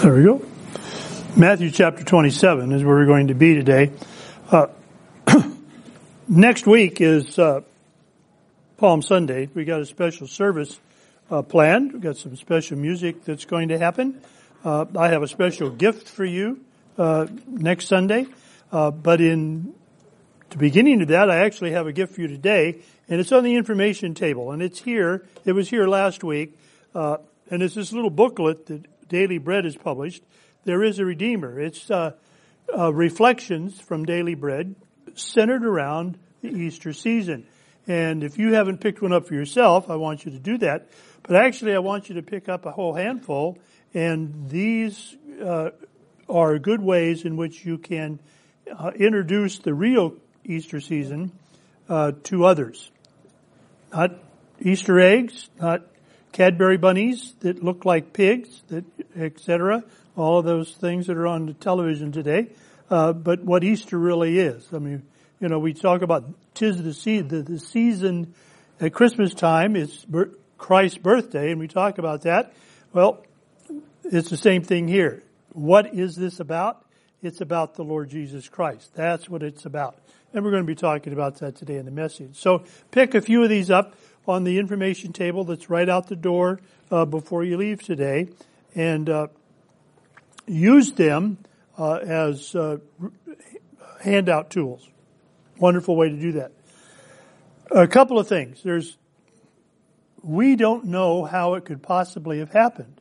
There 0.00 0.14
we 0.14 0.22
go. 0.24 0.40
Matthew 1.36 1.70
chapter 1.70 2.02
27 2.02 2.72
is 2.72 2.82
where 2.82 2.96
we're 2.96 3.04
going 3.04 3.26
to 3.26 3.34
be 3.34 3.52
today. 3.52 3.92
Uh, 4.50 4.68
next 6.28 6.66
week 6.66 7.02
is 7.02 7.38
uh, 7.38 7.60
Palm 8.78 9.02
Sunday. 9.02 9.50
We 9.52 9.66
got 9.66 9.82
a 9.82 9.84
special 9.84 10.26
service 10.26 10.80
uh, 11.30 11.42
planned. 11.42 11.92
We 11.92 12.00
got 12.00 12.16
some 12.16 12.34
special 12.36 12.78
music 12.78 13.26
that's 13.26 13.44
going 13.44 13.68
to 13.68 13.78
happen. 13.78 14.22
Uh, 14.64 14.86
I 14.96 15.08
have 15.08 15.22
a 15.22 15.28
special 15.28 15.68
gift 15.68 16.08
for 16.08 16.24
you 16.24 16.64
uh, 16.96 17.26
next 17.46 17.86
Sunday. 17.88 18.26
Uh, 18.72 18.90
but 18.90 19.20
in 19.20 19.74
the 20.48 20.56
beginning 20.56 21.02
of 21.02 21.08
that, 21.08 21.28
I 21.30 21.40
actually 21.44 21.72
have 21.72 21.86
a 21.86 21.92
gift 21.92 22.14
for 22.14 22.22
you 22.22 22.28
today, 22.28 22.80
and 23.06 23.20
it's 23.20 23.32
on 23.32 23.44
the 23.44 23.54
information 23.54 24.14
table, 24.14 24.50
and 24.52 24.62
it's 24.62 24.78
here. 24.78 25.26
It 25.44 25.52
was 25.52 25.68
here 25.68 25.86
last 25.86 26.24
week, 26.24 26.58
and 26.94 27.18
it's 27.50 27.74
this 27.74 27.92
little 27.92 28.08
booklet 28.08 28.64
that 28.64 28.86
Daily 29.10 29.36
Bread 29.36 29.66
is 29.66 29.76
published, 29.76 30.22
there 30.64 30.82
is 30.82 30.98
a 30.98 31.04
Redeemer. 31.04 31.60
It's 31.60 31.90
uh, 31.90 32.12
uh, 32.76 32.92
reflections 32.94 33.78
from 33.78 34.06
Daily 34.06 34.34
Bread 34.34 34.74
centered 35.14 35.64
around 35.64 36.18
the 36.40 36.48
Easter 36.48 36.94
season. 36.94 37.46
And 37.86 38.22
if 38.22 38.38
you 38.38 38.54
haven't 38.54 38.78
picked 38.78 39.02
one 39.02 39.12
up 39.12 39.26
for 39.26 39.34
yourself, 39.34 39.90
I 39.90 39.96
want 39.96 40.24
you 40.24 40.32
to 40.32 40.38
do 40.38 40.58
that. 40.58 40.88
But 41.22 41.36
actually, 41.36 41.74
I 41.74 41.80
want 41.80 42.08
you 42.08 42.14
to 42.14 42.22
pick 42.22 42.48
up 42.48 42.64
a 42.64 42.70
whole 42.70 42.94
handful, 42.94 43.58
and 43.92 44.48
these 44.48 45.16
uh, 45.44 45.70
are 46.28 46.58
good 46.58 46.80
ways 46.80 47.24
in 47.24 47.36
which 47.36 47.64
you 47.64 47.78
can 47.78 48.20
uh, 48.72 48.92
introduce 48.94 49.58
the 49.58 49.74
real 49.74 50.14
Easter 50.44 50.80
season 50.80 51.32
uh, 51.88 52.12
to 52.24 52.44
others. 52.44 52.90
Not 53.92 54.12
Easter 54.60 55.00
eggs, 55.00 55.48
not 55.60 55.82
Cadbury 56.32 56.76
bunnies 56.76 57.34
that 57.40 57.62
look 57.62 57.84
like 57.84 58.12
pigs, 58.12 58.62
that 58.68 58.84
etc. 59.16 59.84
All 60.16 60.38
of 60.38 60.44
those 60.44 60.72
things 60.72 61.06
that 61.06 61.16
are 61.16 61.26
on 61.26 61.46
the 61.46 61.54
television 61.54 62.12
today. 62.12 62.48
Uh, 62.88 63.12
but 63.12 63.44
what 63.44 63.64
Easter 63.64 63.98
really 63.98 64.38
is. 64.38 64.66
I 64.72 64.78
mean, 64.78 65.02
you 65.40 65.48
know, 65.48 65.58
we 65.58 65.72
talk 65.72 66.02
about 66.02 66.24
tis 66.54 66.82
the 66.82 66.92
season, 66.92 67.28
the, 67.28 67.42
the 67.42 67.58
season 67.58 68.34
at 68.80 68.92
Christmas 68.92 69.34
time 69.34 69.76
is 69.76 70.04
Christ's 70.58 70.98
birthday, 70.98 71.50
and 71.50 71.60
we 71.60 71.68
talk 71.68 71.98
about 71.98 72.22
that. 72.22 72.52
Well, 72.92 73.24
it's 74.04 74.30
the 74.30 74.36
same 74.36 74.62
thing 74.62 74.88
here. 74.88 75.22
What 75.52 75.94
is 75.94 76.16
this 76.16 76.40
about? 76.40 76.84
It's 77.22 77.40
about 77.40 77.74
the 77.74 77.84
Lord 77.84 78.10
Jesus 78.10 78.48
Christ. 78.48 78.94
That's 78.94 79.28
what 79.28 79.42
it's 79.42 79.64
about. 79.66 79.96
And 80.32 80.44
we're 80.44 80.50
going 80.50 80.62
to 80.62 80.66
be 80.66 80.76
talking 80.76 81.12
about 81.12 81.36
that 81.40 81.56
today 81.56 81.76
in 81.76 81.84
the 81.84 81.90
message. 81.90 82.36
So 82.36 82.64
pick 82.90 83.14
a 83.14 83.20
few 83.20 83.42
of 83.42 83.50
these 83.50 83.70
up 83.70 83.94
on 84.26 84.44
the 84.44 84.58
information 84.58 85.12
table 85.12 85.44
that's 85.44 85.70
right 85.70 85.88
out 85.88 86.08
the 86.08 86.16
door 86.16 86.60
uh, 86.90 87.04
before 87.04 87.44
you 87.44 87.56
leave 87.56 87.82
today, 87.82 88.28
and 88.74 89.08
uh, 89.08 89.26
use 90.46 90.92
them 90.92 91.38
uh, 91.78 91.94
as 91.94 92.54
uh, 92.54 92.78
handout 94.00 94.50
tools. 94.50 94.88
Wonderful 95.58 95.96
way 95.96 96.08
to 96.08 96.16
do 96.16 96.32
that. 96.32 96.52
A 97.70 97.86
couple 97.86 98.18
of 98.18 98.28
things. 98.28 98.62
There's 98.62 98.96
we 100.22 100.56
don't 100.56 100.86
know 100.86 101.24
how 101.24 101.54
it 101.54 101.64
could 101.64 101.82
possibly 101.82 102.40
have 102.40 102.52
happened, 102.52 103.00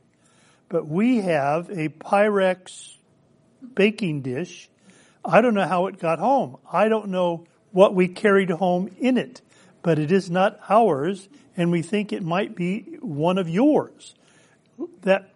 but 0.70 0.88
we 0.88 1.18
have 1.18 1.70
a 1.70 1.90
Pyrex 1.90 2.96
baking 3.76 4.22
dish. 4.22 4.70
I 5.26 5.42
don't 5.42 5.54
know 5.54 5.68
how 5.68 5.88
it 5.88 6.00
got 6.00 6.20
home. 6.20 6.58
I 6.72 6.88
don't 6.88 7.10
know 7.10 7.46
what 7.72 7.94
we 7.94 8.08
carried 8.08 8.50
home 8.50 8.90
in 9.00 9.18
it 9.18 9.42
but 9.82 10.00
it 10.00 10.12
is 10.12 10.30
not 10.30 10.60
ours, 10.70 11.30
and 11.56 11.72
we 11.72 11.82
think 11.82 12.12
it 12.12 12.24
might 12.24 12.56
be 12.56 12.98
one 13.02 13.38
of 13.38 13.50
yours. 13.50 14.16
That 15.02 15.30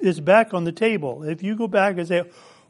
is 0.00 0.20
back 0.20 0.54
on 0.54 0.64
the 0.64 0.72
table. 0.72 1.22
If 1.22 1.42
you 1.42 1.56
go 1.56 1.68
back 1.68 1.96
and 1.98 2.06
say, 2.06 2.24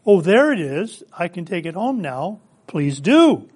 oh, 0.06 0.20
there 0.20 0.52
it 0.52 0.60
is, 0.60 1.02
I 1.12 1.28
can 1.28 1.44
take 1.44 1.66
it 1.66 1.74
home 1.74 2.00
now, 2.00 2.40
please 2.66 3.00
do, 3.00 3.48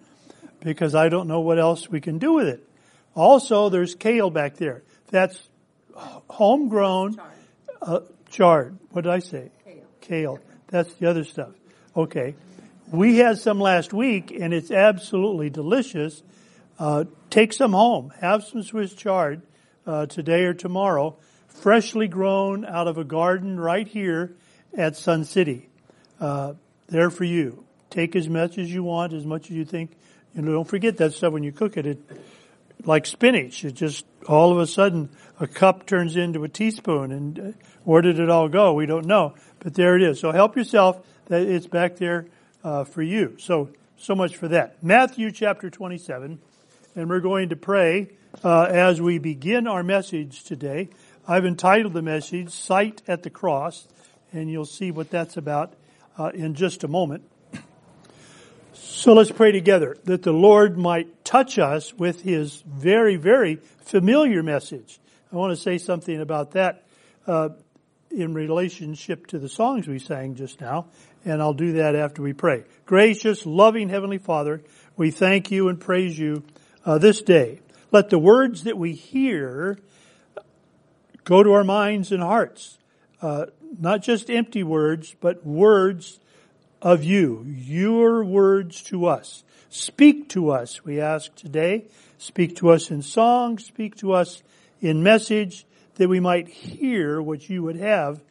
because 0.61 0.95
I 0.95 1.09
don't 1.09 1.29
know 1.29 1.41
what 1.41 1.59
else 1.59 1.89
we 1.89 2.01
can 2.01 2.19
do 2.19 2.33
with 2.35 2.49
it. 2.49 2.69
Also, 3.15 3.69
there's 3.69 3.95
kale 3.95 4.31
back 4.31 4.57
there. 4.57 4.83
That's 5.11 5.49
homegrown, 5.95 7.15
chard. 7.17 7.33
Uh, 7.81 8.01
chard. 8.31 8.79
What 8.91 9.03
did 9.03 9.13
I 9.13 9.19
say? 9.19 9.51
Kale. 9.65 9.85
Kale. 10.01 10.39
That's 10.69 10.93
the 10.95 11.09
other 11.09 11.25
stuff. 11.25 11.51
Okay. 11.97 12.35
We 12.91 13.17
had 13.19 13.39
some 13.39 13.61
last 13.61 13.93
week, 13.93 14.31
and 14.31 14.55
it's 14.55 14.71
absolutely 14.71 15.51
delicious. 15.51 16.23
Uh, 16.79 17.05
take 17.31 17.53
some 17.53 17.73
home. 17.73 18.13
Have 18.21 18.45
some 18.45 18.63
Swiss 18.63 18.95
chard 18.95 19.43
uh, 19.87 20.07
today 20.07 20.45
or 20.45 20.55
tomorrow, 20.55 21.17
freshly 21.49 22.09
grown 22.09 22.65
out 22.65 22.89
of 22.89 22.99
a 22.99 23.05
garden 23.05 23.59
right 23.59 23.87
here 23.87 24.35
at 24.77 24.97
Sun 24.97 25.25
City. 25.25 25.69
Uh, 26.21 26.55
there 26.89 27.11
for 27.11 27.25
you. 27.25 27.65
Take 27.91 28.17
as 28.17 28.29
much 28.29 28.59
as 28.59 28.73
you 28.73 28.83
want, 28.83 29.13
as 29.13 29.25
much 29.25 29.51
as 29.51 29.57
you 29.57 29.65
think. 29.65 29.93
You 30.35 30.43
know, 30.43 30.53
don't 30.53 30.69
forget 30.69 30.99
that 30.99 31.15
stuff 31.15 31.33
when 31.33 31.43
you 31.43 31.53
cook 31.53 31.77
it. 31.77 31.87
It 31.87 31.99
like 32.85 33.07
spinach. 33.07 33.65
It 33.65 33.73
just 33.73 34.05
all 34.29 34.53
of 34.53 34.59
a 34.59 34.67
sudden 34.67 35.09
a 35.41 35.47
cup 35.47 35.87
turns 35.87 36.17
into 36.17 36.45
a 36.45 36.49
teaspoon, 36.49 37.13
and 37.13 37.39
uh, 37.39 37.53
where 37.85 38.03
did 38.03 38.21
it 38.21 38.31
all 38.31 38.49
go? 38.49 38.75
We 38.75 38.87
don't 38.87 39.07
know, 39.07 39.35
but 39.59 39.75
there 39.75 39.97
it 39.97 40.03
is. 40.03 40.21
So 40.21 40.33
help 40.33 40.57
yourself. 40.57 41.05
That 41.27 41.43
it's 41.43 41.67
back 41.67 41.97
there 41.97 42.27
uh, 42.65 42.85
for 42.85 43.03
you. 43.03 43.37
So 43.39 43.71
so 43.97 44.15
much 44.15 44.37
for 44.37 44.49
that. 44.49 44.83
Matthew 44.83 45.31
chapter 45.31 45.71
twenty-seven 45.71 46.39
and 46.99 47.09
we're 47.09 47.21
going 47.21 47.51
to 47.51 47.57
pray 47.57 48.09
uh, 48.43 48.65
as 48.65 49.01
we 49.01 49.19
begin 49.19 49.69
our 49.69 49.85
message 49.85 50.43
today. 50.43 50.89
I've 51.29 51.47
entitled 51.47 51.93
the 51.93 52.03
message 52.03 52.51
"Sight 52.51 53.03
at 53.07 53.23
the 53.23 53.31
Cross," 53.31 53.87
and 54.33 54.51
you'll 54.51 54.65
see 54.65 54.91
what 54.91 55.09
that's 55.09 55.37
about 55.37 55.75
uh, 56.19 56.33
in 56.35 56.55
just 56.55 56.83
a 56.83 56.89
moment. 56.89 57.23
So 58.73 59.15
let's 59.15 59.31
pray 59.31 59.53
together 59.53 59.97
that 60.07 60.25
the 60.25 60.33
Lord 60.33 60.77
might 60.77 61.25
touch 61.25 61.57
us 61.57 61.95
with 61.95 62.23
His 62.23 62.65
very, 62.67 63.15
very 63.15 63.61
familiar 63.83 64.43
message. 64.43 64.99
I 65.33 65.37
want 65.37 65.53
to 65.53 65.57
say 65.57 65.79
something 65.79 66.21
about 66.21 66.53
that 66.53 66.85
uh, 67.29 67.51
in 68.11 68.35
relationship 68.35 69.29
to 69.29 69.39
the 69.39 69.49
songs 69.49 69.87
we 69.87 70.01
sang 70.01 70.35
just 70.35 70.61
now, 70.61 70.87
and 71.25 71.41
I'll 71.41 71.55
do 71.55 71.75
that 71.75 71.95
after 71.95 72.23
we 72.23 72.33
pray. 72.33 72.65
Gracious, 72.87 73.47
loving 73.47 73.89
Heavenly 73.89 74.19
Father, 74.19 74.65
we 74.97 75.13
thank 75.13 75.53
you 75.53 75.69
and 75.69 75.81
praise 75.81 76.19
you 76.19 76.43
uh, 76.85 76.99
this 76.99 77.23
day. 77.23 77.61
Let 77.91 78.11
the 78.11 78.19
words 78.19 78.65
that 78.65 78.77
we 78.77 78.93
hear 78.93 79.79
go 81.25 81.43
to 81.43 81.53
our 81.53 81.65
minds 81.65 82.13
and 82.13 82.23
hearts. 82.23 82.79
Uh, 83.21 83.47
not 83.79 84.03
just 84.03 84.31
empty 84.31 84.63
words, 84.63 85.15
but 85.21 85.45
words 85.45 86.21
of 86.81 87.05
you. 87.05 87.45
Your 87.47 88.25
words 88.25 88.83
to 88.85 89.07
us. 89.07 89.45
Speak 89.71 90.29
to 90.31 90.51
us, 90.51 90.85
we 90.85 91.01
ask 91.01 91.35
today. 91.35 91.85
Speak 92.17 92.57
to 92.57 92.71
us 92.71 92.91
in 92.91 93.03
song, 93.03 93.59
speak 93.59 93.97
to 93.97 94.13
us 94.13 94.43
in 94.81 95.03
message, 95.03 95.67
that 95.97 96.09
we 96.09 96.21
might 96.21 96.49
hear 96.49 97.21
what 97.21 97.49
you 97.49 97.63
would 97.63 97.77
have 97.77 98.23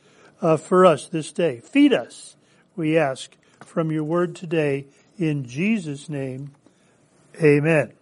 uh, 0.41 0.57
for 0.57 0.85
us 0.85 1.07
this 1.07 1.31
day. 1.31 1.59
Feed 1.59 1.93
us, 1.93 2.35
we 2.75 2.97
ask, 2.97 3.35
from 3.61 3.91
your 3.91 4.03
word 4.03 4.35
today. 4.35 4.85
In 5.17 5.45
Jesus' 5.45 6.09
name, 6.09 6.51
amen. 7.41 7.96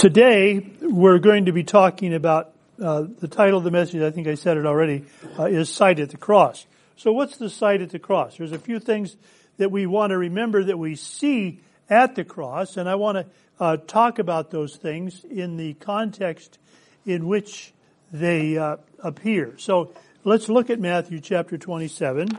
Today, 0.00 0.66
we're 0.80 1.18
going 1.18 1.44
to 1.44 1.52
be 1.52 1.62
talking 1.62 2.14
about 2.14 2.54
uh, 2.82 3.04
the 3.18 3.28
title 3.28 3.58
of 3.58 3.64
the 3.64 3.70
message. 3.70 4.00
I 4.00 4.10
think 4.10 4.28
I 4.28 4.34
said 4.34 4.56
it 4.56 4.64
already. 4.64 5.04
Uh, 5.38 5.44
is 5.44 5.68
sight 5.68 6.00
at 6.00 6.08
the 6.08 6.16
cross. 6.16 6.64
So, 6.96 7.12
what's 7.12 7.36
the 7.36 7.50
sight 7.50 7.82
at 7.82 7.90
the 7.90 7.98
cross? 7.98 8.38
There's 8.38 8.52
a 8.52 8.58
few 8.58 8.78
things 8.78 9.14
that 9.58 9.70
we 9.70 9.84
want 9.84 10.12
to 10.12 10.16
remember 10.16 10.64
that 10.64 10.78
we 10.78 10.94
see 10.96 11.60
at 11.90 12.14
the 12.14 12.24
cross, 12.24 12.78
and 12.78 12.88
I 12.88 12.94
want 12.94 13.18
to 13.18 13.26
uh, 13.62 13.76
talk 13.76 14.18
about 14.18 14.50
those 14.50 14.74
things 14.74 15.22
in 15.22 15.58
the 15.58 15.74
context 15.74 16.58
in 17.04 17.26
which 17.26 17.74
they 18.10 18.56
uh, 18.56 18.78
appear. 19.00 19.58
So, 19.58 19.92
let's 20.24 20.48
look 20.48 20.70
at 20.70 20.80
Matthew 20.80 21.20
chapter 21.20 21.58
27. 21.58 22.38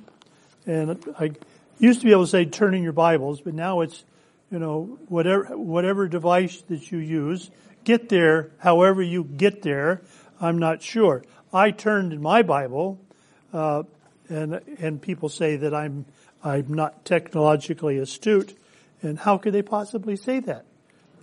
And 0.65 1.13
I 1.19 1.33
used 1.77 1.99
to 1.99 2.07
be 2.07 2.11
able 2.11 2.23
to 2.23 2.31
say 2.31 2.43
turn 2.43 2.73
in 2.73 2.81
your 2.81 2.91
Bibles, 2.91 3.39
but 3.39 3.53
now 3.53 3.81
it's 3.81 4.03
you 4.51 4.59
know, 4.59 4.99
whatever, 5.07 5.57
whatever 5.57 6.07
device 6.07 6.61
that 6.63 6.91
you 6.91 6.99
use, 6.99 7.49
get 7.83 8.09
there 8.09 8.51
however 8.59 9.01
you 9.01 9.23
get 9.23 9.61
there. 9.61 10.01
I'm 10.39 10.59
not 10.59 10.83
sure. 10.83 11.23
I 11.53 11.71
turned 11.71 12.13
in 12.13 12.21
my 12.21 12.41
Bible, 12.41 12.99
uh, 13.53 13.83
and, 14.29 14.61
and 14.79 15.01
people 15.01 15.29
say 15.29 15.55
that 15.57 15.73
I'm, 15.73 16.05
I'm 16.43 16.73
not 16.73 17.05
technologically 17.05 17.97
astute. 17.97 18.57
And 19.01 19.17
how 19.17 19.37
could 19.37 19.53
they 19.53 19.61
possibly 19.61 20.15
say 20.15 20.41
that? 20.41 20.65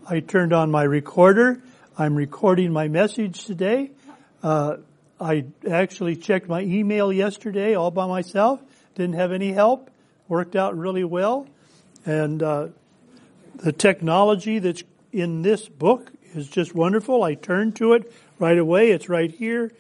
I 0.07 0.21
turned 0.21 0.53
on 0.53 0.71
my 0.71 0.83
recorder. 0.83 1.63
I'm 1.99 2.15
recording 2.15 2.73
my 2.73 2.89
message 2.89 3.45
today. 3.45 3.91
Uh, 4.43 4.79
I 5.21 5.47
actually 5.69 6.17
checked 6.17 6.49
my 6.49 6.63
email 6.63 7.13
yesterday 7.13 7.75
all 7.75 7.91
by 7.91 8.07
myself. 8.07 8.61
Didn't 8.95 9.17
have 9.17 9.33
any 9.33 9.53
help. 9.53 9.91
Worked 10.29 10.57
out 10.57 10.77
really 10.77 11.05
well. 11.05 11.47
And 12.07 12.43
uh, 12.43 12.69
the 13.59 13.73
technology 13.73 14.59
that's 14.59 14.83
in 15.13 15.43
this 15.43 15.69
book 15.69 16.13
is 16.35 16.49
just 16.49 16.75
wonderful. 16.75 17.23
I 17.23 17.35
turned 17.35 17.77
to 17.77 17.95
it 17.95 18.13
right 18.39 18.59
away. 18.59 18.91
It's 18.91 19.09
right 19.09 19.31
here. 19.31 19.73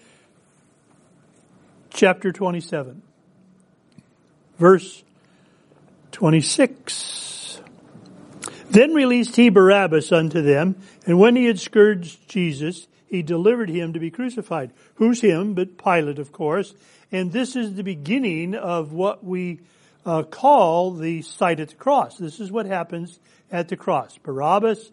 chapter 1.90 2.30
27, 2.30 3.02
verse 4.58 5.02
26. 6.12 7.60
Then 8.70 8.92
released 8.94 9.34
he 9.36 9.48
Barabbas 9.48 10.12
unto 10.12 10.42
them, 10.42 10.76
and 11.06 11.18
when 11.18 11.34
he 11.36 11.46
had 11.46 11.58
scourged 11.58 12.28
Jesus, 12.28 12.86
he 13.06 13.22
delivered 13.22 13.70
him 13.70 13.94
to 13.94 13.98
be 13.98 14.10
crucified. 14.10 14.70
Who's 14.96 15.20
him? 15.20 15.54
But 15.54 15.78
Pilate, 15.78 16.18
of 16.18 16.30
course. 16.30 16.74
And 17.10 17.32
this 17.32 17.56
is 17.56 17.74
the 17.74 17.82
beginning 17.82 18.54
of 18.54 18.92
what 18.92 19.24
we 19.24 19.60
uh, 20.04 20.22
call 20.22 20.92
the 20.92 21.22
sight 21.22 21.60
at 21.60 21.68
the 21.68 21.74
cross. 21.74 22.16
This 22.16 22.40
is 22.40 22.50
what 22.50 22.66
happens 22.66 23.18
at 23.50 23.68
the 23.68 23.76
cross. 23.76 24.16
Barabbas 24.18 24.90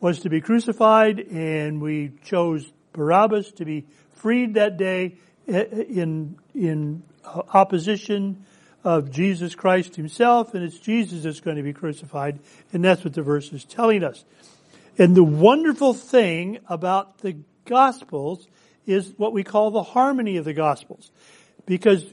was 0.00 0.20
to 0.20 0.30
be 0.30 0.40
crucified, 0.40 1.18
and 1.18 1.80
we 1.80 2.12
chose 2.24 2.72
Barabbas 2.92 3.52
to 3.52 3.64
be 3.64 3.86
freed 4.16 4.54
that 4.54 4.76
day 4.76 5.14
eh, 5.46 5.64
in 5.88 6.38
in 6.54 7.02
opposition 7.24 8.44
of 8.84 9.10
Jesus 9.10 9.54
Christ 9.54 9.96
Himself, 9.96 10.54
and 10.54 10.64
it's 10.64 10.78
Jesus 10.78 11.24
that's 11.24 11.40
going 11.40 11.56
to 11.56 11.62
be 11.62 11.72
crucified, 11.72 12.38
and 12.72 12.84
that's 12.84 13.04
what 13.04 13.14
the 13.14 13.22
verse 13.22 13.52
is 13.52 13.64
telling 13.64 14.04
us. 14.04 14.24
And 14.98 15.16
the 15.16 15.24
wonderful 15.24 15.94
thing 15.94 16.58
about 16.68 17.18
the 17.18 17.36
Gospels 17.64 18.48
is 18.86 19.12
what 19.16 19.32
we 19.32 19.44
call 19.44 19.70
the 19.70 19.82
harmony 19.82 20.38
of 20.38 20.44
the 20.44 20.54
Gospels. 20.54 21.10
Because 21.66 22.04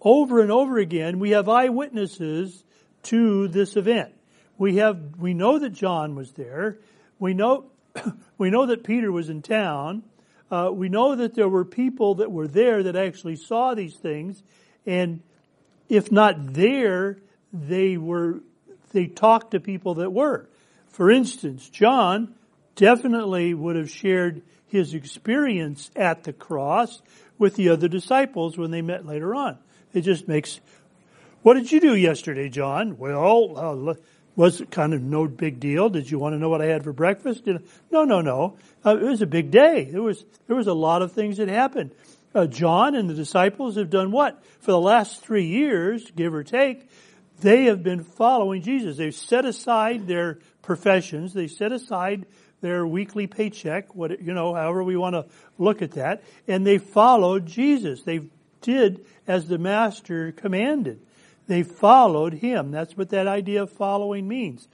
over 0.00 0.40
and 0.40 0.50
over 0.50 0.78
again, 0.78 1.18
we 1.18 1.30
have 1.30 1.48
eyewitnesses 1.48 2.64
to 3.04 3.48
this 3.48 3.76
event. 3.76 4.12
We 4.58 4.76
have, 4.76 5.18
we 5.18 5.34
know 5.34 5.58
that 5.58 5.70
John 5.70 6.14
was 6.14 6.32
there. 6.32 6.78
We 7.18 7.34
know, 7.34 7.66
we 8.38 8.50
know 8.50 8.66
that 8.66 8.84
Peter 8.84 9.10
was 9.10 9.28
in 9.30 9.42
town. 9.42 10.02
Uh, 10.50 10.70
we 10.72 10.88
know 10.88 11.14
that 11.16 11.34
there 11.34 11.48
were 11.48 11.64
people 11.64 12.16
that 12.16 12.30
were 12.30 12.48
there 12.48 12.82
that 12.82 12.96
actually 12.96 13.36
saw 13.36 13.74
these 13.74 13.94
things. 13.94 14.42
And 14.84 15.22
if 15.88 16.10
not 16.10 16.52
there, 16.52 17.18
they 17.52 17.96
were, 17.96 18.40
they 18.92 19.06
talked 19.06 19.52
to 19.52 19.60
people 19.60 19.94
that 19.96 20.12
were. 20.12 20.48
For 20.88 21.10
instance, 21.10 21.68
John 21.68 22.34
definitely 22.74 23.54
would 23.54 23.76
have 23.76 23.90
shared 23.90 24.42
his 24.66 24.94
experience 24.94 25.90
at 25.94 26.24
the 26.24 26.32
cross 26.32 27.00
with 27.40 27.56
the 27.56 27.70
other 27.70 27.88
disciples 27.88 28.56
when 28.56 28.70
they 28.70 28.82
met 28.82 29.04
later 29.04 29.34
on. 29.34 29.58
It 29.92 30.02
just 30.02 30.28
makes, 30.28 30.60
what 31.42 31.54
did 31.54 31.72
you 31.72 31.80
do 31.80 31.96
yesterday, 31.96 32.48
John? 32.48 32.98
Well, 32.98 33.88
uh, 33.90 33.94
was 34.36 34.60
it 34.60 34.70
kind 34.70 34.94
of 34.94 35.02
no 35.02 35.26
big 35.26 35.58
deal? 35.58 35.88
Did 35.88 36.08
you 36.08 36.18
want 36.18 36.34
to 36.34 36.38
know 36.38 36.48
what 36.48 36.62
I 36.62 36.66
had 36.66 36.84
for 36.84 36.92
breakfast? 36.92 37.46
No, 37.90 38.04
no, 38.04 38.20
no. 38.20 38.56
Uh, 38.84 38.96
it 38.96 39.02
was 39.02 39.22
a 39.22 39.26
big 39.26 39.50
day. 39.50 39.84
There 39.84 40.02
was, 40.02 40.24
there 40.46 40.56
was 40.56 40.68
a 40.68 40.74
lot 40.74 41.02
of 41.02 41.12
things 41.12 41.38
that 41.38 41.48
happened. 41.48 41.90
Uh, 42.34 42.46
John 42.46 42.94
and 42.94 43.10
the 43.10 43.14
disciples 43.14 43.76
have 43.76 43.90
done 43.90 44.12
what? 44.12 44.40
For 44.60 44.70
the 44.70 44.80
last 44.80 45.22
three 45.22 45.46
years, 45.46 46.08
give 46.12 46.32
or 46.32 46.44
take, 46.44 46.88
they 47.40 47.64
have 47.64 47.82
been 47.82 48.04
following 48.04 48.62
Jesus. 48.62 48.98
They've 48.98 49.14
set 49.14 49.44
aside 49.44 50.06
their 50.06 50.38
professions. 50.62 51.32
They 51.32 51.48
set 51.48 51.72
aside 51.72 52.26
their 52.60 52.86
weekly 52.86 53.26
paycheck, 53.26 53.94
what, 53.94 54.20
you 54.20 54.34
know, 54.34 54.54
however 54.54 54.84
we 54.84 54.96
want 54.96 55.14
to 55.14 55.26
look 55.58 55.82
at 55.82 55.92
that, 55.92 56.22
and 56.46 56.66
they 56.66 56.78
followed 56.78 57.46
Jesus. 57.46 58.02
They 58.02 58.28
did 58.60 59.04
as 59.26 59.48
the 59.48 59.58
master 59.58 60.32
commanded. 60.32 61.00
They 61.46 61.62
followed 61.62 62.34
him. 62.34 62.70
That's 62.70 62.96
what 62.96 63.10
that 63.10 63.26
idea 63.26 63.62
of 63.62 63.72
following 63.72 64.28
means. 64.28 64.68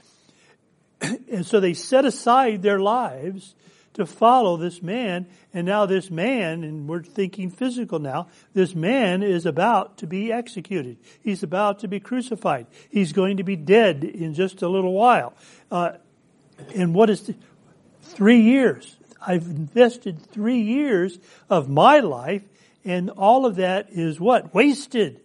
and 1.01 1.47
so 1.47 1.61
they 1.61 1.75
set 1.75 2.05
aside 2.05 2.63
their 2.63 2.81
lives 2.81 3.55
to 3.97 4.05
follow 4.05 4.59
this 4.59 4.83
man, 4.83 5.27
and 5.55 5.67
now 5.67 5.87
this 5.87 6.11
man, 6.11 6.65
and 6.65 6.87
we're 6.87 7.03
thinking 7.03 7.49
physical 7.49 7.99
now, 7.99 8.29
this 8.53 8.75
man 8.75 9.23
is 9.23 9.47
about 9.47 9.97
to 9.97 10.07
be 10.07 10.31
executed. 10.31 10.99
He's 11.23 11.43
about 11.43 11.79
to 11.79 11.89
be 11.89 11.99
crucified. 11.99 12.67
He's 12.91 13.15
going 13.15 13.39
to 13.39 13.43
be 13.43 13.57
dead 13.57 14.05
in 14.05 14.35
just 14.35 14.61
a 14.61 14.69
little 14.69 14.93
while. 14.93 15.33
Uh, 15.71 15.93
and 16.75 16.95
what 16.95 17.09
is, 17.09 17.23
the, 17.23 17.37
Three 18.09 18.41
years. 18.43 18.97
I've 19.21 19.47
invested 19.47 20.21
three 20.31 20.61
years 20.61 21.19
of 21.51 21.69
my 21.69 22.01
life 22.01 22.43
and 22.87 23.11
all 23.11 23.47
of 23.47 23.57
that 23.57 23.89
is 23.91 24.21
what? 24.21 24.55
Wasted. 24.55 25.21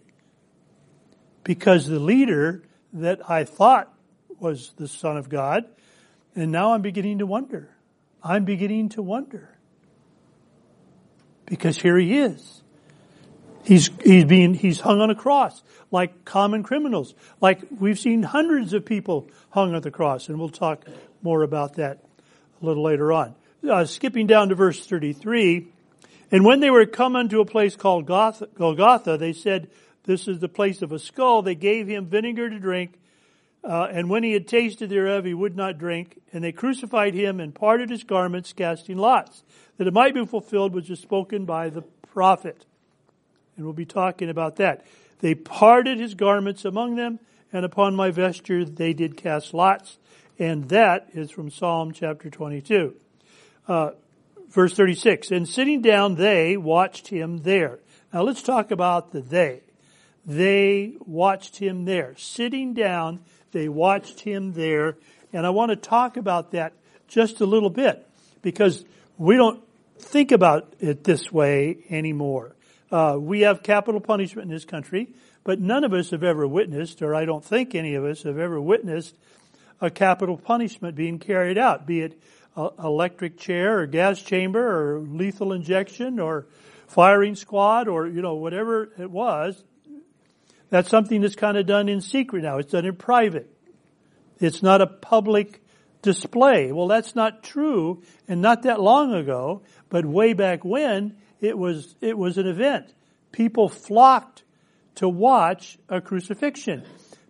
Because 1.44 1.86
the 1.86 2.00
leader 2.00 2.64
that 2.92 3.30
I 3.30 3.44
thought 3.44 3.92
was 4.40 4.72
the 4.76 4.88
Son 4.88 5.16
of 5.16 5.28
God, 5.28 5.64
and 6.34 6.50
now 6.50 6.72
I'm 6.72 6.82
beginning 6.82 7.18
to 7.18 7.26
wonder. 7.26 7.70
I'm 8.22 8.44
beginning 8.44 8.90
to 8.90 9.02
wonder. 9.02 9.56
Because 11.46 11.78
here 11.78 11.96
he 11.96 12.18
is. 12.18 12.62
He's, 13.64 13.90
he's 14.02 14.24
being, 14.24 14.54
he's 14.54 14.80
hung 14.80 15.00
on 15.00 15.10
a 15.10 15.14
cross 15.14 15.62
like 15.92 16.24
common 16.24 16.64
criminals. 16.64 17.14
Like 17.40 17.60
we've 17.78 17.98
seen 17.98 18.24
hundreds 18.24 18.72
of 18.72 18.84
people 18.84 19.28
hung 19.50 19.74
on 19.74 19.82
the 19.82 19.90
cross, 19.92 20.28
and 20.28 20.40
we'll 20.40 20.48
talk 20.48 20.84
more 21.22 21.42
about 21.42 21.74
that 21.74 22.02
a 22.62 22.66
little 22.66 22.82
later 22.82 23.12
on. 23.12 23.34
Uh, 23.68 23.84
skipping 23.84 24.26
down 24.26 24.48
to 24.48 24.54
verse 24.54 24.86
33, 24.86 25.68
and 26.30 26.44
when 26.44 26.60
they 26.60 26.70
were 26.70 26.86
come 26.86 27.14
unto 27.14 27.40
a 27.40 27.44
place 27.44 27.76
called 27.76 28.06
Golgotha, 28.06 29.18
they 29.18 29.32
said, 29.32 29.68
this 30.04 30.26
is 30.26 30.40
the 30.40 30.48
place 30.48 30.82
of 30.82 30.92
a 30.92 30.98
skull. 30.98 31.42
They 31.42 31.54
gave 31.54 31.86
him 31.86 32.06
vinegar 32.06 32.50
to 32.50 32.58
drink, 32.58 32.98
uh, 33.62 33.88
and 33.92 34.10
when 34.10 34.24
he 34.24 34.32
had 34.32 34.48
tasted 34.48 34.90
thereof, 34.90 35.24
he 35.24 35.34
would 35.34 35.56
not 35.56 35.78
drink. 35.78 36.20
And 36.32 36.42
they 36.42 36.52
crucified 36.52 37.14
him 37.14 37.38
and 37.38 37.54
parted 37.54 37.90
his 37.90 38.02
garments, 38.02 38.52
casting 38.52 38.98
lots, 38.98 39.44
that 39.76 39.86
it 39.86 39.94
might 39.94 40.14
be 40.14 40.26
fulfilled 40.26 40.74
which 40.74 40.90
is 40.90 40.98
spoken 40.98 41.44
by 41.44 41.68
the 41.68 41.82
prophet. 42.12 42.66
And 43.56 43.64
we'll 43.64 43.74
be 43.74 43.86
talking 43.86 44.28
about 44.28 44.56
that. 44.56 44.84
They 45.20 45.34
parted 45.36 46.00
his 46.00 46.14
garments 46.14 46.64
among 46.64 46.96
them, 46.96 47.20
and 47.52 47.64
upon 47.64 47.94
my 47.94 48.10
vesture 48.10 48.64
they 48.64 48.92
did 48.92 49.16
cast 49.16 49.54
lots. 49.54 49.98
And 50.38 50.68
that 50.70 51.08
is 51.12 51.30
from 51.30 51.50
Psalm 51.50 51.92
chapter 51.92 52.30
22. 52.30 52.94
Uh, 53.68 53.90
verse 54.50 54.74
36. 54.74 55.30
And 55.30 55.48
sitting 55.48 55.82
down, 55.82 56.14
they 56.14 56.56
watched 56.56 57.08
him 57.08 57.38
there. 57.38 57.78
Now 58.12 58.22
let's 58.22 58.42
talk 58.42 58.70
about 58.70 59.12
the 59.12 59.20
they. 59.20 59.60
They 60.24 60.94
watched 61.06 61.56
him 61.56 61.84
there. 61.84 62.14
Sitting 62.16 62.74
down, 62.74 63.20
they 63.52 63.68
watched 63.68 64.20
him 64.20 64.52
there. 64.52 64.96
And 65.32 65.46
I 65.46 65.50
want 65.50 65.70
to 65.70 65.76
talk 65.76 66.16
about 66.16 66.52
that 66.52 66.72
just 67.08 67.40
a 67.40 67.46
little 67.46 67.70
bit 67.70 68.06
because 68.42 68.84
we 69.18 69.36
don't 69.36 69.62
think 69.98 70.32
about 70.32 70.74
it 70.80 71.04
this 71.04 71.32
way 71.32 71.78
anymore. 71.90 72.54
Uh, 72.90 73.16
we 73.18 73.40
have 73.42 73.62
capital 73.62 74.00
punishment 74.00 74.48
in 74.48 74.54
this 74.54 74.64
country, 74.64 75.08
but 75.44 75.60
none 75.60 75.84
of 75.84 75.92
us 75.92 76.10
have 76.10 76.22
ever 76.22 76.46
witnessed, 76.46 77.00
or 77.02 77.14
I 77.14 77.24
don't 77.24 77.44
think 77.44 77.74
any 77.74 77.94
of 77.94 78.04
us 78.04 78.22
have 78.24 78.38
ever 78.38 78.60
witnessed 78.60 79.14
a 79.82 79.90
capital 79.90 80.38
punishment 80.38 80.94
being 80.94 81.18
carried 81.18 81.58
out, 81.58 81.86
be 81.86 82.00
it 82.00 82.22
electric 82.56 83.36
chair 83.36 83.80
or 83.80 83.86
gas 83.86 84.22
chamber 84.22 84.60
or 84.60 85.00
lethal 85.00 85.52
injection 85.52 86.20
or 86.20 86.46
firing 86.86 87.34
squad 87.34 87.88
or, 87.88 88.06
you 88.06 88.22
know, 88.22 88.34
whatever 88.34 88.92
it 88.98 89.10
was. 89.10 89.62
That's 90.70 90.88
something 90.88 91.20
that's 91.20 91.34
kind 91.34 91.56
of 91.56 91.66
done 91.66 91.88
in 91.88 92.00
secret 92.00 92.42
now. 92.42 92.58
It's 92.58 92.72
done 92.72 92.86
in 92.86 92.96
private. 92.96 93.50
It's 94.38 94.62
not 94.62 94.80
a 94.80 94.86
public 94.86 95.62
display. 96.00 96.72
Well, 96.72 96.88
that's 96.88 97.14
not 97.14 97.42
true 97.42 98.02
and 98.28 98.40
not 98.40 98.62
that 98.62 98.80
long 98.80 99.12
ago, 99.14 99.62
but 99.88 100.06
way 100.06 100.32
back 100.32 100.64
when 100.64 101.16
it 101.40 101.58
was, 101.58 101.94
it 102.00 102.16
was 102.16 102.38
an 102.38 102.46
event. 102.46 102.92
People 103.32 103.68
flocked 103.68 104.44
to 104.96 105.08
watch 105.08 105.78
a 105.88 106.00
crucifixion. 106.00 106.84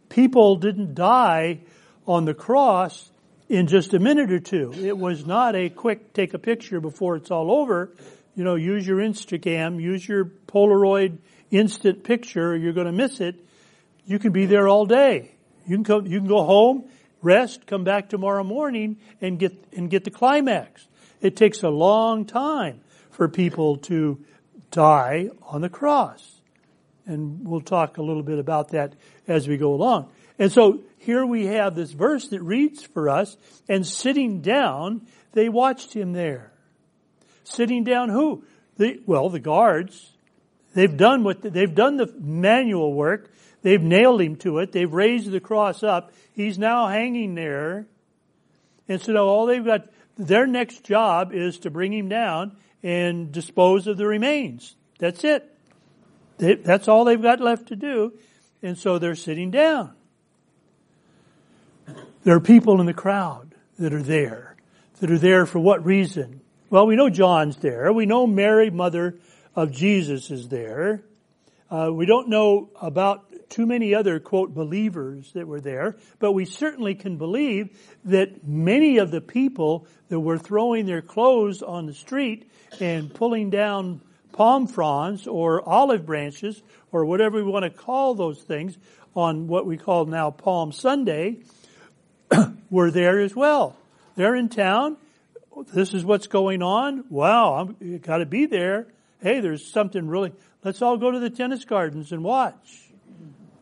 People 0.08 0.56
didn't 0.56 0.94
die 0.94 1.60
on 2.06 2.24
the 2.24 2.34
cross 2.34 3.10
in 3.48 3.66
just 3.66 3.94
a 3.94 3.98
minute 3.98 4.32
or 4.32 4.40
two. 4.40 4.72
It 4.76 4.96
was 4.96 5.26
not 5.26 5.54
a 5.54 5.68
quick 5.68 6.12
take 6.12 6.34
a 6.34 6.38
picture 6.38 6.80
before 6.80 7.16
it's 7.16 7.30
all 7.30 7.50
over. 7.50 7.92
You 8.34 8.44
know, 8.44 8.54
use 8.54 8.86
your 8.86 8.98
Instagram, 8.98 9.80
use 9.80 10.06
your 10.08 10.24
Polaroid 10.24 11.18
instant 11.50 12.02
picture, 12.02 12.56
you're 12.56 12.72
going 12.72 12.86
to 12.86 12.92
miss 12.92 13.20
it. 13.20 13.36
You 14.06 14.18
can 14.18 14.32
be 14.32 14.46
there 14.46 14.68
all 14.68 14.86
day. 14.86 15.32
You 15.66 15.76
can 15.76 15.82
go, 15.82 16.00
you 16.00 16.18
can 16.18 16.28
go 16.28 16.42
home, 16.44 16.84
rest, 17.20 17.66
come 17.66 17.84
back 17.84 18.08
tomorrow 18.08 18.42
morning 18.42 18.96
and 19.20 19.38
get, 19.38 19.52
and 19.76 19.90
get 19.90 20.04
the 20.04 20.10
climax. 20.10 20.88
It 21.20 21.36
takes 21.36 21.62
a 21.62 21.68
long 21.68 22.24
time 22.24 22.80
for 23.10 23.28
people 23.28 23.76
to 23.76 24.24
die 24.70 25.28
on 25.42 25.60
the 25.60 25.68
cross. 25.68 26.40
And 27.06 27.46
we'll 27.46 27.60
talk 27.60 27.98
a 27.98 28.02
little 28.02 28.22
bit 28.22 28.38
about 28.38 28.70
that 28.70 28.94
as 29.28 29.46
we 29.46 29.56
go 29.56 29.74
along. 29.74 30.10
And 30.38 30.50
so 30.50 30.80
here 31.02 31.26
we 31.26 31.46
have 31.46 31.74
this 31.74 31.90
verse 31.90 32.28
that 32.28 32.40
reads 32.42 32.84
for 32.84 33.08
us, 33.08 33.36
and 33.68 33.84
sitting 33.84 34.40
down, 34.40 35.06
they 35.32 35.48
watched 35.48 35.92
him 35.92 36.12
there. 36.12 36.52
Sitting 37.42 37.82
down 37.82 38.08
who? 38.08 38.44
The, 38.76 39.00
well, 39.04 39.28
the 39.28 39.40
guards. 39.40 40.12
They've 40.74 40.96
done 40.96 41.24
what, 41.24 41.42
they've 41.42 41.74
done 41.74 41.96
the 41.96 42.12
manual 42.18 42.94
work. 42.94 43.32
They've 43.62 43.82
nailed 43.82 44.20
him 44.20 44.36
to 44.36 44.58
it. 44.58 44.70
They've 44.70 44.92
raised 44.92 45.30
the 45.30 45.40
cross 45.40 45.82
up. 45.82 46.12
He's 46.34 46.56
now 46.56 46.86
hanging 46.86 47.34
there. 47.34 47.86
And 48.88 49.00
so 49.00 49.12
now 49.12 49.24
all 49.24 49.46
they've 49.46 49.64
got, 49.64 49.88
their 50.16 50.46
next 50.46 50.84
job 50.84 51.32
is 51.32 51.58
to 51.60 51.70
bring 51.70 51.92
him 51.92 52.08
down 52.08 52.56
and 52.84 53.32
dispose 53.32 53.88
of 53.88 53.96
the 53.96 54.06
remains. 54.06 54.76
That's 55.00 55.24
it. 55.24 55.52
They, 56.38 56.54
that's 56.54 56.86
all 56.86 57.04
they've 57.04 57.20
got 57.20 57.40
left 57.40 57.68
to 57.68 57.76
do. 57.76 58.12
And 58.62 58.78
so 58.78 59.00
they're 59.00 59.16
sitting 59.16 59.50
down. 59.50 59.94
There 62.24 62.36
are 62.36 62.40
people 62.40 62.80
in 62.80 62.86
the 62.86 62.94
crowd 62.94 63.54
that 63.78 63.92
are 63.92 64.02
there, 64.02 64.56
that 65.00 65.10
are 65.10 65.18
there 65.18 65.46
for 65.46 65.58
what 65.58 65.84
reason? 65.84 66.40
Well, 66.70 66.86
we 66.86 66.96
know 66.96 67.10
John's 67.10 67.56
there. 67.56 67.92
We 67.92 68.06
know 68.06 68.26
Mary, 68.26 68.70
mother 68.70 69.18
of 69.54 69.72
Jesus, 69.72 70.30
is 70.30 70.48
there. 70.48 71.02
Uh, 71.70 71.90
we 71.92 72.06
don't 72.06 72.28
know 72.28 72.70
about 72.80 73.24
too 73.50 73.66
many 73.66 73.94
other, 73.94 74.20
quote, 74.20 74.54
believers 74.54 75.32
that 75.32 75.46
were 75.46 75.60
there, 75.60 75.96
but 76.18 76.32
we 76.32 76.44
certainly 76.44 76.94
can 76.94 77.18
believe 77.18 77.78
that 78.04 78.46
many 78.46 78.98
of 78.98 79.10
the 79.10 79.20
people 79.20 79.86
that 80.08 80.20
were 80.20 80.38
throwing 80.38 80.86
their 80.86 81.02
clothes 81.02 81.62
on 81.62 81.86
the 81.86 81.92
street 81.92 82.50
and 82.80 83.12
pulling 83.12 83.50
down 83.50 84.00
palm 84.32 84.66
fronds 84.66 85.26
or 85.26 85.66
olive 85.68 86.06
branches 86.06 86.62
or 86.90 87.04
whatever 87.04 87.36
we 87.36 87.50
want 87.50 87.64
to 87.64 87.70
call 87.70 88.14
those 88.14 88.40
things 88.40 88.78
on 89.14 89.46
what 89.46 89.66
we 89.66 89.76
call 89.76 90.06
now 90.06 90.30
Palm 90.30 90.72
Sunday 90.72 91.38
were 92.70 92.90
there 92.90 93.20
as 93.20 93.34
well. 93.34 93.76
They're 94.16 94.34
in 94.34 94.48
town. 94.48 94.96
This 95.72 95.94
is 95.94 96.04
what's 96.04 96.26
going 96.26 96.62
on. 96.62 97.04
Wow, 97.10 97.54
I'm 97.54 97.98
got 97.98 98.18
to 98.18 98.26
be 98.26 98.46
there. 98.46 98.86
Hey, 99.20 99.40
there's 99.40 99.64
something 99.64 100.08
really. 100.08 100.32
Let's 100.64 100.80
all 100.82 100.96
go 100.96 101.10
to 101.10 101.18
the 101.18 101.30
tennis 101.30 101.64
gardens 101.64 102.12
and 102.12 102.22
watch. 102.22 102.82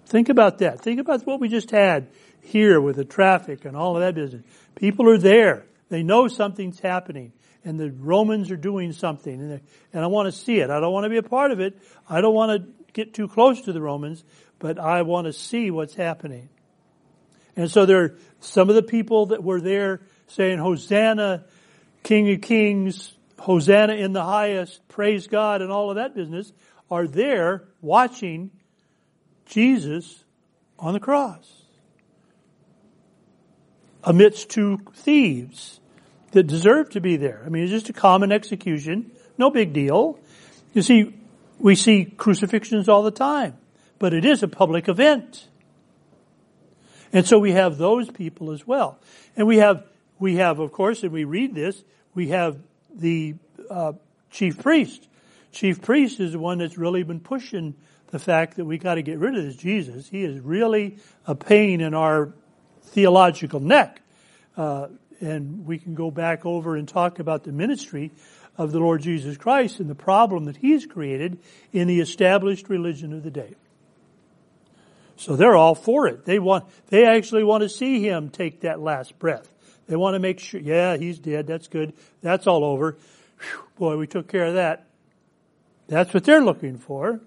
Think 0.07 0.29
about 0.29 0.59
that. 0.59 0.81
Think 0.81 1.01
about 1.01 1.27
what 1.27 1.41
we 1.41 1.49
just 1.49 1.71
had 1.71 2.09
here 2.43 2.81
with 2.81 2.97
the 2.97 3.05
traffic 3.05 3.65
and 3.65 3.77
all 3.77 3.97
of 3.97 4.03
that 4.03 4.15
business. 4.15 4.43
People 4.75 5.09
are 5.09 5.19
there. 5.19 5.65
They 5.89 6.03
know 6.03 6.29
something's 6.29 6.81
happening 6.81 7.33
and 7.65 7.79
the 7.79 7.91
Romans 7.91 8.51
are 8.51 8.57
doing 8.57 8.93
something 8.93 9.33
and, 9.33 9.61
and 9.93 10.05
I 10.05 10.07
want 10.07 10.27
to 10.27 10.33
see 10.33 10.59
it. 10.61 10.71
I 10.71 10.81
don't 10.81 10.93
want 10.93 11.05
to 11.05 11.11
be 11.11 11.19
a 11.19 11.23
part 11.23 11.53
of 11.53 11.61
it. 11.61 11.79
I 12.09 12.21
don't 12.21 12.35
want 12.35 12.63
to 12.63 12.73
get 12.93 13.15
too 13.15 13.29
close 13.29 13.61
to 13.63 13.73
the 13.73 13.81
Romans, 13.81 14.25
but 14.59 14.79
I 14.79 15.03
want 15.03 15.27
to 15.27 15.33
see 15.33 15.71
what's 15.71 15.95
happening. 15.95 16.49
And 17.57 17.71
so 17.71 17.87
there 17.87 18.03
are 18.03 18.15
some 18.41 18.69
of 18.69 18.75
the 18.75 18.83
people 18.83 19.27
that 19.27 19.43
were 19.43 19.61
there 19.61 20.01
saying, 20.29 20.59
Hosanna, 20.59 21.45
King 22.03 22.33
of 22.33 22.41
Kings, 22.41 23.13
Hosanna 23.39 23.95
in 23.95 24.13
the 24.13 24.25
highest, 24.25 24.87
praise 24.89 25.27
God, 25.27 25.63
and 25.63 25.71
all 25.73 25.91
of 25.91 25.97
that 25.97 26.15
business 26.15 26.53
are 26.91 27.07
there 27.07 27.65
watching 27.81 28.51
Jesus 29.47 30.25
on 30.79 30.93
the 30.93 31.01
cross 31.01 31.61
amidst 34.03 34.51
two 34.51 34.79
thieves 34.95 35.81
that 36.33 36.45
deserve 36.45 36.91
to 36.91 37.01
be 37.01 37.17
there. 37.17 37.43
I 37.45 37.49
mean, 37.49 37.65
it's 37.65 37.73
just 37.73 37.89
a 37.89 37.93
common 37.93 38.33
execution. 38.33 39.11
No 39.37 39.51
big 39.51 39.73
deal. 39.73 40.19
You 40.73 40.83
see, 40.83 41.15
we 41.59 41.75
see 41.75 42.05
crucifixions 42.05 42.89
all 42.89 43.03
the 43.03 43.11
time, 43.11 43.57
but 43.99 44.15
it 44.15 44.25
is 44.25 44.43
a 44.43 44.49
public 44.49 44.89
event. 44.89 45.49
And 47.13 47.27
so 47.27 47.39
we 47.39 47.53
have 47.53 47.79
those 47.79 48.11
people 48.11 48.53
as 48.53 48.67
well. 48.67 48.99
And 49.37 49.47
we 49.47 49.59
have, 49.59 49.85
we 50.19 50.37
have, 50.37 50.59
of 50.59 50.73
course, 50.73 51.03
and 51.03 51.13
we 51.13 51.25
read 51.25 51.55
this, 51.55 51.83
we 52.15 52.29
have 52.29 52.59
the 52.95 53.35
uh, 53.69 53.93
chief 54.31 54.61
priest. 54.61 55.09
Chief 55.53 55.83
priest 55.83 56.21
is 56.21 56.33
the 56.33 56.39
one 56.39 56.59
that's 56.59 56.79
really 56.79 57.03
been 57.03 57.21
pushing 57.21 57.75
the 58.11 58.19
fact 58.19 58.57
that 58.57 58.65
we 58.65 58.79
got 58.79 58.95
to 58.95 59.03
get 59.03 59.19
rid 59.19 59.37
of 59.37 59.45
this 59.45 59.57
Jesus. 59.57 60.09
He 60.09 60.23
is 60.23 60.41
really 60.41 60.99
a 61.27 61.35
pain 61.35 61.81
in 61.81 61.95
our 61.95 62.33
theological 62.83 63.61
neck. 63.61 64.01
Uh, 64.57 64.89
and 65.21 65.67
we 65.67 65.79
can 65.79 65.95
go 65.95 66.11
back 66.11 66.47
over 66.47 66.77
and 66.77 66.89
talk 66.89 67.19
about 67.19 67.45
the 67.45 67.53
ministry 67.53 68.11
of 68.57 68.73
the 68.73 68.79
Lord 68.79 69.03
Jesus 69.03 69.37
Christ 69.37 69.81
and 69.81 69.89
the 69.89 69.95
problem 69.95 70.45
that 70.47 70.57
He's 70.57 70.87
created 70.87 71.39
in 71.73 71.89
the 71.89 72.01
established 72.01 72.69
religion 72.69 73.13
of 73.13 73.23
the 73.23 73.31
day. 73.31 73.55
So 75.21 75.37
they're 75.37 75.55
all 75.55 75.75
for 75.75 76.07
it. 76.07 76.25
They 76.25 76.39
want, 76.39 76.65
they 76.89 77.05
actually 77.05 77.45
want 77.45 77.63
to 77.63 77.69
see 77.69 78.03
Him 78.03 78.31
take 78.31 78.63
that 78.63 78.81
last 78.81 79.19
breath. 79.19 79.47
They 79.87 79.95
want 79.95 80.15
to 80.15 80.19
make 80.19 80.41
sure, 80.41 80.59
yeah, 80.59 80.97
He's 80.97 81.19
dead. 81.19 81.47
That's 81.47 81.69
good. 81.69 81.93
That's 82.23 82.47
all 82.47 82.65
over. 82.65 82.97
Whew, 83.39 83.65
boy, 83.77 83.97
we 83.99 84.07
took 84.07 84.29
care 84.29 84.47
of 84.47 84.55
that. 84.55 84.87
That's 85.89 86.15
what 86.15 86.25
they're 86.25 86.41
looking 86.41 86.79
for. 86.79 87.21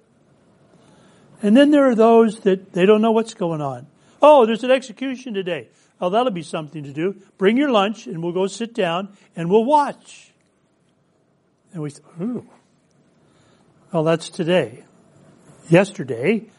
And 1.44 1.56
then 1.56 1.70
there 1.70 1.88
are 1.88 1.94
those 1.94 2.40
that 2.40 2.74
they 2.74 2.88
don't 2.88 3.02
know 3.04 3.12
what's 3.12 3.36
going 3.36 3.62
on. 3.62 3.86
Oh, 4.24 4.48
there's 4.48 4.64
an 4.64 4.72
execution 4.72 5.36
today. 5.36 5.68
Oh, 6.02 6.10
that'll 6.10 6.32
be 6.32 6.42
something 6.42 6.86
to 6.86 6.94
do. 6.94 7.22
Bring 7.38 7.58
your 7.58 7.70
lunch 7.70 8.08
and 8.08 8.24
we'll 8.24 8.34
go 8.34 8.48
sit 8.48 8.74
down 8.74 9.16
and 9.36 9.52
we'll 9.52 9.66
watch. 9.66 10.32
And 11.74 11.84
we 11.84 11.92
ooh. 12.20 12.50
Well, 13.92 14.04
that's 14.04 14.30
today. 14.30 14.84
Yesterday, 15.70 16.50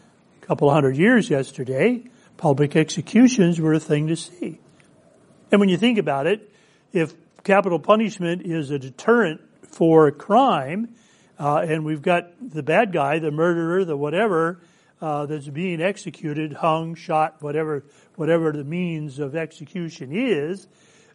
couple 0.46 0.70
hundred 0.70 0.96
years 0.96 1.30
yesterday, 1.30 2.04
public 2.36 2.76
executions 2.76 3.58
were 3.58 3.72
a 3.72 3.80
thing 3.80 4.08
to 4.08 4.16
see. 4.16 4.60
And 5.50 5.58
when 5.58 5.70
you 5.70 5.78
think 5.78 5.96
about 5.98 6.26
it, 6.26 6.52
if 6.92 7.14
capital 7.44 7.78
punishment 7.78 8.42
is 8.42 8.70
a 8.70 8.78
deterrent 8.78 9.40
for 9.68 10.10
crime, 10.10 10.94
uh, 11.38 11.64
and 11.66 11.84
we've 11.84 12.02
got 12.02 12.30
the 12.40 12.62
bad 12.62 12.92
guy, 12.92 13.18
the 13.20 13.30
murderer, 13.30 13.86
the 13.86 13.96
whatever, 13.96 14.60
uh, 15.00 15.24
that's 15.24 15.48
being 15.48 15.80
executed, 15.80 16.52
hung, 16.52 16.94
shot, 16.94 17.40
whatever, 17.40 17.84
whatever 18.16 18.52
the 18.52 18.64
means 18.64 19.18
of 19.18 19.34
execution 19.34 20.10
is, 20.12 20.66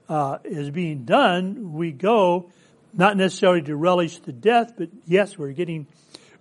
uh, 0.10 0.40
is 0.44 0.72
being 0.72 1.06
done, 1.06 1.74
we 1.74 1.92
go 1.92 2.52
not 2.94 3.16
necessarily 3.16 3.62
to 3.62 3.76
relish 3.76 4.18
the 4.20 4.32
death, 4.32 4.74
but 4.76 4.90
yes, 5.06 5.38
we're 5.38 5.52
getting, 5.52 5.86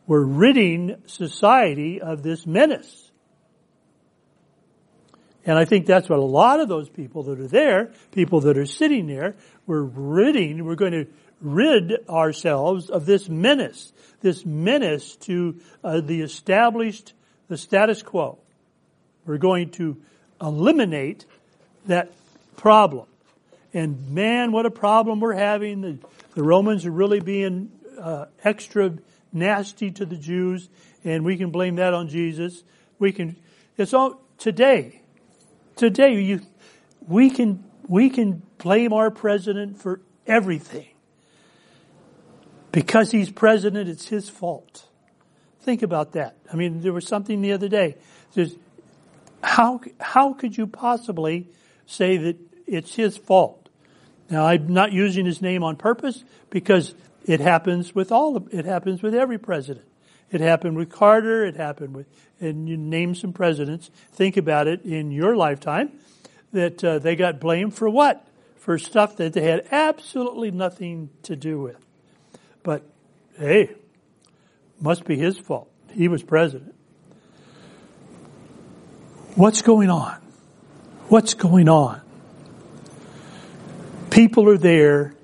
we're 0.08 0.24
ridding 0.24 0.96
society 1.06 2.00
of 2.00 2.22
this 2.22 2.46
menace. 2.46 3.12
And 5.44 5.56
I 5.56 5.66
think 5.66 5.86
that's 5.86 6.08
what 6.08 6.18
a 6.18 6.24
lot 6.24 6.60
of 6.60 6.68
those 6.68 6.88
people 6.88 7.24
that 7.24 7.38
are 7.38 7.46
there, 7.46 7.92
people 8.10 8.40
that 8.40 8.58
are 8.58 8.66
sitting 8.66 9.06
there, 9.06 9.36
we're 9.66 9.82
ridding, 9.82 10.64
we're 10.64 10.74
going 10.76 10.92
to 10.92 11.06
rid 11.40 11.92
ourselves 12.08 12.90
of 12.90 13.06
this 13.06 13.28
menace, 13.28 13.92
this 14.20 14.44
menace 14.44 15.14
to 15.16 15.60
uh, 15.84 16.00
the 16.00 16.22
established, 16.22 17.12
the 17.48 17.56
status 17.56 18.02
quo. 18.02 18.38
We're 19.26 19.38
going 19.38 19.70
to 19.72 19.98
eliminate 20.40 21.26
that 21.86 22.12
problem. 22.56 23.06
And 23.74 24.10
man, 24.10 24.52
what 24.52 24.64
a 24.64 24.70
problem 24.70 25.20
we're 25.20 25.34
having. 25.34 25.82
The, 25.82 25.98
the 26.34 26.42
Romans 26.42 26.86
are 26.86 26.90
really 26.90 27.20
being 27.20 27.70
uh, 28.00 28.26
extra 28.42 28.94
nasty 29.32 29.90
to 29.92 30.06
the 30.06 30.16
Jews, 30.16 30.68
and 31.04 31.24
we 31.24 31.36
can 31.36 31.50
blame 31.50 31.76
that 31.76 31.94
on 31.94 32.08
Jesus. 32.08 32.62
We 32.98 33.12
can, 33.12 33.36
it's 33.76 33.94
all, 33.94 34.20
today, 34.38 35.02
today 35.76 36.20
you, 36.20 36.40
we 37.06 37.30
can, 37.30 37.64
we 37.86 38.10
can 38.10 38.42
blame 38.58 38.92
our 38.92 39.10
president 39.10 39.78
for 39.78 40.00
everything. 40.26 40.88
Because 42.72 43.10
he's 43.10 43.30
president, 43.30 43.88
it's 43.88 44.08
his 44.08 44.28
fault. 44.28 44.86
Think 45.60 45.82
about 45.82 46.12
that. 46.12 46.36
I 46.52 46.56
mean, 46.56 46.80
there 46.80 46.92
was 46.92 47.06
something 47.06 47.40
the 47.40 47.52
other 47.52 47.68
day. 47.68 47.96
There's, 48.34 48.54
how, 49.42 49.80
how 50.00 50.34
could 50.34 50.56
you 50.56 50.66
possibly 50.66 51.48
say 51.86 52.16
that 52.18 52.36
it's 52.66 52.94
his 52.94 53.16
fault? 53.16 53.68
Now, 54.30 54.46
I'm 54.46 54.68
not 54.68 54.92
using 54.92 55.24
his 55.24 55.40
name 55.40 55.62
on 55.62 55.76
purpose 55.76 56.22
because 56.50 56.94
it 57.26 57.40
happens 57.40 57.94
with 57.94 58.10
all, 58.10 58.36
of, 58.36 58.52
it 58.52 58.64
happens 58.64 59.02
with 59.02 59.14
every 59.14 59.38
president. 59.38 59.86
It 60.30 60.40
happened 60.40 60.76
with 60.76 60.90
Carter, 60.90 61.44
it 61.44 61.56
happened 61.56 61.94
with, 61.94 62.06
and 62.40 62.68
you 62.68 62.76
name 62.76 63.14
some 63.14 63.32
presidents. 63.32 63.90
Think 64.12 64.36
about 64.36 64.66
it 64.66 64.82
in 64.84 65.10
your 65.10 65.36
lifetime 65.36 65.92
that 66.52 66.82
uh, 66.84 66.98
they 66.98 67.16
got 67.16 67.40
blamed 67.40 67.74
for 67.74 67.88
what? 67.88 68.26
For 68.56 68.78
stuff 68.78 69.16
that 69.16 69.32
they 69.32 69.42
had 69.42 69.66
absolutely 69.70 70.50
nothing 70.50 71.10
to 71.22 71.36
do 71.36 71.60
with. 71.60 71.78
But 72.62 72.82
hey, 73.38 73.74
must 74.80 75.04
be 75.04 75.16
his 75.16 75.38
fault. 75.38 75.70
He 75.92 76.08
was 76.08 76.22
president. 76.22 76.74
What's 79.34 79.62
going 79.62 79.88
on? 79.88 80.20
What's 81.08 81.34
going 81.34 81.68
on? 81.68 82.02
People 84.10 84.48
are 84.48 84.58
there 84.58 85.14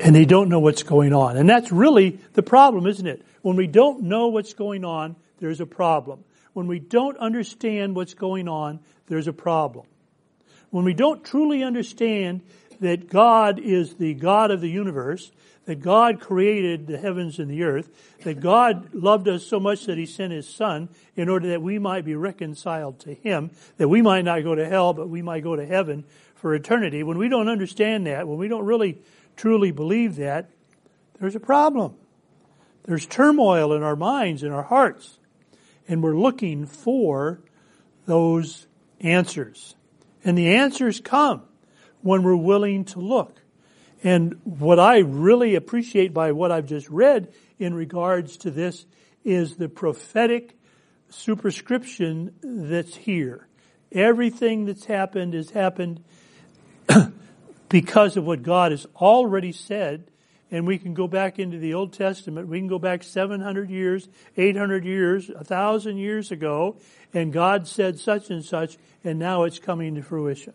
and 0.00 0.14
they 0.14 0.24
don't 0.24 0.48
know 0.48 0.60
what's 0.60 0.82
going 0.82 1.12
on. 1.12 1.36
And 1.36 1.48
that's 1.48 1.72
really 1.72 2.18
the 2.34 2.42
problem, 2.42 2.86
isn't 2.86 3.06
it? 3.06 3.24
When 3.42 3.56
we 3.56 3.66
don't 3.66 4.02
know 4.02 4.28
what's 4.28 4.54
going 4.54 4.84
on, 4.84 5.16
there's 5.38 5.60
a 5.60 5.66
problem. 5.66 6.24
When 6.52 6.66
we 6.66 6.78
don't 6.78 7.16
understand 7.18 7.94
what's 7.94 8.14
going 8.14 8.48
on, 8.48 8.80
there's 9.06 9.28
a 9.28 9.32
problem. 9.32 9.86
When 10.70 10.84
we 10.84 10.94
don't 10.94 11.24
truly 11.24 11.62
understand 11.62 12.42
that 12.80 13.08
God 13.08 13.58
is 13.58 13.94
the 13.94 14.14
God 14.14 14.50
of 14.50 14.60
the 14.60 14.70
universe, 14.70 15.30
that 15.66 15.80
God 15.80 16.20
created 16.20 16.86
the 16.86 16.98
heavens 16.98 17.38
and 17.38 17.50
the 17.50 17.62
earth, 17.64 17.90
that 18.22 18.40
God 18.40 18.94
loved 18.94 19.28
us 19.28 19.44
so 19.44 19.58
much 19.58 19.86
that 19.86 19.98
He 19.98 20.06
sent 20.06 20.32
His 20.32 20.48
Son 20.48 20.88
in 21.14 21.28
order 21.28 21.48
that 21.50 21.62
we 21.62 21.78
might 21.78 22.04
be 22.04 22.14
reconciled 22.14 23.00
to 23.00 23.14
Him, 23.14 23.50
that 23.76 23.88
we 23.88 24.02
might 24.02 24.24
not 24.24 24.44
go 24.44 24.54
to 24.54 24.68
hell, 24.68 24.92
but 24.92 25.08
we 25.08 25.22
might 25.22 25.42
go 25.42 25.56
to 25.56 25.66
heaven 25.66 26.04
for 26.36 26.54
eternity. 26.54 27.02
When 27.02 27.18
we 27.18 27.28
don't 27.28 27.48
understand 27.48 28.06
that, 28.06 28.28
when 28.28 28.38
we 28.38 28.48
don't 28.48 28.64
really 28.64 28.98
truly 29.36 29.70
believe 29.70 30.16
that, 30.16 30.50
there's 31.20 31.36
a 31.36 31.40
problem. 31.40 31.94
There's 32.84 33.06
turmoil 33.06 33.72
in 33.72 33.82
our 33.82 33.96
minds, 33.96 34.42
in 34.42 34.52
our 34.52 34.62
hearts, 34.62 35.18
and 35.88 36.02
we're 36.02 36.18
looking 36.18 36.66
for 36.66 37.40
those 38.06 38.66
answers. 39.00 39.74
And 40.24 40.36
the 40.36 40.54
answers 40.56 41.00
come 41.00 41.42
when 42.02 42.22
we're 42.22 42.36
willing 42.36 42.84
to 42.86 43.00
look. 43.00 43.40
And 44.04 44.40
what 44.44 44.78
I 44.78 44.98
really 44.98 45.54
appreciate 45.54 46.14
by 46.14 46.32
what 46.32 46.52
I've 46.52 46.66
just 46.66 46.88
read 46.88 47.32
in 47.58 47.74
regards 47.74 48.36
to 48.38 48.50
this 48.50 48.86
is 49.24 49.56
the 49.56 49.68
prophetic 49.68 50.56
superscription 51.08 52.32
that's 52.42 52.94
here. 52.94 53.48
Everything 53.90 54.66
that's 54.66 54.84
happened 54.84 55.34
has 55.34 55.50
happened 55.50 56.04
because 57.68 58.16
of 58.16 58.24
what 58.24 58.42
God 58.42 58.70
has 58.72 58.86
already 58.96 59.52
said. 59.52 60.10
And 60.50 60.66
we 60.66 60.78
can 60.78 60.94
go 60.94 61.08
back 61.08 61.38
into 61.38 61.58
the 61.58 61.74
Old 61.74 61.92
Testament. 61.92 62.46
We 62.46 62.58
can 62.58 62.68
go 62.68 62.78
back 62.78 63.02
700 63.02 63.68
years, 63.68 64.08
800 64.36 64.84
years, 64.84 65.28
1,000 65.28 65.96
years 65.96 66.30
ago, 66.30 66.76
and 67.12 67.32
God 67.32 67.66
said 67.66 67.98
such 67.98 68.30
and 68.30 68.44
such, 68.44 68.76
and 69.02 69.18
now 69.18 69.42
it's 69.42 69.58
coming 69.58 69.96
to 69.96 70.02
fruition. 70.02 70.52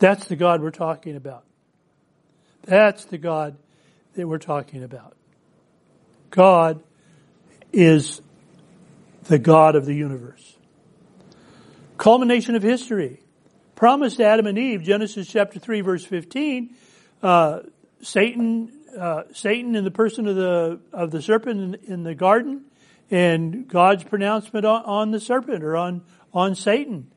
That's 0.00 0.26
the 0.26 0.34
God 0.34 0.60
we're 0.60 0.72
talking 0.72 1.14
about. 1.14 1.44
That's 2.62 3.04
the 3.04 3.18
God 3.18 3.56
that 4.14 4.26
we're 4.26 4.38
talking 4.38 4.82
about. 4.82 5.16
God 6.30 6.82
is 7.72 8.20
the 9.24 9.38
God 9.38 9.76
of 9.76 9.86
the 9.86 9.94
universe. 9.94 10.56
Culmination 11.96 12.56
of 12.56 12.62
history. 12.62 13.20
Promised 13.82 14.20
Adam 14.20 14.46
and 14.46 14.56
Eve, 14.56 14.84
Genesis 14.84 15.26
chapter 15.26 15.58
3 15.58 15.80
verse 15.80 16.04
15, 16.04 16.72
uh, 17.20 17.58
Satan, 18.00 18.70
uh, 18.96 19.24
Satan 19.32 19.74
in 19.74 19.82
the 19.82 19.90
person 19.90 20.28
of 20.28 20.36
the, 20.36 20.78
of 20.92 21.10
the 21.10 21.20
serpent 21.20 21.60
in, 21.60 21.92
in 21.92 22.02
the 22.04 22.14
garden, 22.14 22.62
and 23.10 23.66
God's 23.66 24.04
pronouncement 24.04 24.64
on, 24.64 24.84
on 24.84 25.10
the 25.10 25.18
serpent 25.18 25.64
or 25.64 25.76
on, 25.76 26.02
on 26.32 26.54
Satan 26.54 27.10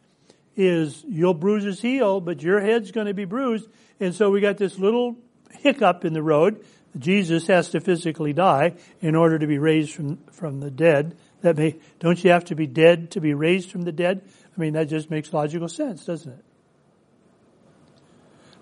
is 0.55 1.03
you'll 1.07 1.35
bruise 1.35 1.65
his 1.65 1.79
heel, 1.79 2.19
but 2.19 2.41
your 2.41 2.59
head's 2.59 2.89
going 2.89 3.05
to 3.05 3.13
be 3.13 3.25
bruised. 3.25 3.69
And 3.99 4.15
so 4.15 4.31
we 4.31 4.41
got 4.41 4.57
this 4.57 4.79
little 4.79 5.17
hiccup 5.59 6.03
in 6.03 6.13
the 6.13 6.23
road. 6.23 6.65
Jesus 6.97 7.45
has 7.45 7.69
to 7.69 7.79
physically 7.79 8.33
die 8.33 8.73
in 9.01 9.13
order 9.13 9.37
to 9.37 9.45
be 9.45 9.59
raised 9.59 9.93
from, 9.93 10.17
from 10.31 10.61
the 10.61 10.71
dead. 10.71 11.15
That 11.41 11.57
may, 11.57 11.75
don't 11.99 12.23
you 12.23 12.31
have 12.31 12.45
to 12.45 12.55
be 12.55 12.65
dead 12.65 13.11
to 13.11 13.21
be 13.21 13.35
raised 13.35 13.69
from 13.69 13.83
the 13.83 13.91
dead? 13.91 14.27
I 14.57 14.59
mean, 14.59 14.73
that 14.73 14.85
just 14.85 15.11
makes 15.11 15.31
logical 15.31 15.67
sense, 15.67 16.05
doesn't 16.05 16.31
it? 16.31 16.45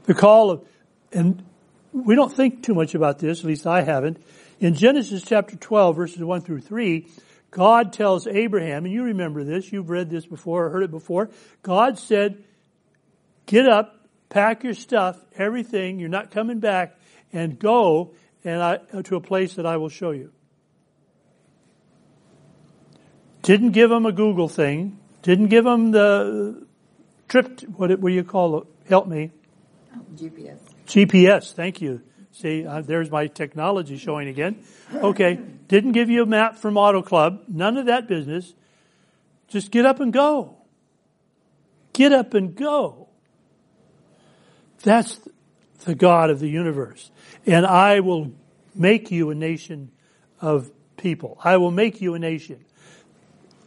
The 0.03 0.13
call 0.13 0.51
of, 0.51 0.67
and 1.11 1.43
we 1.91 2.15
don't 2.15 2.33
think 2.33 2.63
too 2.63 2.73
much 2.73 2.95
about 2.95 3.19
this, 3.19 3.39
at 3.39 3.45
least 3.45 3.67
I 3.67 3.81
haven't. 3.81 4.21
In 4.59 4.75
Genesis 4.75 5.23
chapter 5.23 5.55
12 5.55 5.95
verses 5.95 6.23
1 6.23 6.41
through 6.41 6.61
3, 6.61 7.07
God 7.51 7.93
tells 7.93 8.25
Abraham, 8.27 8.85
and 8.85 8.93
you 8.93 9.03
remember 9.03 9.43
this, 9.43 9.71
you've 9.71 9.89
read 9.89 10.09
this 10.09 10.25
before 10.25 10.65
or 10.65 10.69
heard 10.69 10.83
it 10.83 10.91
before. 10.91 11.29
God 11.61 11.99
said, 11.99 12.43
get 13.45 13.67
up, 13.67 14.07
pack 14.29 14.63
your 14.63 14.73
stuff, 14.73 15.19
everything, 15.35 15.99
you're 15.99 16.09
not 16.09 16.31
coming 16.31 16.59
back, 16.59 16.97
and 17.31 17.59
go 17.59 18.13
and 18.43 18.61
I, 18.61 18.77
to 19.03 19.15
a 19.15 19.21
place 19.21 19.55
that 19.55 19.65
I 19.65 19.77
will 19.77 19.89
show 19.89 20.11
you. 20.11 20.31
Didn't 23.43 23.71
give 23.71 23.91
him 23.91 24.05
a 24.05 24.11
Google 24.11 24.47
thing. 24.47 24.99
Didn't 25.21 25.47
give 25.47 25.65
him 25.65 25.91
the 25.91 26.65
trip, 27.27 27.61
what, 27.75 27.89
what 27.99 28.09
do 28.09 28.15
you 28.15 28.23
call 28.23 28.59
it? 28.59 28.67
Help 28.87 29.07
me. 29.07 29.31
GPS. 30.15 30.59
GPS, 30.85 31.53
thank 31.53 31.81
you. 31.81 32.01
See, 32.31 32.65
uh, 32.65 32.81
there's 32.81 33.11
my 33.11 33.27
technology 33.27 33.97
showing 33.97 34.27
again. 34.27 34.63
Okay, 34.93 35.39
didn't 35.67 35.91
give 35.91 36.09
you 36.09 36.23
a 36.23 36.25
map 36.25 36.57
from 36.57 36.77
Auto 36.77 37.01
Club. 37.03 37.43
None 37.47 37.77
of 37.77 37.85
that 37.85 38.07
business. 38.07 38.53
Just 39.47 39.69
get 39.69 39.85
up 39.85 39.99
and 39.99 40.11
go. 40.11 40.57
Get 41.93 42.11
up 42.11 42.33
and 42.33 42.55
go. 42.55 43.07
That's 44.81 45.19
the 45.85 45.93
God 45.93 46.31
of 46.31 46.39
the 46.39 46.49
universe. 46.49 47.11
And 47.45 47.65
I 47.65 47.99
will 47.99 48.31
make 48.73 49.11
you 49.11 49.29
a 49.29 49.35
nation 49.35 49.91
of 50.41 50.71
people. 50.97 51.37
I 51.43 51.57
will 51.57 51.71
make 51.71 52.01
you 52.01 52.15
a 52.15 52.19
nation. 52.19 52.65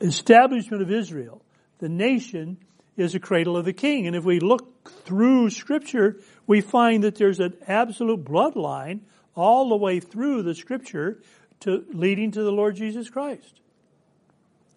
Establishment 0.00 0.82
of 0.82 0.90
Israel. 0.90 1.40
The 1.78 1.88
nation 1.88 2.58
is 2.96 3.14
a 3.14 3.20
cradle 3.20 3.56
of 3.56 3.64
the 3.64 3.72
king. 3.72 4.06
And 4.06 4.16
if 4.16 4.24
we 4.24 4.40
look 4.40 4.75
through 5.06 5.50
scripture, 5.50 6.20
we 6.46 6.60
find 6.60 7.04
that 7.04 7.14
there's 7.14 7.40
an 7.40 7.54
absolute 7.66 8.24
bloodline 8.24 9.00
all 9.34 9.68
the 9.68 9.76
way 9.76 10.00
through 10.00 10.42
the 10.42 10.54
scripture 10.54 11.22
to 11.60 11.84
leading 11.92 12.32
to 12.32 12.42
the 12.42 12.50
Lord 12.50 12.76
Jesus 12.76 13.08
Christ. 13.08 13.60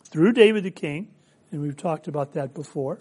Through 0.06 0.34
David 0.34 0.64
the 0.64 0.72
king, 0.72 1.10
and 1.52 1.62
we've 1.62 1.76
talked 1.76 2.08
about 2.08 2.34
that 2.34 2.54
before. 2.54 3.00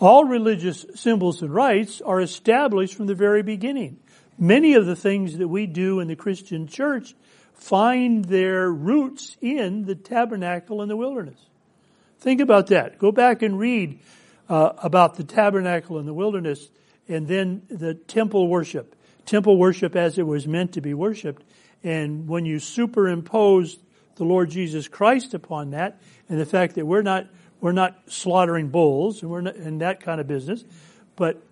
All 0.00 0.24
religious 0.24 0.84
symbols 0.94 1.42
and 1.42 1.54
rites 1.54 2.00
are 2.00 2.20
established 2.20 2.94
from 2.94 3.06
the 3.06 3.14
very 3.14 3.42
beginning. 3.42 4.00
Many 4.38 4.74
of 4.74 4.86
the 4.86 4.96
things 4.96 5.38
that 5.38 5.48
we 5.48 5.66
do 5.66 6.00
in 6.00 6.08
the 6.08 6.16
Christian 6.16 6.66
church 6.66 7.14
find 7.54 8.24
their 8.24 8.70
roots 8.70 9.36
in 9.40 9.84
the 9.84 9.94
tabernacle 9.94 10.82
in 10.82 10.88
the 10.88 10.96
wilderness. 10.96 11.38
Think 12.18 12.40
about 12.40 12.68
that. 12.68 12.98
Go 12.98 13.12
back 13.12 13.42
and 13.42 13.58
read 13.58 14.00
uh, 14.52 14.74
about 14.82 15.14
the 15.14 15.24
tabernacle 15.24 15.98
in 15.98 16.04
the 16.04 16.12
wilderness 16.12 16.68
and 17.08 17.26
then 17.26 17.62
the 17.70 17.94
temple 17.94 18.48
worship. 18.48 18.94
Temple 19.24 19.56
worship 19.56 19.96
as 19.96 20.18
it 20.18 20.26
was 20.26 20.46
meant 20.46 20.74
to 20.74 20.82
be 20.82 20.92
worshiped. 20.92 21.42
And 21.82 22.28
when 22.28 22.44
you 22.44 22.58
superimpose 22.58 23.78
the 24.16 24.24
Lord 24.24 24.50
Jesus 24.50 24.88
Christ 24.88 25.32
upon 25.32 25.70
that 25.70 26.02
and 26.28 26.38
the 26.38 26.44
fact 26.44 26.74
that 26.74 26.84
we're 26.86 27.00
not, 27.00 27.28
we're 27.62 27.72
not 27.72 27.98
slaughtering 28.08 28.68
bulls 28.68 29.22
and 29.22 29.30
we're 29.30 29.40
not 29.40 29.56
in 29.56 29.78
that 29.78 30.00
kind 30.00 30.20
of 30.20 30.26
business, 30.26 30.62
but 31.16 31.42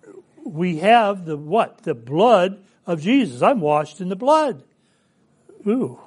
we 0.45 0.77
have 0.77 1.25
the 1.25 1.35
what? 1.35 1.81
The 1.81 1.95
blood 1.95 2.63
of 2.85 3.01
Jesus. 3.01 3.41
I'm 3.41 3.61
washed 3.61 3.99
in 3.99 4.09
the 4.09 4.15
blood. 4.15 4.61
Ooh. 5.65 5.99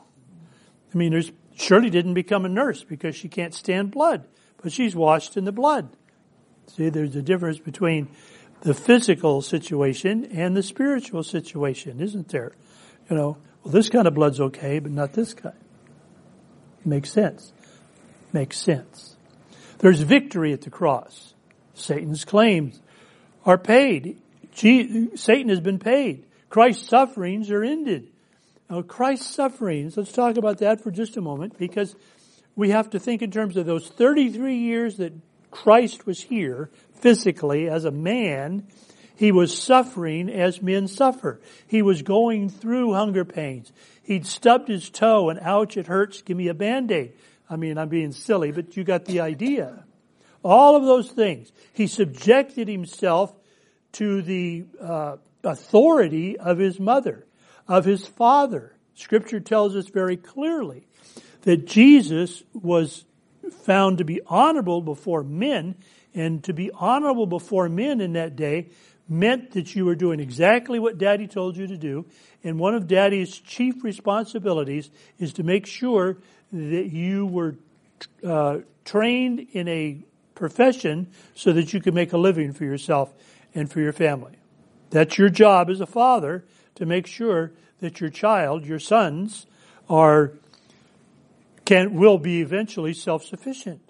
I 0.95 0.97
mean, 0.97 1.11
there's, 1.11 1.33
Shirley 1.57 1.91
didn't 1.91 2.15
become 2.15 2.45
a 2.45 2.49
nurse 2.49 2.85
because 2.85 3.17
she 3.17 3.29
can't 3.29 3.53
stand 3.53 3.91
blood 3.91 4.29
but 4.65 4.73
she's 4.73 4.97
washed 4.97 5.37
in 5.37 5.45
the 5.45 5.53
blood. 5.53 5.91
See, 6.69 6.89
there's 6.89 7.17
a 7.17 7.23
difference 7.23 7.59
between 7.59 8.09
the 8.61 8.75
physical 8.75 9.43
situation 9.43 10.25
and 10.33 10.57
the 10.57 10.63
spiritual 10.63 11.23
situation, 11.23 12.01
isn't 12.01 12.29
there? 12.29 12.53
You 13.11 13.17
know, 13.17 13.37
well, 13.63 13.73
this 13.73 13.89
kind 13.89 14.09
of 14.09 14.15
blood's 14.15 14.41
okay, 14.41 14.79
but 14.79 14.93
not 14.93 15.13
this 15.13 15.35
kind. 15.35 15.55
Makes 16.85 17.13
sense. 17.13 17.53
Makes 18.33 18.59
sense. 18.59 19.17
There's 19.79 20.01
victory 20.01 20.53
at 20.53 20.63
the 20.63 20.71
cross. 20.71 21.35
Satan's 21.75 22.25
claims 22.25 22.81
are 23.45 23.59
paid. 23.59 24.21
Satan 24.55 25.49
has 25.49 25.61
been 25.61 25.79
paid. 25.79 26.27
Christ's 26.49 26.89
sufferings 26.89 27.51
are 27.51 27.65
ended. 27.65 28.09
Now, 28.71 28.83
Christ's 28.83 29.35
sufferings, 29.35 29.97
let's 29.97 30.13
talk 30.13 30.37
about 30.37 30.59
that 30.59 30.83
for 30.83 30.91
just 30.91 31.17
a 31.17 31.21
moment 31.21 31.59
because 31.59 31.95
we 32.57 32.71
have 32.71 32.91
to 32.91 32.99
think 32.99 33.23
in 33.23 33.31
terms 33.31 33.57
of 33.57 33.67
those 33.67 33.89
33 33.89 34.57
years 34.57 34.97
that 34.99 35.13
Christ 35.55 36.05
was 36.05 36.21
here 36.21 36.69
physically 37.01 37.69
as 37.69 37.85
a 37.85 37.93
man. 37.93 38.67
He 39.15 39.31
was 39.31 39.57
suffering 39.57 40.29
as 40.29 40.61
men 40.61 40.89
suffer. 40.89 41.41
He 41.69 41.81
was 41.81 42.03
going 42.03 42.49
through 42.49 42.95
hunger 42.95 43.25
pains. 43.25 43.73
He'd 44.03 44.27
stubbed 44.27 44.69
his 44.69 44.91
toe 44.91 45.31
and 45.31 45.39
ouch, 45.41 45.77
it 45.77 45.87
hurts, 45.87 46.23
give 46.23 46.37
me 46.37 46.49
a 46.49 46.55
band-aid. 46.55 47.13
I 47.49 47.55
mean, 47.55 47.79
I'm 47.79 47.89
being 47.89 48.11
silly, 48.11 48.51
but 48.51 48.77
you 48.77 48.83
got 48.83 49.05
the 49.05 49.21
idea. 49.21 49.85
All 50.43 50.75
of 50.75 50.85
those 50.85 51.11
things. 51.11 51.53
He 51.73 51.87
subjected 51.87 52.67
himself 52.67 53.33
to 53.93 54.23
the 54.23 54.65
uh, 54.81 55.17
authority 55.45 56.37
of 56.37 56.59
his 56.59 56.81
mother, 56.81 57.27
of 57.69 57.85
his 57.85 58.05
father. 58.05 58.75
Scripture 58.97 59.41
tells 59.41 59.77
us 59.77 59.87
very 59.89 60.17
clearly 60.17 60.89
that 61.43 61.65
Jesus 61.65 62.43
was 62.53 63.05
found 63.55 63.99
to 63.99 64.05
be 64.05 64.21
honorable 64.27 64.83
before 64.83 65.23
men, 65.23 65.75
and 66.15 66.43
to 66.45 66.53
be 66.53 66.71
honorable 66.73 67.27
before 67.27 67.69
men 67.69 68.01
in 68.01 68.13
that 68.13 68.37
day 68.37 68.69
meant 69.09 69.53
that 69.53 69.75
you 69.75 69.85
were 69.85 69.95
doing 69.95 70.21
exactly 70.21 70.79
what 70.79 70.99
daddy 70.99 71.27
told 71.27 71.57
you 71.57 71.67
to 71.67 71.77
do. 71.77 72.07
And 72.43 72.59
one 72.59 72.75
of 72.75 72.87
daddy's 72.87 73.39
chief 73.39 73.85
responsibilities 73.85 74.91
is 75.19 75.33
to 75.35 75.43
make 75.43 75.67
sure 75.67 76.17
that 76.53 76.93
you 76.93 77.27
were 77.27 77.57
uh, 78.27 78.59
trained 78.85 79.47
in 79.53 79.69
a 79.69 79.99
profession 80.35 81.09
so 81.35 81.53
that 81.53 81.73
you 81.73 81.81
could 81.81 81.95
make 81.95 82.13
a 82.13 82.19
living 82.19 82.53
for 82.53 82.65
yourself 82.65 83.13
and 83.55 83.71
for 83.71 83.81
your 83.81 83.93
family. 83.93 84.33
That's 84.91 85.19
your 85.19 85.29
job 85.29 85.71
as 85.71 85.81
a 85.81 85.87
father 85.87 86.45
to 86.77 86.87
make 86.87 87.07
sure 87.07 87.53
that 87.81 88.01
your 88.01 88.11
child, 88.11 88.65
your 88.65 88.79
sons, 88.79 89.47
are 89.89 90.33
can, 91.65 91.95
will 91.95 92.19
be 92.19 92.41
eventually 92.41 92.95
self-sufficient. 92.95 93.81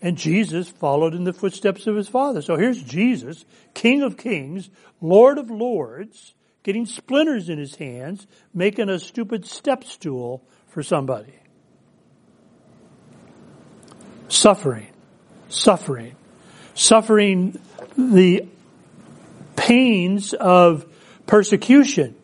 And 0.00 0.16
Jesus 0.16 0.68
followed 0.68 1.14
in 1.14 1.24
the 1.24 1.32
footsteps 1.32 1.86
of 1.86 1.96
his 1.96 2.08
father. 2.08 2.40
So 2.40 2.56
here's 2.56 2.82
Jesus, 2.82 3.44
King 3.74 4.02
of 4.02 4.16
Kings, 4.16 4.70
Lord 5.00 5.38
of 5.38 5.50
Lords, 5.50 6.34
getting 6.62 6.86
splinters 6.86 7.48
in 7.48 7.58
his 7.58 7.74
hands, 7.76 8.26
making 8.54 8.88
a 8.90 8.98
stupid 8.98 9.44
step 9.46 9.82
stool 9.84 10.44
for 10.68 10.82
somebody. 10.82 11.34
Suffering, 14.28 14.88
suffering, 15.48 16.14
suffering 16.74 17.58
the 17.96 18.46
pains 19.56 20.32
of 20.34 20.86
persecution. 21.26 22.14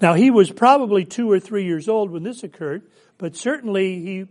Now 0.00 0.14
he 0.14 0.30
was 0.30 0.50
probably 0.50 1.04
two 1.04 1.30
or 1.30 1.40
three 1.40 1.64
years 1.64 1.88
old 1.88 2.10
when 2.10 2.22
this 2.22 2.42
occurred, 2.42 2.82
but 3.18 3.36
certainly 3.36 4.00
he 4.00 4.26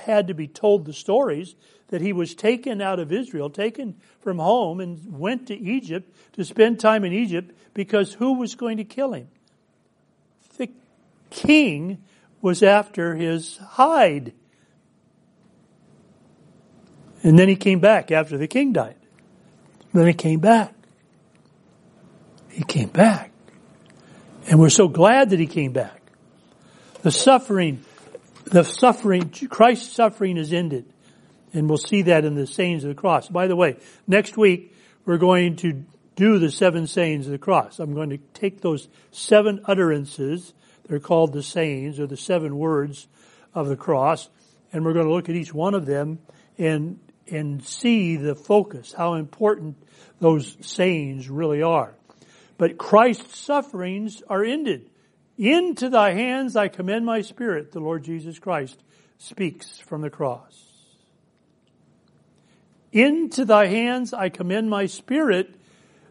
had 0.00 0.28
to 0.28 0.34
be 0.34 0.46
told 0.46 0.84
the 0.84 0.92
stories 0.92 1.54
that 1.88 2.00
he 2.00 2.12
was 2.12 2.34
taken 2.34 2.80
out 2.80 3.00
of 3.00 3.12
Israel, 3.12 3.48
taken 3.50 3.96
from 4.20 4.38
home, 4.38 4.80
and 4.80 5.18
went 5.18 5.46
to 5.48 5.58
Egypt 5.58 6.14
to 6.34 6.44
spend 6.44 6.78
time 6.78 7.04
in 7.04 7.12
Egypt 7.12 7.52
because 7.74 8.12
who 8.12 8.34
was 8.34 8.54
going 8.54 8.76
to 8.76 8.84
kill 8.84 9.12
him? 9.12 9.28
The 10.58 10.70
king 11.30 12.04
was 12.42 12.62
after 12.62 13.14
his 13.14 13.56
hide. 13.56 14.32
And 17.22 17.38
then 17.38 17.48
he 17.48 17.56
came 17.56 17.80
back 17.80 18.12
after 18.12 18.36
the 18.36 18.46
king 18.46 18.72
died. 18.72 18.96
Then 19.92 20.06
he 20.06 20.12
came 20.12 20.40
back. 20.40 20.74
He 22.50 22.62
came 22.62 22.88
back. 22.88 23.32
And 24.46 24.60
we're 24.60 24.68
so 24.70 24.88
glad 24.88 25.30
that 25.30 25.38
he 25.38 25.46
came 25.46 25.72
back. 25.72 26.00
The 27.02 27.10
suffering, 27.10 27.84
the 28.50 28.64
suffering, 28.64 29.30
Christ's 29.48 29.92
suffering 29.92 30.36
is 30.36 30.52
ended. 30.52 30.92
And 31.52 31.68
we'll 31.68 31.78
see 31.78 32.02
that 32.02 32.24
in 32.24 32.34
the 32.34 32.46
sayings 32.46 32.84
of 32.84 32.88
the 32.88 33.00
cross. 33.00 33.28
By 33.28 33.46
the 33.46 33.56
way, 33.56 33.76
next 34.06 34.36
week 34.36 34.74
we're 35.04 35.18
going 35.18 35.56
to 35.56 35.84
do 36.16 36.38
the 36.38 36.50
seven 36.50 36.86
sayings 36.86 37.26
of 37.26 37.32
the 37.32 37.38
cross. 37.38 37.78
I'm 37.78 37.94
going 37.94 38.10
to 38.10 38.18
take 38.34 38.60
those 38.60 38.88
seven 39.12 39.62
utterances, 39.64 40.52
they're 40.86 41.00
called 41.00 41.32
the 41.32 41.42
sayings 41.42 42.00
or 42.00 42.06
the 42.06 42.16
seven 42.16 42.58
words 42.58 43.06
of 43.54 43.68
the 43.68 43.76
cross, 43.76 44.28
and 44.72 44.84
we're 44.84 44.92
going 44.92 45.06
to 45.06 45.12
look 45.12 45.28
at 45.28 45.36
each 45.36 45.54
one 45.54 45.74
of 45.74 45.86
them 45.86 46.18
and, 46.58 46.98
and 47.30 47.64
see 47.64 48.16
the 48.16 48.34
focus, 48.34 48.92
how 48.92 49.14
important 49.14 49.76
those 50.20 50.56
sayings 50.60 51.30
really 51.30 51.62
are. 51.62 51.94
But 52.58 52.76
Christ's 52.76 53.38
sufferings 53.38 54.22
are 54.28 54.44
ended. 54.44 54.90
Into 55.38 55.88
thy 55.88 56.14
hands 56.14 56.56
I 56.56 56.66
commend 56.66 57.06
my 57.06 57.20
spirit, 57.22 57.70
the 57.70 57.78
Lord 57.78 58.02
Jesus 58.02 58.40
Christ 58.40 58.82
speaks 59.18 59.78
from 59.78 60.02
the 60.02 60.10
cross. 60.10 60.64
Into 62.90 63.44
thy 63.44 63.66
hands 63.66 64.12
I 64.12 64.30
commend 64.30 64.68
my 64.68 64.86
spirit, 64.86 65.54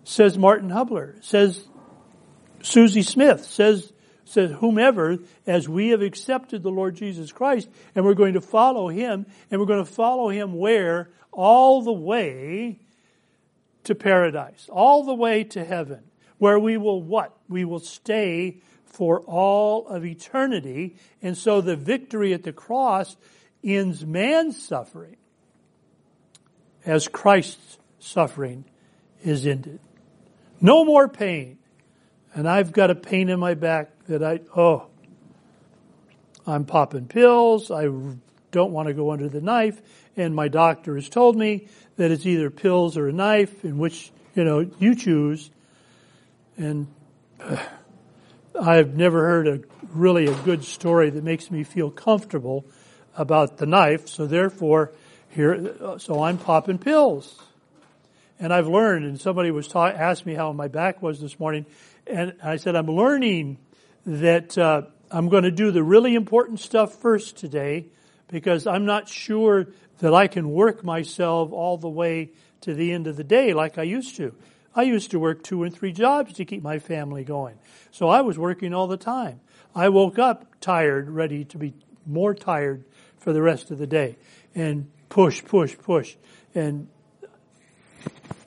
says 0.05 0.37
Martin 0.37 0.69
Hubler, 0.69 1.15
says 1.21 1.67
Susie 2.61 3.01
Smith, 3.01 3.43
says, 3.43 3.91
says 4.23 4.51
whomever, 4.59 5.17
as 5.45 5.67
we 5.67 5.89
have 5.89 6.01
accepted 6.01 6.63
the 6.63 6.71
Lord 6.71 6.95
Jesus 6.95 7.33
Christ, 7.33 7.67
and 7.95 8.05
we're 8.05 8.13
going 8.13 8.35
to 8.35 8.41
follow 8.41 8.87
him, 8.87 9.25
and 9.51 9.59
we're 9.59 9.67
going 9.67 9.83
to 9.83 9.91
follow 9.91 10.29
him 10.29 10.53
where? 10.53 11.09
All 11.33 11.81
the 11.81 11.91
way 11.91 12.79
to 13.83 13.93
paradise, 13.95 14.69
all 14.71 15.03
the 15.03 15.13
way 15.13 15.43
to 15.43 15.65
heaven, 15.65 16.03
where 16.37 16.59
we 16.59 16.77
will 16.77 17.01
what? 17.01 17.35
We 17.49 17.65
will 17.65 17.79
stay 17.79 18.61
for 18.97 19.19
all 19.27 19.87
of 19.89 20.03
eternity. 20.03 20.95
And 21.21 21.37
so 21.37 21.61
the 21.61 21.75
victory 21.75 22.33
at 22.33 22.41
the 22.41 22.51
cross 22.51 23.15
ends 23.63 24.03
man's 24.03 24.59
suffering 24.59 25.17
as 26.83 27.07
Christ's 27.07 27.77
suffering 27.99 28.65
is 29.23 29.45
ended. 29.45 29.79
No 30.59 30.83
more 30.83 31.07
pain. 31.07 31.59
And 32.33 32.49
I've 32.49 32.71
got 32.71 32.89
a 32.89 32.95
pain 32.95 33.29
in 33.29 33.39
my 33.39 33.53
back 33.53 33.91
that 34.07 34.23
I, 34.23 34.39
oh, 34.55 34.87
I'm 36.47 36.65
popping 36.65 37.05
pills. 37.05 37.69
I 37.69 37.83
don't 38.49 38.71
want 38.71 38.87
to 38.87 38.95
go 38.95 39.11
under 39.11 39.29
the 39.29 39.41
knife. 39.41 39.79
And 40.15 40.33
my 40.33 40.47
doctor 40.47 40.95
has 40.95 41.07
told 41.07 41.37
me 41.37 41.67
that 41.97 42.09
it's 42.09 42.25
either 42.25 42.49
pills 42.49 42.97
or 42.97 43.09
a 43.09 43.13
knife 43.13 43.63
in 43.63 43.77
which, 43.77 44.11
you 44.33 44.43
know, 44.43 44.67
you 44.79 44.95
choose. 44.95 45.51
And 46.57 46.87
uh, 47.39 47.57
I've 48.59 48.95
never 48.95 49.21
heard 49.21 49.47
a 49.47 49.59
really 49.93 50.25
a 50.25 50.33
good 50.43 50.63
story 50.63 51.09
that 51.09 51.23
makes 51.23 51.51
me 51.51 51.63
feel 51.63 51.91
comfortable 51.91 52.65
about 53.15 53.57
the 53.57 53.65
knife. 53.65 54.07
So 54.07 54.25
therefore, 54.25 54.93
here, 55.29 55.75
so 55.99 56.23
I'm 56.23 56.37
popping 56.37 56.77
pills. 56.77 57.39
And 58.39 58.53
I've 58.53 58.67
learned, 58.67 59.05
and 59.05 59.19
somebody 59.19 59.51
was 59.51 59.73
asked 59.75 60.25
me 60.25 60.33
how 60.33 60.51
my 60.53 60.67
back 60.67 61.01
was 61.01 61.19
this 61.19 61.39
morning, 61.39 61.65
and 62.05 62.33
I 62.43 62.57
said, 62.57 62.75
I'm 62.75 62.87
learning 62.87 63.57
that 64.05 64.57
uh, 64.57 64.83
I'm 65.11 65.29
going 65.29 65.43
to 65.43 65.51
do 65.51 65.71
the 65.71 65.83
really 65.83 66.15
important 66.15 66.59
stuff 66.59 66.95
first 66.95 67.37
today 67.37 67.87
because 68.27 68.67
I'm 68.67 68.85
not 68.85 69.09
sure 69.09 69.67
that 69.99 70.13
I 70.13 70.27
can 70.27 70.51
work 70.51 70.83
myself 70.83 71.51
all 71.51 71.77
the 71.77 71.89
way 71.89 72.31
to 72.61 72.73
the 72.73 72.91
end 72.91 73.07
of 73.07 73.17
the 73.17 73.23
day 73.23 73.53
like 73.53 73.77
I 73.77 73.83
used 73.83 74.15
to. 74.17 74.33
I 74.77 74.83
used 74.83 75.09
to 75.11 75.19
work 75.19 75.41
two 75.41 75.63
and 75.63 75.75
three 75.75 75.91
jobs 75.91 76.33
to 76.33 76.45
keep 76.45 76.61
my 76.61 76.77
family 76.77 77.23
going. 77.23 77.57
So 77.89 78.09
I 78.09 78.21
was 78.21 78.37
working 78.37 78.75
all 78.75 78.85
the 78.85 78.95
time. 78.95 79.41
I 79.73 79.89
woke 79.89 80.19
up 80.19 80.45
tired, 80.61 81.09
ready 81.09 81.45
to 81.45 81.57
be 81.57 81.73
more 82.05 82.35
tired 82.35 82.85
for 83.17 83.33
the 83.33 83.41
rest 83.41 83.71
of 83.71 83.79
the 83.79 83.87
day. 83.87 84.17
And 84.53 84.91
push, 85.09 85.43
push, 85.43 85.75
push. 85.75 86.15
And 86.53 86.89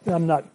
I'm 0.07 0.29
not 0.29 0.47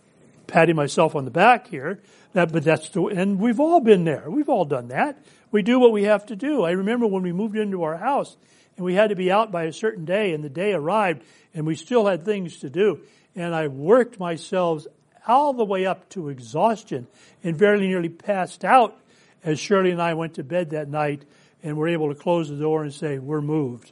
patting 0.48 0.78
myself 0.78 1.14
on 1.14 1.26
the 1.26 1.32
back 1.32 1.68
here, 1.68 2.00
but 2.34 2.64
that's 2.64 2.88
the, 2.90 3.08
and 3.08 3.38
we've 3.38 3.60
all 3.60 3.82
been 3.82 4.06
there. 4.06 4.30
We've 4.30 4.48
all 4.48 4.64
done 4.64 4.88
that. 4.88 5.26
We 5.52 5.62
do 5.62 5.78
what 5.78 5.92
we 5.92 6.04
have 6.04 6.26
to 6.28 6.38
do. 6.38 6.64
I 6.64 6.72
remember 6.72 7.06
when 7.06 7.22
we 7.22 7.34
moved 7.34 7.58
into 7.58 7.84
our 7.84 7.98
house 7.98 8.38
and 8.78 8.86
we 8.86 8.94
had 8.94 9.10
to 9.10 9.16
be 9.16 9.30
out 9.30 9.52
by 9.52 9.64
a 9.64 9.74
certain 9.74 10.06
day 10.06 10.34
and 10.34 10.42
the 10.42 10.50
day 10.50 10.72
arrived 10.72 11.24
and 11.54 11.66
we 11.66 11.76
still 11.76 12.06
had 12.06 12.24
things 12.24 12.60
to 12.60 12.70
do. 12.70 13.02
And 13.36 13.54
I 13.54 13.68
worked 13.68 14.20
myself 14.20 14.86
all 15.28 15.54
the 15.54 15.66
way 15.66 15.86
up 15.86 16.10
to 16.10 16.30
exhaustion 16.30 17.08
and 17.44 17.58
very 17.58 17.88
nearly 17.88 18.10
passed 18.10 18.64
out 18.64 18.98
as 19.44 19.60
Shirley 19.60 19.92
and 19.92 20.02
I 20.02 20.14
went 20.14 20.36
to 20.36 20.44
bed 20.44 20.72
that 20.72 20.90
night 20.90 21.24
and 21.64 21.78
were 21.78 21.88
able 21.88 22.10
to 22.10 22.16
close 22.20 22.50
the 22.50 22.56
door 22.56 22.84
and 22.84 22.94
say, 22.94 23.20
we're 23.20 23.42
moved. 23.42 23.92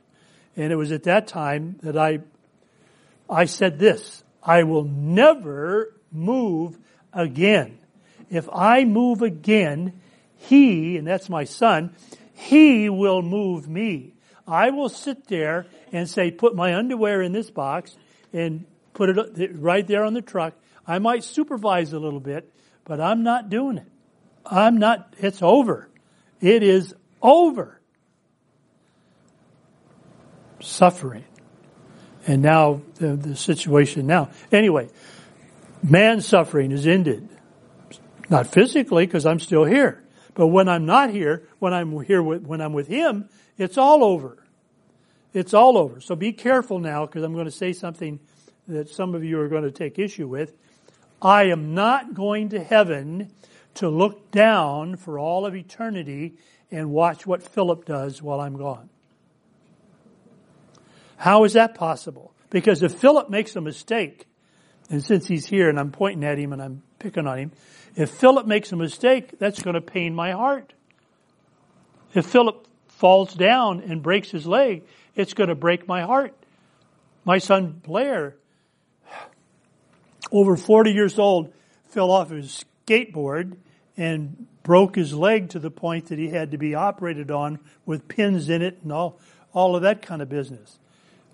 And 0.56 0.72
it 0.72 0.76
was 0.76 0.92
at 0.92 1.04
that 1.04 1.28
time 1.28 1.78
that 1.82 1.98
I, 1.98 2.20
I 3.30 3.46
said 3.46 3.80
this, 3.80 4.24
I 4.42 4.64
will 4.64 4.84
never 4.84 5.94
move 6.12 6.78
again. 7.12 7.80
If 8.30 8.48
I 8.52 8.84
move 8.86 9.22
again, 9.22 10.00
he, 10.38 10.98
and 10.98 11.08
that's 11.08 11.30
my 11.30 11.44
son, 11.46 11.96
he 12.34 12.90
will 12.90 13.22
move 13.22 13.68
me. 13.68 14.14
I 14.48 14.72
will 14.72 14.90
sit 14.90 15.28
there 15.28 15.66
and 15.92 16.10
say, 16.10 16.32
put 16.32 16.56
my 16.56 16.76
underwear 16.76 17.22
in 17.22 17.32
this 17.32 17.50
box 17.50 17.96
and 18.34 18.66
put 18.94 19.10
it 19.10 19.52
right 19.56 19.86
there 19.88 20.04
on 20.04 20.14
the 20.14 20.22
truck. 20.22 20.54
I 20.86 21.00
might 21.00 21.24
supervise 21.24 21.94
a 21.94 22.00
little 22.00 22.20
bit, 22.20 22.52
but 22.86 23.00
I'm 23.00 23.24
not 23.24 23.50
doing 23.50 23.78
it. 23.78 23.88
I'm 24.46 24.78
not, 24.78 25.14
it's 25.18 25.42
over. 25.42 25.90
It 26.42 26.64
is 26.64 26.94
over 27.22 27.80
suffering. 30.60 31.24
And 32.26 32.42
now, 32.42 32.82
the, 32.96 33.16
the 33.16 33.36
situation 33.36 34.08
now. 34.08 34.30
Anyway, 34.52 34.90
man's 35.82 36.26
suffering 36.26 36.72
is 36.72 36.88
ended. 36.88 37.28
Not 38.30 38.48
physically, 38.48 39.06
because 39.06 39.26
I'm 39.26 39.40
still 39.40 39.66
here. 39.66 40.04
But 40.34 40.48
when 40.48 40.70
I'm 40.70 40.86
not 40.86 41.10
here, 41.10 41.48
when 41.60 41.74
I'm 41.74 42.02
here 42.04 42.24
with, 42.24 42.44
when 42.44 42.62
I'm 42.62 42.74
with 42.74 42.88
him, 42.88 43.30
it's 43.58 43.78
all 43.78 44.04
over. 44.04 44.38
It's 45.34 45.54
all 45.54 45.78
over. 45.78 46.00
So 46.00 46.16
be 46.16 46.32
careful 46.32 46.80
now, 46.80 47.06
because 47.06 47.24
I'm 47.24 47.34
going 47.34 47.46
to 47.46 47.52
say 47.52 47.74
something 47.74 48.20
that 48.68 48.90
some 48.90 49.16
of 49.16 49.24
you 49.24 49.40
are 49.42 49.50
going 49.50 49.64
to 49.64 49.72
take 49.72 50.00
issue 50.00 50.28
with. 50.28 50.54
I 51.24 51.46
am 51.46 51.74
not 51.74 52.14
going 52.14 52.50
to 52.50 52.62
heaven 52.62 53.32
to 53.76 53.90
look 53.90 54.30
down 54.32 54.98
for 54.98 55.18
all 55.18 55.46
of 55.46 55.56
eternity 55.56 56.34
and 56.70 56.92
watch 56.92 57.26
what 57.26 57.42
Philip 57.42 57.86
does 57.86 58.22
while 58.22 58.42
I'm 58.42 58.58
gone. 58.58 58.90
How 61.16 61.46
is 61.46 61.54
that 61.54 61.76
possible? 61.76 62.34
Because 62.50 62.84
if 62.84 62.94
Philip 62.96 63.30
makes 63.30 63.56
a 63.56 63.62
mistake, 63.62 64.28
and 64.90 65.02
since 65.02 65.26
he's 65.26 65.46
here 65.46 65.70
and 65.70 65.80
I'm 65.80 65.92
pointing 65.92 66.26
at 66.26 66.38
him 66.38 66.52
and 66.52 66.62
I'm 66.62 66.84
picking 67.00 67.26
on 67.26 67.38
him, 67.40 67.52
if 67.96 68.10
Philip 68.10 68.46
makes 68.46 68.72
a 68.72 68.76
mistake, 68.76 69.40
that's 69.40 69.62
going 69.62 69.76
to 69.76 69.82
pain 69.82 70.14
my 70.14 70.32
heart. 70.32 70.74
If 72.14 72.26
Philip 72.26 72.68
falls 72.90 73.34
down 73.34 73.82
and 73.82 74.04
breaks 74.04 74.30
his 74.30 74.46
leg, 74.46 74.84
it's 75.16 75.34
going 75.34 75.50
to 75.50 75.56
break 75.56 75.88
my 75.88 76.02
heart. 76.02 76.36
My 77.24 77.38
son 77.38 77.82
Blair, 77.84 78.36
over 80.34 80.58
40 80.58 80.92
years 80.92 81.18
old, 81.18 81.54
fell 81.90 82.12
off 82.12 82.32
his 82.32 82.66
skateboard 82.86 83.56
and 83.96 84.48
broke 84.64 84.96
his 84.96 85.14
leg 85.14 85.50
to 85.50 85.60
the 85.60 85.70
point 85.72 86.08
that 86.08 86.18
he 86.18 86.30
had 86.30 86.52
to 86.52 86.58
be 86.58 86.74
operated 86.74 87.30
on 87.32 87.60
with 87.86 88.08
pins 88.08 88.50
in 88.50 88.62
it 88.62 88.80
and 88.82 88.92
all, 88.92 89.20
all 89.54 89.76
of 89.76 89.84
that 89.84 90.02
kind 90.02 90.22
of 90.22 90.28
business. 90.28 90.80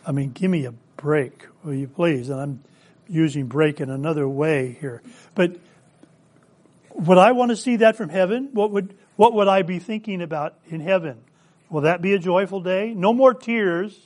I 0.06 0.12
mean, 0.12 0.32
give 0.32 0.52
me 0.52 0.66
a 0.66 0.74
break, 0.98 1.46
will 1.64 1.74
you 1.74 1.88
please? 1.88 2.30
And 2.30 2.42
I'm 2.42 2.64
using 3.08 3.48
break 3.48 3.80
in 3.80 3.90
another 3.90 4.28
way 4.28 4.78
here. 4.80 5.02
But 5.34 5.56
would 6.94 7.18
I 7.18 7.32
want 7.32 7.52
to 7.52 7.58
see 7.58 7.78
that 7.78 7.96
from 7.96 8.10
heaven? 8.10 8.50
What 8.52 8.72
would, 8.72 8.94
what 9.16 9.34
would 9.34 9.48
I 9.48 9.62
be 9.62 9.80
thinking 9.80 10.22
about 10.22 10.56
in 10.70 10.82
heaven? 10.82 11.22
Will 11.70 11.82
that 11.82 12.02
be 12.02 12.14
a 12.14 12.20
joyful 12.20 12.62
day? 12.62 12.94
No 12.94 13.14
more 13.14 13.34
tears, 13.34 13.98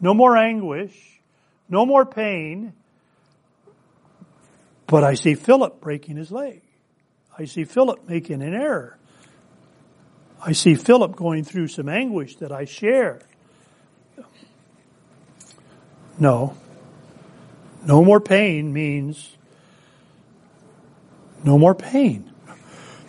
no 0.00 0.12
more 0.14 0.36
anguish, 0.36 1.20
no 1.68 1.86
more 1.86 2.04
pain. 2.04 2.72
But 4.86 5.04
I 5.04 5.14
see 5.14 5.34
Philip 5.34 5.80
breaking 5.80 6.16
his 6.16 6.30
leg. 6.30 6.62
I 7.36 7.46
see 7.46 7.64
Philip 7.64 8.08
making 8.08 8.42
an 8.42 8.54
error. 8.54 8.98
I 10.44 10.52
see 10.52 10.74
Philip 10.74 11.16
going 11.16 11.44
through 11.44 11.68
some 11.68 11.88
anguish 11.88 12.36
that 12.36 12.52
I 12.52 12.66
share. 12.66 13.20
No. 16.18 16.56
No 17.86 18.04
more 18.04 18.20
pain 18.20 18.72
means 18.72 19.36
no 21.42 21.58
more 21.58 21.74
pain. 21.74 22.32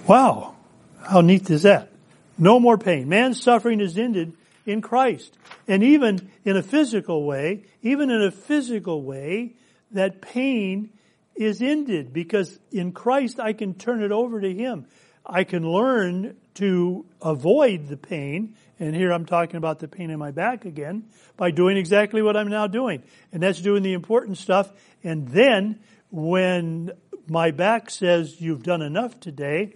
Wow. 0.07 0.55
How 1.01 1.21
neat 1.21 1.49
is 1.49 1.63
that? 1.63 1.91
No 2.37 2.59
more 2.59 2.77
pain. 2.77 3.07
Man's 3.07 3.41
suffering 3.41 3.79
is 3.79 3.97
ended 3.97 4.33
in 4.65 4.81
Christ. 4.81 5.37
And 5.67 5.83
even 5.83 6.31
in 6.43 6.57
a 6.57 6.63
physical 6.63 7.23
way, 7.25 7.63
even 7.81 8.09
in 8.09 8.21
a 8.21 8.31
physical 8.31 9.01
way, 9.03 9.53
that 9.91 10.21
pain 10.21 10.89
is 11.35 11.61
ended 11.61 12.13
because 12.13 12.59
in 12.71 12.91
Christ 12.91 13.39
I 13.39 13.53
can 13.53 13.73
turn 13.73 14.03
it 14.03 14.11
over 14.11 14.39
to 14.41 14.53
Him. 14.53 14.87
I 15.25 15.43
can 15.43 15.67
learn 15.67 16.37
to 16.55 17.05
avoid 17.21 17.87
the 17.87 17.97
pain, 17.97 18.55
and 18.79 18.95
here 18.95 19.11
I'm 19.11 19.25
talking 19.25 19.55
about 19.55 19.79
the 19.79 19.87
pain 19.87 20.11
in 20.11 20.19
my 20.19 20.31
back 20.31 20.65
again, 20.65 21.05
by 21.35 21.51
doing 21.51 21.77
exactly 21.77 22.21
what 22.21 22.37
I'm 22.37 22.47
now 22.47 22.67
doing. 22.67 23.03
And 23.31 23.41
that's 23.41 23.59
doing 23.59 23.83
the 23.83 23.93
important 23.93 24.37
stuff. 24.37 24.71
And 25.03 25.27
then 25.29 25.79
when 26.11 26.91
my 27.27 27.51
back 27.51 27.89
says 27.89 28.39
you've 28.39 28.63
done 28.63 28.81
enough 28.81 29.19
today, 29.19 29.75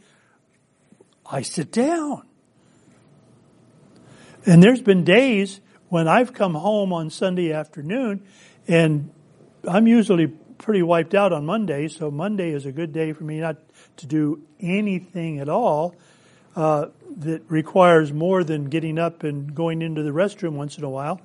I 1.25 1.41
sit 1.41 1.71
down. 1.71 2.23
And 4.45 4.63
there's 4.63 4.81
been 4.81 5.03
days 5.03 5.59
when 5.89 6.07
I've 6.07 6.33
come 6.33 6.53
home 6.53 6.93
on 6.93 7.09
Sunday 7.09 7.51
afternoon 7.51 8.23
and 8.67 9.11
I'm 9.67 9.87
usually 9.87 10.31
pretty 10.59 10.83
wiped 10.83 11.15
out 11.15 11.33
on 11.33 11.45
Monday, 11.45 11.87
so 11.87 12.11
Monday 12.11 12.51
is 12.51 12.65
a 12.65 12.71
good 12.71 12.93
day 12.93 13.13
for 13.13 13.23
me 13.23 13.39
not 13.39 13.57
to 13.97 14.05
do 14.05 14.41
anything 14.59 15.39
at 15.39 15.49
all 15.49 15.95
uh, 16.55 16.87
that 17.17 17.41
requires 17.49 18.13
more 18.13 18.43
than 18.43 18.65
getting 18.65 18.99
up 18.99 19.23
and 19.23 19.55
going 19.55 19.81
into 19.81 20.03
the 20.03 20.11
restroom 20.11 20.53
once 20.53 20.77
in 20.77 20.83
a 20.83 20.89
while. 20.89 21.19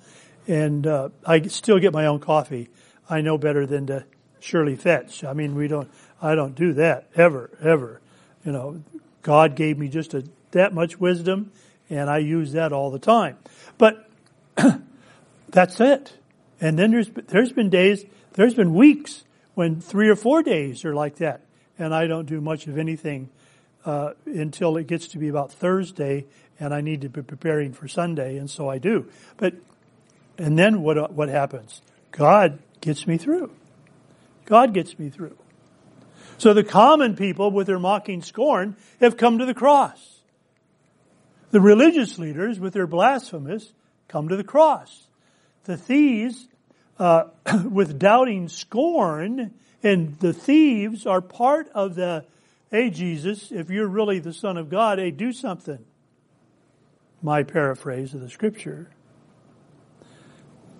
And 0.46 0.86
uh, 0.86 1.10
I 1.26 1.42
still 1.42 1.78
get 1.78 1.92
my 1.92 2.06
own 2.06 2.20
coffee. 2.20 2.68
I 3.10 3.20
know 3.20 3.36
better 3.36 3.66
than 3.66 3.86
to 3.88 4.04
Shirley 4.40 4.76
fetch. 4.76 5.24
I 5.24 5.32
mean, 5.32 5.54
we 5.54 5.68
don't. 5.68 5.90
I 6.22 6.34
don't 6.34 6.54
do 6.54 6.74
that 6.74 7.08
ever, 7.14 7.50
ever. 7.62 8.00
You 8.44 8.52
know, 8.52 8.82
God 9.22 9.56
gave 9.56 9.78
me 9.78 9.88
just 9.88 10.14
a, 10.14 10.24
that 10.52 10.72
much 10.72 11.00
wisdom, 11.00 11.50
and 11.90 12.08
I 12.08 12.18
use 12.18 12.52
that 12.52 12.72
all 12.72 12.90
the 12.90 12.98
time. 12.98 13.38
But 13.78 14.08
that's 15.48 15.80
it. 15.80 16.12
And 16.60 16.78
then 16.78 16.92
there's 16.92 17.10
there's 17.28 17.52
been 17.52 17.70
days, 17.70 18.04
there's 18.34 18.54
been 18.54 18.74
weeks 18.74 19.24
when 19.54 19.80
three 19.80 20.08
or 20.08 20.16
four 20.16 20.42
days 20.42 20.84
are 20.84 20.94
like 20.94 21.16
that, 21.16 21.40
and 21.78 21.94
I 21.94 22.06
don't 22.06 22.26
do 22.26 22.40
much 22.40 22.66
of 22.66 22.78
anything 22.78 23.30
uh, 23.84 24.12
until 24.26 24.76
it 24.76 24.86
gets 24.86 25.08
to 25.08 25.18
be 25.18 25.28
about 25.28 25.52
Thursday, 25.52 26.26
and 26.60 26.74
I 26.74 26.80
need 26.80 27.00
to 27.02 27.08
be 27.08 27.22
preparing 27.22 27.72
for 27.72 27.88
Sunday, 27.88 28.36
and 28.36 28.50
so 28.50 28.68
I 28.68 28.78
do. 28.78 29.08
But 29.36 29.54
and 30.38 30.58
then 30.58 30.82
what 30.82 31.12
what 31.12 31.28
happens? 31.28 31.80
God 32.10 32.58
gets 32.80 33.06
me 33.06 33.16
through. 33.16 33.50
God 34.46 34.74
gets 34.74 34.98
me 34.98 35.08
through. 35.08 35.36
So 36.38 36.52
the 36.52 36.64
common 36.64 37.16
people, 37.16 37.50
with 37.50 37.66
their 37.66 37.78
mocking 37.78 38.22
scorn, 38.22 38.76
have 39.00 39.16
come 39.16 39.38
to 39.38 39.46
the 39.46 39.54
cross. 39.54 40.20
The 41.50 41.60
religious 41.60 42.18
leaders, 42.18 42.58
with 42.58 42.74
their 42.74 42.86
blasphemous, 42.86 43.72
come 44.08 44.28
to 44.28 44.36
the 44.36 44.44
cross. 44.44 45.06
The 45.64 45.76
thieves, 45.76 46.48
uh, 46.98 47.24
with 47.70 47.98
doubting 47.98 48.48
scorn, 48.48 49.52
and 49.82 50.18
the 50.20 50.32
thieves 50.32 51.06
are 51.06 51.20
part 51.20 51.68
of 51.74 51.94
the, 51.94 52.24
hey 52.70 52.90
Jesus, 52.90 53.52
if 53.52 53.70
you're 53.70 53.88
really 53.88 54.18
the 54.18 54.32
Son 54.32 54.56
of 54.56 54.70
God, 54.70 54.98
hey, 54.98 55.10
do 55.10 55.32
something. 55.32 55.84
My 57.22 57.42
paraphrase 57.42 58.14
of 58.14 58.20
the 58.20 58.30
scripture. 58.30 58.90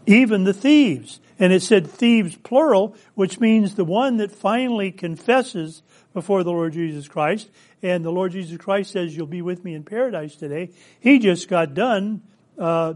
Even 0.07 0.45
the 0.45 0.53
thieves. 0.53 1.21
And 1.39 1.53
it 1.53 1.63
said 1.63 1.87
thieves 1.87 2.37
plural, 2.37 2.97
which 3.15 3.41
means 3.41 3.75
the 3.75 3.85
one 3.85 4.19
that 4.19 4.31
finally 4.31 4.93
confesses 4.93 5.83
before 6.13 6.45
the 6.45 6.51
Lord 6.51 6.75
Jesus 6.75 7.09
Christ. 7.09 7.51
And 7.83 8.05
the 8.05 8.13
Lord 8.13 8.33
Jesus 8.33 8.57
Christ 8.57 8.93
says, 8.93 9.17
you'll 9.17 9.27
be 9.27 9.43
with 9.43 9.65
me 9.65 9.75
in 9.75 9.83
paradise 9.83 10.37
today. 10.37 10.71
He 11.01 11.19
just 11.19 11.49
got 11.49 11.75
done, 11.75 12.23
uh, 12.59 12.95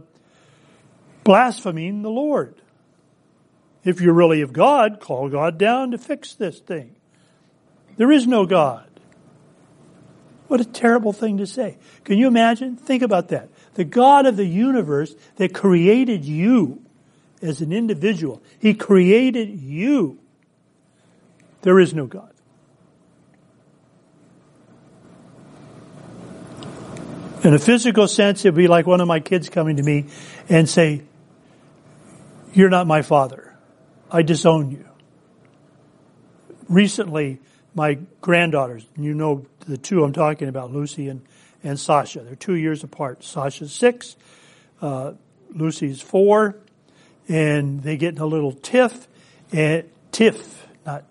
blaspheming 1.24 2.02
the 2.02 2.10
Lord. 2.10 2.54
If 3.88 4.02
you're 4.02 4.12
really 4.12 4.42
of 4.42 4.52
God, 4.52 5.00
call 5.00 5.30
God 5.30 5.56
down 5.56 5.92
to 5.92 5.98
fix 5.98 6.34
this 6.34 6.58
thing. 6.58 6.94
There 7.96 8.12
is 8.12 8.26
no 8.26 8.44
God. 8.44 8.86
What 10.46 10.60
a 10.60 10.64
terrible 10.66 11.14
thing 11.14 11.38
to 11.38 11.46
say. 11.46 11.78
Can 12.04 12.18
you 12.18 12.28
imagine? 12.28 12.76
Think 12.76 13.02
about 13.02 13.28
that. 13.28 13.48
The 13.74 13.84
God 13.84 14.26
of 14.26 14.36
the 14.36 14.44
universe 14.44 15.14
that 15.36 15.54
created 15.54 16.26
you 16.26 16.82
as 17.40 17.62
an 17.62 17.72
individual. 17.72 18.42
He 18.58 18.74
created 18.74 19.58
you. 19.58 20.18
There 21.62 21.80
is 21.80 21.94
no 21.94 22.04
God. 22.04 22.34
In 27.42 27.54
a 27.54 27.58
physical 27.58 28.06
sense, 28.06 28.44
it'd 28.44 28.54
be 28.54 28.68
like 28.68 28.86
one 28.86 29.00
of 29.00 29.08
my 29.08 29.20
kids 29.20 29.48
coming 29.48 29.76
to 29.78 29.82
me 29.82 30.08
and 30.50 30.68
say, 30.68 31.04
you're 32.52 32.68
not 32.68 32.86
my 32.86 33.00
father. 33.00 33.47
I 34.10 34.22
disown 34.22 34.70
you. 34.70 34.84
Recently, 36.68 37.40
my 37.74 37.98
granddaughters, 38.20 38.86
you 38.96 39.14
know 39.14 39.46
the 39.60 39.76
two 39.76 40.02
I'm 40.04 40.12
talking 40.12 40.48
about, 40.48 40.72
Lucy 40.72 41.08
and, 41.08 41.22
and 41.62 41.78
Sasha. 41.78 42.20
They're 42.20 42.34
two 42.34 42.56
years 42.56 42.84
apart. 42.84 43.22
Sasha's 43.22 43.72
six, 43.72 44.16
uh, 44.80 45.12
Lucy's 45.50 46.00
four, 46.00 46.56
and 47.28 47.82
they 47.82 47.96
get 47.96 48.14
in 48.14 48.20
a 48.20 48.26
little 48.26 48.52
tiff, 48.52 49.06
and 49.52 49.84
tiff, 50.12 50.66
not 50.84 51.04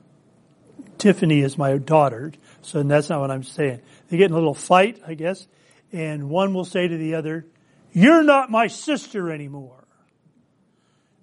Tiffany 0.97 1.41
is 1.41 1.57
my 1.57 1.77
daughter, 1.77 2.33
so 2.61 2.81
that's 2.83 3.09
not 3.09 3.21
what 3.21 3.31
I'm 3.31 3.43
saying. 3.43 3.81
They 4.09 4.17
get 4.17 4.25
in 4.25 4.31
a 4.31 4.35
little 4.35 4.55
fight, 4.55 5.01
I 5.05 5.13
guess, 5.13 5.47
and 5.91 6.29
one 6.29 6.53
will 6.53 6.65
say 6.65 6.87
to 6.87 6.97
the 6.97 7.15
other, 7.15 7.45
"You're 7.93 8.23
not 8.23 8.49
my 8.49 8.67
sister 8.67 9.31
anymore." 9.31 9.76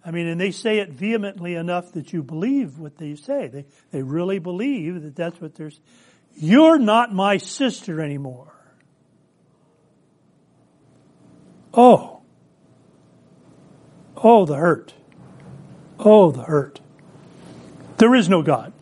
I 0.04 0.10
mean, 0.10 0.26
and 0.26 0.40
they 0.40 0.50
say 0.50 0.78
it 0.78 0.90
vehemently 0.90 1.54
enough 1.54 1.92
that 1.92 2.12
you 2.12 2.22
believe 2.22 2.78
what 2.78 2.98
they 2.98 3.14
say. 3.14 3.48
They 3.48 3.64
they 3.90 4.02
really 4.02 4.38
believe 4.38 5.02
that 5.02 5.16
that's 5.16 5.40
what 5.40 5.54
they're. 5.54 5.72
You're 6.36 6.78
not 6.78 7.14
my 7.14 7.38
sister 7.38 8.00
anymore. 8.00 8.52
Oh, 11.72 12.14
Oh, 14.24 14.46
the 14.46 14.56
hurt. 14.56 14.94
Oh, 15.98 16.30
the 16.30 16.44
hurt. 16.44 16.80
There 17.98 18.14
is 18.14 18.30
no 18.30 18.42
God. 18.42 18.72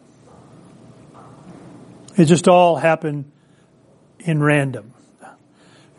It 2.17 2.27
just 2.27 2.47
all 2.47 2.77
happened 2.77 3.31
in 4.21 4.41
random. 4.41 4.95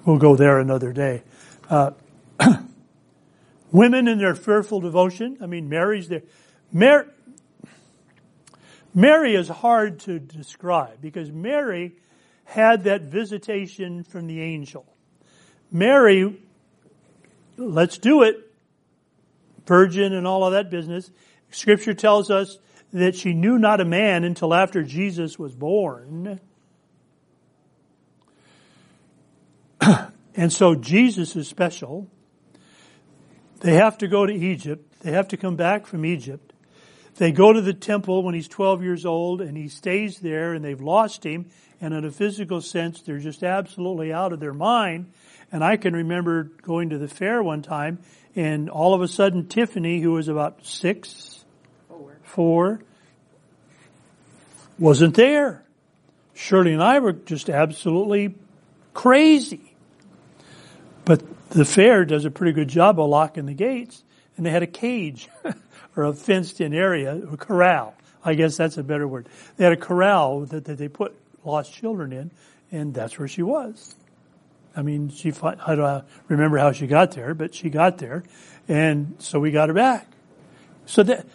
We'll 0.06 0.18
go 0.18 0.38
there 0.38 0.60
another 0.60 0.94
day. 0.94 1.24
Uh, 1.70 1.92
women 3.74 4.08
in 4.08 4.20
their 4.20 4.36
fearful 4.36 4.80
devotion. 4.80 5.40
I 5.42 5.48
mean, 5.48 5.68
Mary's 5.68 6.08
there. 6.08 6.22
Mary, 6.72 7.06
Mary 8.94 9.36
is 9.36 9.50
hard 9.50 10.00
to 10.02 10.20
describe 10.20 11.02
because 11.02 11.30
Mary 11.32 11.98
had 12.46 12.86
that 12.86 13.02
visitation 13.02 14.04
from 14.04 14.28
the 14.28 14.42
angel. 14.42 14.86
Mary, 15.72 16.40
let's 17.58 17.98
do 17.98 18.22
it 18.22 18.38
virgin 19.66 20.14
and 20.14 20.28
all 20.28 20.46
of 20.46 20.54
that 20.54 20.70
business. 20.70 21.10
Scripture 21.52 21.94
tells 21.94 22.30
us 22.30 22.58
that 22.92 23.16
she 23.16 23.34
knew 23.34 23.58
not 23.58 23.82
a 23.82 23.86
man 23.86 24.24
until 24.24 24.54
after 24.54 24.84
Jesus 24.84 25.40
was 25.40 25.56
born. 25.56 26.40
and 30.36 30.54
so 30.54 30.76
Jesus 30.76 31.36
is 31.36 31.48
special. 31.48 32.08
They 33.64 33.76
have 33.76 33.98
to 34.00 34.10
go 34.10 34.26
to 34.26 34.34
Egypt. 34.34 35.00
They 35.04 35.14
have 35.14 35.30
to 35.30 35.38
come 35.38 35.56
back 35.56 35.88
from 35.88 36.06
Egypt. 36.06 36.52
They 37.16 37.32
go 37.32 37.54
to 37.54 37.62
the 37.62 37.74
temple 37.74 38.22
when 38.22 38.36
he's 38.36 38.50
12 38.50 38.84
years 38.84 39.06
old 39.06 39.40
and 39.40 39.56
he 39.56 39.70
stays 39.70 40.20
there 40.20 40.54
and 40.54 40.64
they've 40.66 40.82
lost 40.82 41.26
him. 41.26 41.46
And 41.80 41.94
in 41.94 42.04
a 42.04 42.12
physical 42.12 42.60
sense, 42.60 43.02
they're 43.02 43.20
just 43.20 43.42
absolutely 43.42 44.12
out 44.12 44.34
of 44.34 44.42
their 44.42 44.54
mind. 44.54 45.14
And 45.50 45.64
I 45.64 45.78
can 45.78 45.94
remember 45.94 46.44
going 46.44 46.90
to 46.90 46.98
the 46.98 47.08
fair 47.08 47.42
one 47.42 47.62
time 47.62 48.00
and 48.36 48.70
all 48.70 48.94
of 48.94 49.02
a 49.02 49.08
sudden 49.08 49.48
Tiffany, 49.48 50.02
who 50.02 50.12
was 50.12 50.28
about 50.28 50.66
six, 50.66 51.46
four, 51.88 52.18
four 52.24 52.82
wasn't 54.78 55.16
there. 55.16 55.64
Shirley 56.34 56.74
and 56.74 56.84
I 56.84 57.00
were 57.00 57.14
just 57.14 57.50
absolutely 57.50 58.36
crazy. 58.94 59.73
But 61.06 61.50
the 61.50 61.66
fair 61.66 62.06
does 62.06 62.26
a 62.26 62.32
pretty 62.32 62.54
good 62.54 62.68
job 62.68 63.00
of 63.00 63.10
locking 63.10 63.46
the 63.46 63.54
gates, 63.54 64.04
and 64.38 64.46
they 64.46 64.50
had 64.50 64.64
a 64.64 64.68
cage 64.68 65.30
or 65.96 66.04
a 66.04 66.14
fenced 66.14 66.62
in 66.62 66.74
area, 66.74 67.16
a 67.16 67.38
corral. 67.38 67.96
I 68.26 68.36
guess 68.36 68.58
that's 68.58 68.78
a 68.78 68.84
better 68.84 69.08
word. 69.08 69.28
They 69.58 69.66
had 69.66 69.74
a 69.74 69.78
corral 69.78 70.42
that, 70.46 70.66
that 70.66 70.78
they 70.78 70.88
put 70.88 71.16
lost 71.44 71.74
children 71.74 72.14
in, 72.14 72.32
and 72.72 72.94
that's 72.94 73.20
where 73.20 73.28
she 73.28 73.44
was. 73.44 73.96
I 74.76 74.82
mean, 74.82 75.10
she, 75.10 75.32
I 75.42 75.76
don't 75.76 76.06
remember 76.28 76.58
how 76.58 76.72
she 76.72 76.88
got 76.88 77.12
there, 77.12 77.34
but 77.36 77.54
she 77.54 77.70
got 77.70 78.00
there, 78.00 78.24
and 78.68 79.16
so 79.20 79.40
we 79.40 79.52
got 79.52 79.68
her 79.70 79.76
back. 79.76 80.08
So 80.86 81.04
that, 81.04 81.28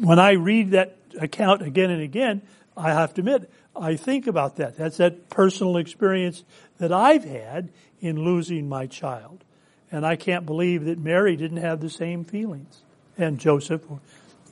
when 0.00 0.18
I 0.18 0.32
read 0.32 0.72
that 0.72 0.96
account 1.20 1.62
again 1.62 1.90
and 1.90 2.02
again, 2.02 2.42
I 2.76 2.92
have 2.92 3.14
to 3.14 3.20
admit, 3.20 3.50
I 3.80 3.96
think 3.96 4.26
about 4.26 4.56
that. 4.56 4.76
That's 4.76 4.96
that 4.98 5.28
personal 5.30 5.76
experience 5.76 6.44
that 6.78 6.92
I've 6.92 7.24
had 7.24 7.70
in 8.00 8.24
losing 8.24 8.68
my 8.68 8.86
child. 8.86 9.44
And 9.90 10.04
I 10.04 10.16
can't 10.16 10.44
believe 10.44 10.84
that 10.84 10.98
Mary 10.98 11.36
didn't 11.36 11.58
have 11.58 11.80
the 11.80 11.90
same 11.90 12.24
feelings. 12.24 12.82
And 13.16 13.38
Joseph, 13.38 13.82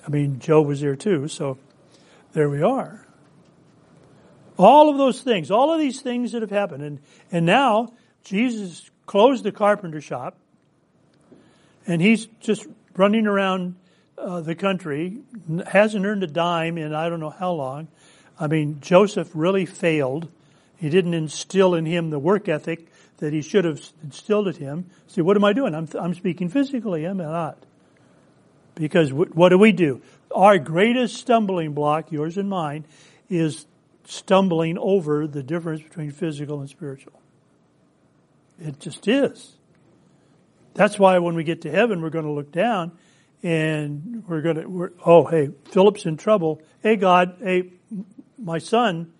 I 0.07 0.11
mean, 0.11 0.39
Joe 0.39 0.63
was 0.63 0.81
there 0.81 0.97
too, 0.97 1.29
so 1.29 1.59
there 2.33 2.49
we 2.49 2.63
are. 2.63 3.07
All 4.59 4.89
of 4.89 4.97
those 4.97 5.21
things, 5.21 5.51
all 5.51 5.73
of 5.73 5.79
these 5.79 6.01
things 6.01 6.33
that 6.33 6.43
have 6.43 6.51
happened. 6.51 6.83
And, 6.83 7.01
and 7.31 7.45
now 7.45 7.93
Jesus 8.25 8.91
closed 9.05 9.45
the 9.45 9.53
carpenter 9.53 10.01
shop 10.01 10.39
and 11.87 12.01
he's 12.01 12.27
just 12.41 12.67
running 12.97 13.27
around 13.27 13.77
uh, 14.19 14.41
the 14.41 14.55
country, 14.55 15.19
hasn't 15.67 16.05
earned 16.05 16.23
a 16.23 16.27
dime 16.27 16.79
in 16.79 16.95
I 16.95 17.09
don't 17.09 17.21
know 17.21 17.31
how 17.31 17.53
long. 17.53 17.89
I 18.39 18.47
mean, 18.47 18.81
Joseph 18.81 19.31
really 19.35 19.67
failed. 19.67 20.29
He 20.77 20.91
didn't 20.91 21.15
instill 21.15 21.75
in 21.75 21.87
him 21.87 22.11
the 22.11 22.19
work 22.19 22.49
ethic 22.49 22.87
that 23.19 23.33
he 23.33 23.41
should 23.41 23.65
have 23.65 23.81
instilled 24.03 24.49
in 24.49 24.55
him. 24.55 24.91
See, 25.07 25.23
what 25.23 25.37
am 25.37 25.45
I 25.45 25.53
doing? 25.53 25.75
I'm, 25.75 25.89
I'm 25.99 26.15
speaking 26.15 26.49
physically, 26.49 27.07
am 27.07 27.21
I 27.21 27.25
not? 27.25 27.59
Because 28.75 29.11
what 29.11 29.49
do 29.49 29.59
we 29.59 29.73
do? 29.73 30.03
Our 30.35 30.59
greatest 30.59 31.17
stumbling 31.17 31.73
block, 31.73 32.13
yours 32.13 32.37
and 32.37 32.49
mine, 32.49 32.85
is 33.31 33.67
stumbling 34.05 34.77
over 34.77 35.27
the 35.27 35.43
difference 35.43 35.81
between 35.81 36.11
physical 36.11 36.61
and 36.61 36.69
spiritual. 36.69 37.21
It 38.61 38.79
just 38.79 39.09
is. 39.09 39.55
That's 40.75 40.99
why 40.99 41.19
when 41.19 41.35
we 41.35 41.45
get 41.45 41.63
to 41.63 41.71
heaven, 41.71 42.03
we're 42.03 42.11
going 42.11 42.27
to 42.27 42.31
look 42.31 42.53
down 42.53 42.93
and 43.43 44.25
we're 44.29 44.43
going 44.43 44.57
to, 44.57 44.67
we're, 44.67 44.91
oh, 45.05 45.25
hey, 45.25 45.51
Philip's 45.71 46.05
in 46.05 46.19
trouble. 46.19 46.61
Hey, 46.83 46.97
God, 46.97 47.37
hey, 47.41 47.71
my 48.39 48.59
son, 48.59 49.13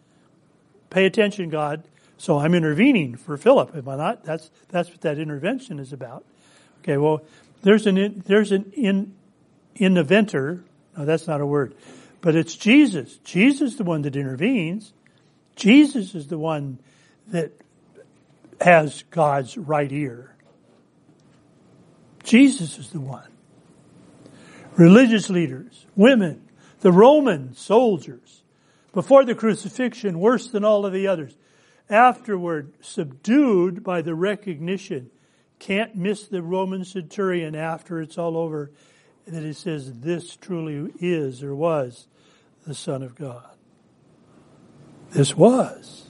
pay 0.91 1.07
attention, 1.07 1.49
God. 1.49 1.85
So 2.19 2.39
I'm 2.39 2.55
intervening 2.55 3.17
for 3.17 3.37
Philip, 3.37 3.77
am 3.77 3.89
I 3.89 3.97
not? 3.97 4.25
That's, 4.25 4.51
that's 4.69 4.91
what 4.91 5.03
that 5.03 5.19
intervention 5.19 5.79
is 5.79 5.93
about. 5.93 6.25
Okay, 6.81 6.97
well, 6.97 7.23
there's 7.63 7.87
an, 7.87 8.23
there's 8.27 8.53
an 8.53 8.73
in, 8.75 9.15
inventor. 9.75 10.65
No, 10.97 11.05
that's 11.05 11.27
not 11.27 11.41
a 11.41 11.47
word. 11.47 11.75
But 12.21 12.35
it's 12.35 12.55
Jesus. 12.55 13.19
Jesus 13.19 13.73
is 13.73 13.77
the 13.77 13.85
one 13.85 14.03
that 14.03 14.17
intervenes. 14.17 14.93
Jesus 15.57 16.15
is 16.15 16.29
the 16.29 16.39
one 16.39 16.79
that 17.29 17.53
has 18.61 19.05
God's 19.11 19.57
right 19.57 19.91
ear. 19.91 20.35
Jesus 22.25 22.79
is 22.79 22.91
the 22.91 23.01
one. 23.01 23.29
Religious 24.77 25.31
leaders, 25.31 25.87
women, 25.95 26.49
the 26.81 26.93
Roman 26.93 27.55
soldiers, 27.55 28.43
before 28.97 29.27
the 29.27 29.35
crucifixion, 29.35 30.19
worse 30.19 30.49
than 30.49 30.65
all 30.65 30.87
of 30.87 30.93
the 30.95 31.07
others. 31.07 31.37
Afterward, 31.91 32.73
subdued 32.81 33.85
by 33.85 34.01
the 34.01 34.15
recognition, 34.15 35.11
can't 35.59 35.95
miss 35.95 36.29
the 36.29 36.43
Roman 36.43 36.83
centurion 36.83 37.55
after 37.55 38.01
it's 38.01 38.17
all 38.17 38.39
over, 38.39 38.71
that 39.27 39.43
he 39.43 39.53
says, 39.53 40.01
this 40.01 40.35
truly 40.37 40.91
is 40.99 41.43
or 41.43 41.55
was 41.55 42.09
the 42.67 42.75
Son 42.75 43.03
of 43.03 43.15
God. 43.15 43.45
This 45.11 45.37
was 45.37 46.09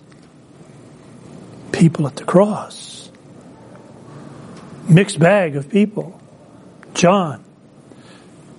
people 1.72 2.06
at 2.06 2.14
the 2.14 2.24
cross. 2.24 3.10
Mixed 4.88 5.18
bag 5.18 5.56
of 5.56 5.68
people. 5.68 6.20
John. 6.94 7.44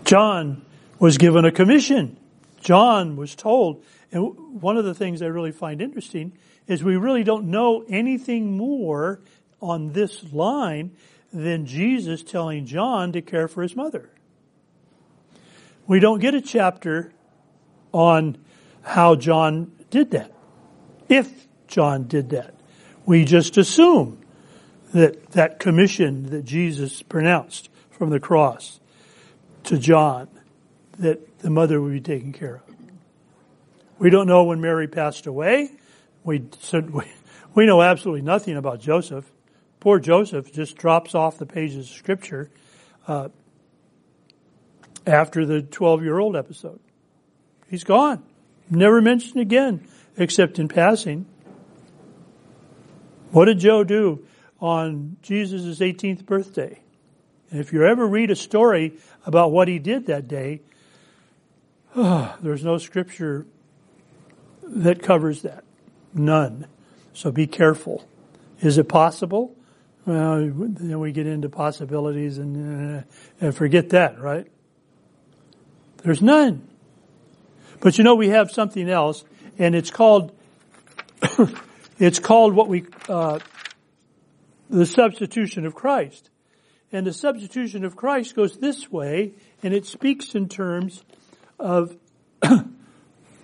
John 0.03 0.65
was 0.99 1.17
given 1.17 1.45
a 1.45 1.51
commission. 1.53 2.17
John 2.59 3.15
was 3.15 3.33
told, 3.33 3.85
and 4.11 4.61
one 4.61 4.77
of 4.77 4.85
the 4.85 4.93
things 4.93 5.21
I 5.21 5.27
really 5.27 5.51
find 5.51 5.81
interesting 5.81 6.33
is 6.67 6.83
we 6.83 6.95
really 6.95 7.23
don't 7.23 7.45
know 7.45 7.83
anything 7.89 8.57
more 8.57 9.21
on 9.61 9.93
this 9.93 10.31
line 10.31 10.95
than 11.33 11.65
Jesus 11.65 12.23
telling 12.23 12.65
John 12.65 13.11
to 13.11 13.21
care 13.21 13.47
for 13.47 13.61
his 13.61 13.75
mother. 13.75 14.09
We 15.87 15.99
don't 15.99 16.19
get 16.19 16.35
a 16.35 16.41
chapter 16.41 17.11
on 17.91 18.37
how 18.81 19.15
John 19.15 19.71
did 19.89 20.11
that. 20.11 20.31
If 21.09 21.47
John 21.67 22.07
did 22.07 22.29
that. 22.29 22.53
We 23.05 23.25
just 23.25 23.57
assume 23.57 24.19
that 24.93 25.31
that 25.31 25.59
commission 25.59 26.29
that 26.29 26.43
Jesus 26.43 27.01
pronounced 27.01 27.69
from 27.89 28.09
the 28.09 28.19
cross 28.19 28.79
to 29.65 29.77
John, 29.77 30.29
that 30.99 31.39
the 31.39 31.49
mother 31.49 31.81
would 31.81 31.91
be 31.91 32.01
taken 32.01 32.31
care 32.33 32.55
of. 32.55 32.76
We 33.99 34.09
don't 34.09 34.27
know 34.27 34.43
when 34.43 34.61
Mary 34.61 34.87
passed 34.87 35.27
away. 35.27 35.71
We, 36.23 36.41
we 37.55 37.65
know 37.65 37.81
absolutely 37.81 38.21
nothing 38.21 38.57
about 38.57 38.81
Joseph. 38.81 39.31
Poor 39.79 39.97
Joseph 39.97 40.51
just 40.51 40.75
drops 40.75 41.15
off 41.15 41.37
the 41.37 41.45
pages 41.45 41.89
of 41.89 41.95
Scripture 41.95 42.51
uh, 43.07 43.29
after 45.05 45.45
the 45.45 45.61
12 45.61 46.03
year 46.03 46.19
old 46.19 46.35
episode. 46.35 46.81
He's 47.69 47.85
gone. 47.85 48.23
Never 48.69 49.01
mentioned 49.01 49.39
again, 49.39 49.87
except 50.17 50.59
in 50.59 50.67
passing. 50.67 51.25
What 53.31 53.45
did 53.45 53.59
Joe 53.59 53.85
do 53.85 54.25
on 54.59 55.15
Jesus' 55.21 55.79
18th 55.79 56.25
birthday? 56.25 56.81
And 57.51 57.61
if 57.61 57.71
you 57.71 57.85
ever 57.85 58.05
read 58.05 58.31
a 58.31 58.35
story 58.35 58.97
about 59.25 59.53
what 59.53 59.69
he 59.69 59.79
did 59.79 60.07
that 60.07 60.27
day, 60.27 60.59
oh, 61.95 62.35
there's 62.41 62.65
no 62.65 62.77
scripture 62.77 63.45
that 64.67 65.01
covers 65.01 65.41
that. 65.43 65.63
None. 66.13 66.67
So 67.13 67.31
be 67.31 67.47
careful. 67.47 68.07
Is 68.61 68.77
it 68.77 68.87
possible? 68.87 69.55
Well, 70.05 70.37
then 70.39 70.99
we 70.99 71.11
get 71.11 71.27
into 71.27 71.49
possibilities 71.49 72.37
and, 72.37 72.99
uh, 72.99 73.03
and 73.41 73.55
forget 73.55 73.89
that, 73.89 74.19
right? 74.21 74.47
There's 76.03 76.21
none. 76.21 76.67
But 77.81 77.97
you 77.97 78.03
know, 78.03 78.15
we 78.15 78.29
have 78.29 78.51
something 78.51 78.89
else, 78.89 79.23
and 79.59 79.75
it's 79.75 79.91
called 79.91 80.31
It's 81.99 82.19
called 82.19 82.53
what 82.53 82.67
we, 82.67 82.85
uh, 83.09 83.39
the 84.69 84.85
substitution 84.85 85.65
of 85.65 85.73
Christ. 85.73 86.29
And 86.91 87.07
the 87.07 87.13
substitution 87.13 87.83
of 87.85 87.95
Christ 87.95 88.35
goes 88.35 88.57
this 88.57 88.91
way, 88.91 89.33
and 89.63 89.73
it 89.73 89.85
speaks 89.85 90.35
in 90.35 90.47
terms 90.47 91.03
of 91.59 91.97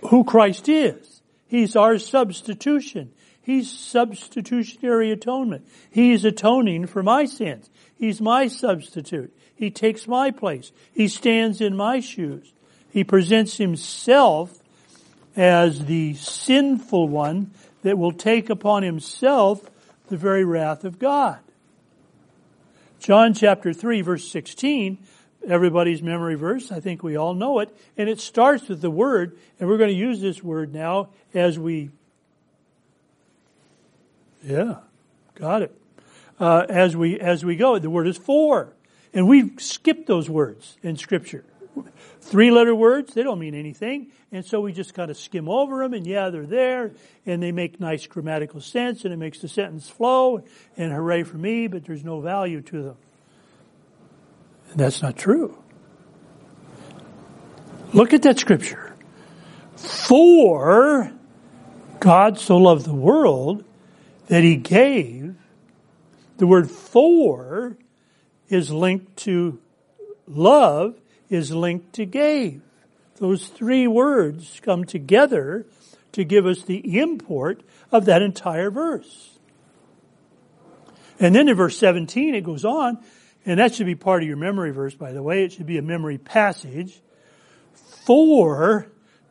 who 0.08 0.24
Christ 0.24 0.70
is. 0.70 1.22
He's 1.48 1.76
our 1.76 1.98
substitution. 1.98 3.12
He's 3.42 3.70
substitutionary 3.70 5.12
atonement. 5.12 5.68
He's 5.92 6.24
atoning 6.24 6.88
for 6.88 7.04
my 7.04 7.26
sins. 7.26 7.70
He's 7.96 8.22
my 8.22 8.48
substitute. 8.48 9.36
He 9.54 9.70
takes 9.70 10.08
my 10.08 10.32
place. 10.32 10.72
He 10.94 11.08
stands 11.08 11.62
in 11.62 11.76
my 11.76 12.00
shoes. 12.00 12.54
He 12.90 13.04
presents 13.04 13.58
himself 13.58 14.60
as 15.36 15.86
the 15.86 16.14
sinful 16.16 17.10
one 17.10 17.52
that 17.82 17.98
will 17.98 18.14
take 18.14 18.50
upon 18.50 18.84
himself 18.84 19.70
the 20.08 20.18
very 20.18 20.46
wrath 20.46 20.84
of 20.84 21.00
God. 21.00 21.40
John 23.00 23.34
chapter 23.34 23.74
3 23.74 24.02
verse 24.02 24.28
16, 24.30 24.98
everybody's 25.48 26.02
memory 26.02 26.36
verse, 26.36 26.72
I 26.72 26.80
think 26.80 27.04
we 27.04 27.16
all 27.16 27.34
know 27.34 27.60
it, 27.60 27.76
and 27.98 28.10
it 28.10 28.20
starts 28.20 28.68
with 28.68 28.82
the 28.82 28.90
word, 28.90 29.38
and 29.60 29.70
we're 29.70 29.78
going 29.78 29.90
to 29.90 29.96
use 29.96 30.22
this 30.22 30.44
word 30.44 30.74
now 30.74 31.10
as 31.34 31.60
we, 31.60 31.90
yeah, 34.44 34.78
got 35.36 35.62
it. 35.62 35.76
Uh, 36.40 36.66
as 36.68 36.96
we, 36.96 37.20
as 37.20 37.46
we 37.46 37.56
go, 37.56 37.78
the 37.80 37.90
word 37.90 38.08
is 38.08 38.18
for. 38.18 38.74
And 39.14 39.28
we 39.28 39.56
skip 39.58 40.08
those 40.08 40.30
words 40.30 40.78
in 40.82 40.98
scripture. 40.98 41.46
Three 42.22 42.52
letter 42.52 42.74
words, 42.74 43.14
they 43.14 43.24
don't 43.24 43.40
mean 43.40 43.54
anything. 43.54 44.08
And 44.32 44.46
so 44.46 44.62
we 44.62 44.74
just 44.74 44.94
kind 44.94 45.12
of 45.12 45.18
skim 45.18 45.48
over 45.48 45.84
them 45.84 45.94
and 45.94 46.08
yeah, 46.08 46.30
they're 46.30 46.46
there 46.46 46.92
and 47.26 47.44
they 47.44 47.52
make 47.52 47.80
nice 47.80 48.08
grammatical 48.08 48.62
sense 48.62 49.04
and 49.04 49.14
it 49.14 49.18
makes 49.18 49.40
the 49.40 49.48
sentence 49.48 49.90
flow 49.90 50.44
and 50.78 50.92
hooray 50.92 51.24
for 51.24 51.38
me, 51.38 51.68
but 51.68 51.86
there's 51.86 52.04
no 52.04 52.22
value 52.22 52.62
to 52.62 52.82
them. 52.82 52.98
That's 54.76 55.02
not 55.02 55.18
true. 55.18 55.58
Look 57.94 58.14
at 58.14 58.24
that 58.24 58.40
scripture. 58.40 58.96
For 59.76 61.12
God 62.00 62.40
so 62.40 62.58
loved 62.58 62.86
the 62.86 62.94
world 62.94 63.64
that 64.28 64.44
he 64.44 64.56
gave. 64.56 65.36
The 66.38 66.48
word 66.48 66.72
for 66.72 67.78
is 68.50 68.72
linked 68.72 69.18
to 69.18 69.60
love, 70.28 71.00
is 71.30 71.52
linked 71.52 71.94
to 71.94 72.06
gave. 72.06 72.62
Those 73.18 73.48
three 73.48 73.88
words 73.88 74.60
come 74.64 74.86
together 74.86 75.66
to 76.14 76.24
give 76.24 76.46
us 76.46 76.64
the 76.64 77.00
import 77.00 77.62
of 77.92 78.06
that 78.06 78.22
entire 78.22 78.72
verse. 78.72 79.38
And 81.20 81.36
then 81.36 81.48
in 81.48 81.56
verse 81.56 81.78
17 81.78 82.36
it 82.36 82.44
goes 82.44 82.66
on, 82.66 82.98
and 83.46 83.60
that 83.60 83.76
should 83.76 83.86
be 83.86 83.96
part 83.96 84.24
of 84.24 84.28
your 84.28 84.38
memory 84.38 84.72
verse, 84.72 84.96
by 84.96 85.12
the 85.12 85.22
way. 85.22 85.44
It 85.44 85.54
should 85.54 85.66
be 85.66 85.78
a 85.78 85.82
memory 85.82 86.18
passage. 86.18 87.02
For 88.06 88.88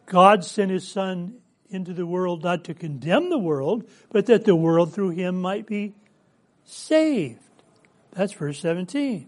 God 0.06 0.44
sent 0.44 0.70
his 0.70 0.86
son 0.86 1.38
into 1.70 1.94
the 1.94 2.06
world 2.06 2.42
not 2.42 2.64
to 2.64 2.74
condemn 2.74 3.30
the 3.30 3.38
world, 3.38 3.88
but 4.10 4.26
that 4.26 4.44
the 4.44 4.56
world 4.56 4.92
through 4.94 5.10
him 5.10 5.40
might 5.40 5.66
be 5.66 5.94
saved. 6.64 7.40
That's 8.12 8.32
verse 8.32 8.58
17. 8.60 9.26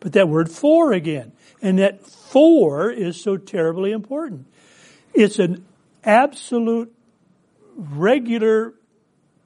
But 0.00 0.12
that 0.12 0.28
word 0.28 0.50
for 0.50 0.92
again. 0.92 1.32
And 1.60 1.78
that 1.78 2.06
for 2.06 2.90
is 2.90 3.20
so 3.20 3.36
terribly 3.36 3.92
important. 3.92 4.46
It's 5.12 5.38
an 5.38 5.66
absolute 6.04 6.94
regular 7.76 8.74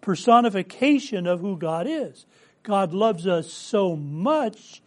personification 0.00 1.26
of 1.26 1.40
who 1.40 1.56
God 1.56 1.86
is. 1.88 2.26
God 2.62 2.92
loves 2.92 3.26
us 3.26 3.52
so 3.52 3.96
much, 3.96 4.82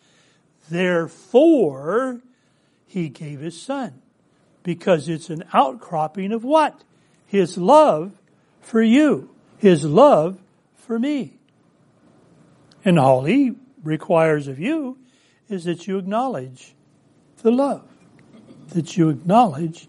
therefore, 0.70 2.22
He 2.88 3.10
gave 3.10 3.40
His 3.40 3.62
Son. 3.62 4.02
Because 4.64 5.10
it's 5.10 5.30
an 5.30 5.44
outcropping 5.54 6.32
of 6.32 6.44
what? 6.44 6.84
His 7.28 7.58
love 7.58 8.14
for 8.62 8.82
you. 8.82 9.30
His 9.58 9.84
love 9.84 10.40
for 10.76 10.98
me. 10.98 11.38
And 12.84 12.98
all 12.98 13.24
He 13.24 13.54
requires 13.84 14.48
of 14.48 14.60
you 14.60 14.98
is 15.50 15.66
that 15.66 15.88
you 15.88 15.98
acknowledge 15.98 16.74
the 17.42 17.52
love. 17.52 17.88
That 18.70 18.98
you 18.98 19.10
acknowledge 19.10 19.88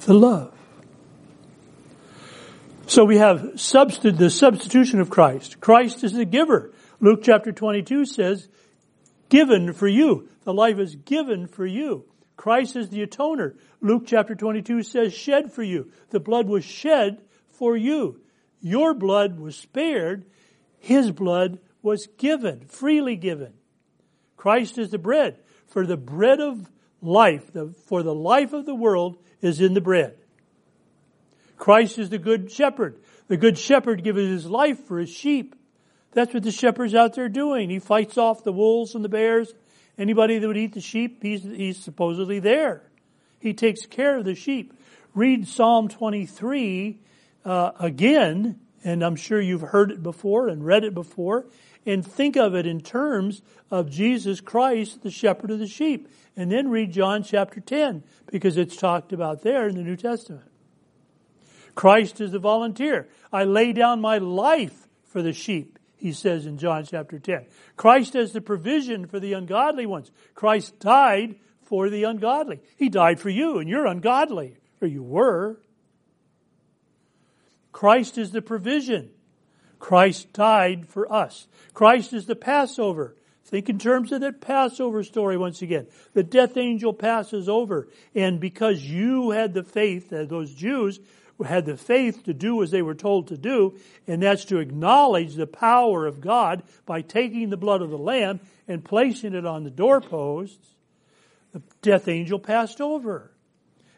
the 0.00 0.14
love. 0.14 0.52
So 2.86 3.04
we 3.04 3.18
have 3.18 3.52
the 3.52 4.30
substitution 4.30 5.00
of 5.00 5.10
Christ. 5.10 5.60
Christ 5.60 6.02
is 6.02 6.12
the 6.12 6.24
giver. 6.24 6.72
Luke 7.00 7.20
chapter 7.22 7.50
22 7.50 8.04
says, 8.04 8.48
given 9.30 9.72
for 9.72 9.88
you. 9.88 10.28
The 10.44 10.52
life 10.52 10.78
is 10.78 10.96
given 10.96 11.46
for 11.46 11.64
you. 11.64 12.04
Christ 12.36 12.76
is 12.76 12.90
the 12.90 13.06
atoner. 13.06 13.54
Luke 13.80 14.04
chapter 14.06 14.34
22 14.34 14.82
says 14.82 15.14
shed 15.14 15.52
for 15.52 15.62
you. 15.62 15.90
The 16.10 16.20
blood 16.20 16.46
was 16.46 16.64
shed 16.64 17.22
for 17.48 17.76
you. 17.76 18.20
Your 18.60 18.92
blood 18.92 19.38
was 19.38 19.56
spared. 19.56 20.26
His 20.78 21.10
blood 21.10 21.58
was 21.82 22.08
given, 22.18 22.66
freely 22.66 23.16
given. 23.16 23.54
Christ 24.36 24.78
is 24.78 24.90
the 24.90 24.98
bread. 24.98 25.38
For 25.66 25.86
the 25.86 25.96
bread 25.96 26.40
of 26.40 26.70
life, 27.00 27.52
the, 27.52 27.74
for 27.86 28.02
the 28.02 28.14
life 28.14 28.52
of 28.52 28.66
the 28.66 28.74
world 28.74 29.18
is 29.40 29.60
in 29.60 29.74
the 29.74 29.80
bread. 29.80 30.16
Christ 31.56 31.98
is 31.98 32.10
the 32.10 32.18
good 32.18 32.50
shepherd. 32.50 33.00
The 33.28 33.36
good 33.36 33.58
shepherd 33.58 34.02
gives 34.02 34.18
his 34.18 34.46
life 34.46 34.86
for 34.86 34.98
his 34.98 35.10
sheep. 35.10 35.54
That's 36.12 36.34
what 36.34 36.42
the 36.42 36.50
shepherd's 36.50 36.94
out 36.94 37.14
there 37.14 37.28
doing. 37.28 37.70
He 37.70 37.78
fights 37.78 38.18
off 38.18 38.42
the 38.42 38.52
wolves 38.52 38.94
and 38.94 39.04
the 39.04 39.08
bears. 39.08 39.54
Anybody 39.96 40.38
that 40.38 40.46
would 40.46 40.56
eat 40.56 40.74
the 40.74 40.80
sheep, 40.80 41.22
he's, 41.22 41.42
he's 41.42 41.78
supposedly 41.78 42.40
there. 42.40 42.82
He 43.38 43.54
takes 43.54 43.86
care 43.86 44.18
of 44.18 44.24
the 44.24 44.34
sheep. 44.34 44.74
Read 45.14 45.46
Psalm 45.46 45.88
23 45.88 47.00
uh, 47.44 47.72
again, 47.78 48.60
and 48.84 49.02
I'm 49.02 49.16
sure 49.16 49.40
you've 49.40 49.60
heard 49.60 49.90
it 49.90 50.02
before 50.02 50.48
and 50.48 50.64
read 50.64 50.84
it 50.84 50.94
before, 50.94 51.46
and 51.86 52.06
think 52.06 52.36
of 52.36 52.54
it 52.54 52.66
in 52.66 52.80
terms 52.80 53.42
of 53.70 53.90
Jesus 53.90 54.40
Christ, 54.40 55.02
the 55.02 55.10
shepherd 55.10 55.50
of 55.50 55.58
the 55.58 55.66
sheep. 55.66 56.08
And 56.36 56.50
then 56.50 56.68
read 56.68 56.92
John 56.92 57.22
chapter 57.22 57.60
10, 57.60 58.04
because 58.30 58.56
it's 58.56 58.76
talked 58.76 59.12
about 59.12 59.42
there 59.42 59.66
in 59.68 59.74
the 59.74 59.82
New 59.82 59.96
Testament. 59.96 60.50
Christ 61.74 62.20
is 62.20 62.32
the 62.32 62.38
volunteer. 62.38 63.08
I 63.32 63.44
lay 63.44 63.72
down 63.72 64.00
my 64.00 64.18
life 64.18 64.86
for 65.04 65.22
the 65.22 65.32
sheep, 65.32 65.78
he 66.00 66.12
says 66.12 66.46
in 66.46 66.58
John 66.58 66.84
chapter 66.84 67.18
10. 67.18 67.46
Christ 67.76 68.14
has 68.14 68.32
the 68.32 68.40
provision 68.40 69.06
for 69.06 69.20
the 69.20 69.34
ungodly 69.34 69.86
ones. 69.86 70.10
Christ 70.34 70.78
died 70.80 71.36
for 71.64 71.88
the 71.88 72.04
ungodly. 72.04 72.60
He 72.76 72.88
died 72.88 73.20
for 73.20 73.30
you, 73.30 73.58
and 73.58 73.68
you're 73.68 73.86
ungodly, 73.86 74.56
or 74.80 74.88
you 74.88 75.02
were. 75.02 75.60
Christ 77.70 78.18
is 78.18 78.32
the 78.32 78.42
provision. 78.42 79.10
Christ 79.78 80.32
died 80.32 80.88
for 80.88 81.10
us. 81.12 81.46
Christ 81.74 82.12
is 82.12 82.26
the 82.26 82.36
Passover. 82.36 83.14
Think 83.44 83.68
in 83.68 83.80
terms 83.80 84.12
of 84.12 84.20
that 84.20 84.40
Passover 84.40 85.02
story 85.02 85.36
once 85.36 85.60
again. 85.60 85.88
The 86.14 86.22
death 86.22 86.56
angel 86.56 86.92
passes 86.92 87.48
over, 87.48 87.88
and 88.14 88.38
because 88.38 88.80
you 88.80 89.30
had 89.30 89.54
the 89.54 89.64
faith, 89.64 90.10
those 90.10 90.54
Jews 90.54 91.00
had 91.44 91.66
the 91.66 91.76
faith 91.76 92.24
to 92.24 92.34
do 92.34 92.62
as 92.62 92.70
they 92.70 92.82
were 92.82 92.94
told 92.94 93.28
to 93.28 93.36
do, 93.36 93.78
and 94.06 94.22
that's 94.22 94.44
to 94.46 94.58
acknowledge 94.58 95.34
the 95.34 95.46
power 95.46 96.06
of 96.06 96.20
God 96.20 96.62
by 96.86 97.02
taking 97.02 97.50
the 97.50 97.56
blood 97.56 97.82
of 97.82 97.90
the 97.90 97.98
Lamb 97.98 98.40
and 98.68 98.84
placing 98.84 99.34
it 99.34 99.46
on 99.46 99.64
the 99.64 99.70
doorposts, 99.70 100.74
the 101.52 101.62
death 101.82 102.08
angel 102.08 102.38
passed 102.38 102.80
over. 102.80 103.32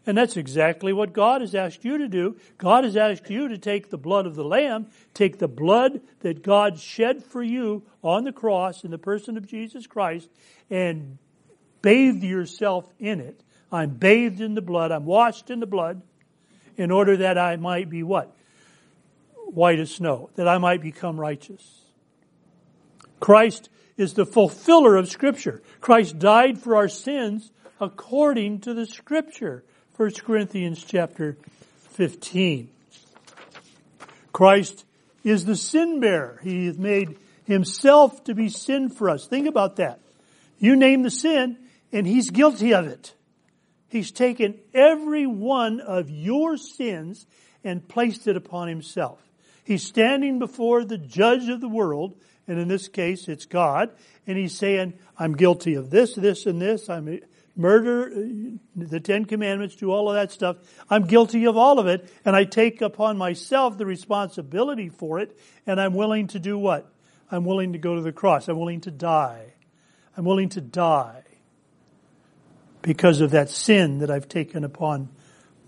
And 0.05 0.18
that's 0.18 0.36
exactly 0.36 0.93
what 0.93 1.12
God 1.12 1.43
has 1.43 1.55
asked 1.55 1.84
you 1.84 1.99
to 1.99 2.09
do. 2.09 2.36
God 2.59 2.84
has 2.84 2.97
asked 2.97 3.30
you 3.30 3.49
to 3.49 3.59
take 3.59 3.88
the 3.88 3.99
blood 3.99 4.26
of 4.26 4.34
the 4.34 4.45
Lamb, 4.45 4.88
take 5.14 5.38
the 5.38 5.49
blood 5.49 6.01
that 6.20 6.43
God 6.43 6.80
shed 6.80 7.22
for 7.24 7.43
you 7.43 7.84
on 8.03 8.24
the 8.24 8.32
cross 8.32 8.82
in 8.82 8.90
the 8.90 8.99
person 8.99 9.36
of 9.36 9.47
Jesus 9.47 9.86
Christ, 9.86 10.28
and 10.70 11.18
bathe 11.82 12.22
yourself 12.24 12.93
in 12.99 13.20
it. 13.20 13.45
I'm 13.70 13.90
bathed 13.90 14.40
in 14.40 14.55
the 14.55 14.62
blood. 14.62 14.90
I'm 14.90 15.07
washed 15.07 15.51
in 15.51 15.61
the 15.61 15.66
blood 15.66 16.03
in 16.76 16.90
order 16.90 17.16
that 17.18 17.38
I 17.38 17.56
might 17.56 17.88
be 17.88 18.02
what? 18.02 18.34
White 19.46 19.78
as 19.78 19.94
snow, 19.94 20.30
that 20.36 20.48
I 20.48 20.58
might 20.58 20.80
become 20.80 21.18
righteous. 21.18 21.82
Christ 23.20 23.68
is 23.96 24.14
the 24.14 24.26
fulfiller 24.26 24.96
of 24.96 25.08
Scripture. 25.08 25.62
Christ 25.80 26.18
died 26.18 26.58
for 26.58 26.76
our 26.76 26.88
sins 26.88 27.50
according 27.80 28.60
to 28.60 28.74
the 28.74 28.86
Scripture. 28.86 29.64
1 29.96 30.12
Corinthians 30.24 30.82
chapter 30.82 31.36
15. 31.90 32.68
Christ 34.32 34.84
is 35.22 35.44
the 35.44 35.56
sin 35.56 36.00
bearer. 36.00 36.40
He 36.42 36.66
has 36.66 36.78
made 36.78 37.18
himself 37.44 38.24
to 38.24 38.34
be 38.34 38.48
sin 38.48 38.88
for 38.88 39.10
us. 39.10 39.26
Think 39.26 39.46
about 39.46 39.76
that. 39.76 40.00
You 40.58 40.76
name 40.76 41.02
the 41.02 41.10
sin 41.10 41.58
and 41.92 42.06
he's 42.06 42.30
guilty 42.30 42.72
of 42.72 42.86
it. 42.86 43.14
He's 43.93 44.11
taken 44.11 44.59
every 44.72 45.26
one 45.26 45.78
of 45.80 46.09
your 46.09 46.57
sins 46.57 47.26
and 47.62 47.86
placed 47.86 48.26
it 48.26 48.38
upon 48.38 48.68
himself. 48.68 49.20
He's 49.64 49.86
standing 49.86 50.38
before 50.38 50.82
the 50.82 50.97
judge 50.97 51.51
of 51.51 51.61
the 51.61 51.68
world, 51.68 52.16
and 52.49 52.59
in 52.59 52.68
this 52.68 52.88
case 52.88 53.28
it's 53.28 53.45
God, 53.45 53.90
and 54.26 54.38
he's 54.38 54.57
saying, 54.57 54.95
I'm 55.18 55.34
guilty 55.34 55.74
of 55.74 55.90
this, 55.90 56.14
this, 56.14 56.47
and 56.47 56.59
this. 56.59 56.88
I'm 56.88 57.20
murder, 57.55 58.11
the 58.74 58.99
Ten 58.99 59.26
Commandments, 59.26 59.76
do 59.76 59.90
all 59.90 60.09
of 60.09 60.14
that 60.14 60.32
stuff. 60.32 60.57
I'm 60.88 61.05
guilty 61.05 61.45
of 61.45 61.59
all 61.59 61.78
of 61.78 61.86
it, 61.86 62.11
and 62.24 62.34
I 62.34 62.45
take 62.45 62.80
upon 62.80 63.18
myself 63.18 63.76
the 63.76 63.84
responsibility 63.84 64.88
for 64.88 65.18
it, 65.18 65.38
and 65.66 65.78
I'm 65.78 65.93
willing 65.93 66.28
to 66.28 66.38
do 66.38 66.57
what? 66.57 66.90
I'm 67.30 67.45
willing 67.45 67.74
to 67.74 67.78
go 67.78 67.97
to 67.97 68.01
the 68.01 68.11
cross. 68.11 68.49
I'm 68.49 68.59
willing 68.59 68.80
to 68.80 68.90
die. 68.90 69.53
I'm 70.16 70.24
willing 70.24 70.49
to 70.51 70.62
die 70.62 71.21
because 72.83 73.20
of 73.20 73.30
that 73.30 73.49
sin 73.49 73.99
that 73.99 74.11
I've 74.11 74.28
taken 74.28 74.64
upon 74.64 75.09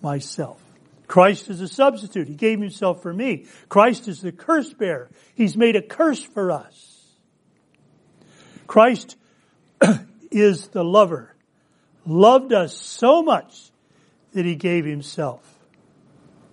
myself. 0.03 0.61
Christ 1.07 1.49
is 1.49 1.61
a 1.61 1.69
substitute. 1.69 2.29
He 2.29 2.35
gave 2.35 2.61
himself 2.61 3.03
for 3.03 3.13
me. 3.13 3.47
Christ 3.69 4.09
is 4.09 4.21
the 4.21 4.33
curse 4.33 4.73
bearer. 4.73 5.09
He's 5.35 5.57
made 5.57 5.77
a 5.77 5.83
curse 5.83 6.23
for 6.23 6.51
us. 6.51 6.91
Christ 8.67 9.17
is 10.31 10.69
the 10.69 10.85
lover 10.85 11.35
loved 12.07 12.53
us 12.53 12.77
so 12.77 13.23
much 13.23 13.71
that 14.33 14.45
he 14.45 14.57
gave 14.57 14.85
himself 14.85 15.43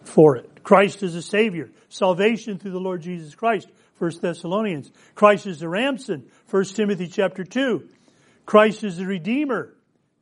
for 0.04 0.38
it. 0.38 0.64
Christ 0.64 1.04
is 1.04 1.16
a 1.16 1.22
Savior. 1.22 1.70
Salvation 1.90 2.58
through 2.58 2.72
the 2.72 2.80
Lord 2.80 3.02
Jesus 3.02 3.36
Christ. 3.36 3.68
1 3.98 4.12
Thessalonians. 4.22 4.92
Christ 5.16 5.48
is 5.48 5.60
the 5.60 5.68
ransom. 5.68 6.26
1 6.50 6.64
Timothy 6.66 7.08
chapter 7.08 7.44
2. 7.44 7.88
Christ 8.46 8.84
is 8.84 8.98
the 8.98 9.06
Redeemer. 9.06 9.74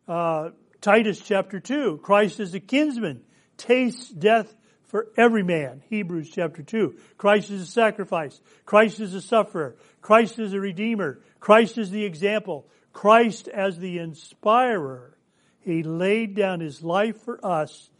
Uh, 0.09 0.49
Titus 0.81 1.21
chapter 1.21 1.59
2. 1.59 1.99
Christ 2.01 2.39
is 2.39 2.55
a 2.55 2.59
kinsman. 2.59 3.21
Tastes 3.57 4.09
death 4.09 4.51
for 4.87 5.09
every 5.15 5.43
man. 5.43 5.83
Hebrews 5.87 6.31
chapter 6.33 6.63
2. 6.63 6.95
Christ 7.17 7.51
is 7.51 7.61
a 7.61 7.71
sacrifice. 7.71 8.41
Christ 8.65 8.99
is 8.99 9.13
a 9.13 9.21
sufferer. 9.21 9.75
Christ 10.01 10.39
is 10.39 10.53
a 10.53 10.59
redeemer. 10.59 11.19
Christ 11.39 11.77
is 11.77 11.91
the 11.91 12.05
example. 12.05 12.65
Christ 12.91 13.47
as 13.49 13.77
the 13.77 13.99
inspirer. 13.99 15.15
He 15.59 15.83
laid 15.83 16.33
down 16.33 16.59
his 16.59 16.81
life 16.81 17.21
for 17.21 17.39
us 17.45 17.91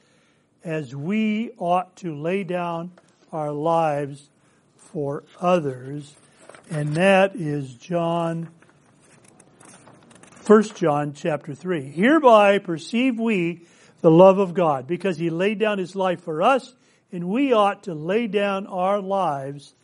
as 0.64 0.95
we 0.95 1.51
ought 1.60 1.95
to 1.97 2.16
lay 2.16 2.43
down 2.43 2.91
our 3.32 3.51
lives 3.51 4.32
for 4.78 5.26
others. 5.39 6.16
And 6.72 6.95
that 6.95 7.36
is 7.36 7.72
John, 7.76 8.49
1 10.50 10.64
John 10.74 11.14
chapter 11.14 11.54
3. 11.54 11.91
Hereby 11.91 12.58
perceive 12.58 13.20
we 13.20 13.68
the 14.02 14.10
love 14.10 14.39
of 14.39 14.56
God 14.56 14.88
because 14.88 15.16
he 15.16 15.30
laid 15.30 15.60
down 15.60 15.78
his 15.78 15.95
life 15.95 16.22
for 16.24 16.41
us 16.41 16.74
and 17.12 17.30
we 17.30 17.54
ought 17.54 17.84
to 17.84 17.93
lay 17.93 18.26
down 18.26 18.66
our 18.66 19.00
lives 19.00 19.76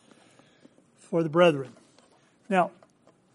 for 0.97 1.22
the 1.22 1.30
brethren. 1.30 1.72
Now, 2.49 2.72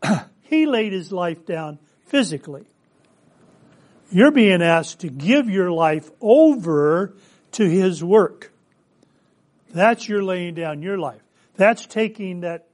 he 0.43 0.67
laid 0.67 0.93
his 0.93 1.13
life 1.13 1.47
down 1.47 1.79
physically. 2.07 2.65
You're 4.11 4.33
being 4.33 4.61
asked 4.61 4.99
to 5.03 5.09
give 5.09 5.49
your 5.49 5.71
life 5.71 6.11
over 6.21 7.15
to 7.53 7.65
his 7.65 8.03
work. 8.03 8.51
That's 9.73 10.09
your 10.09 10.25
laying 10.25 10.57
down 10.57 10.83
your 10.83 10.99
life. 10.99 11.23
That's 11.55 11.87
taking 11.87 12.41
that 12.41 12.67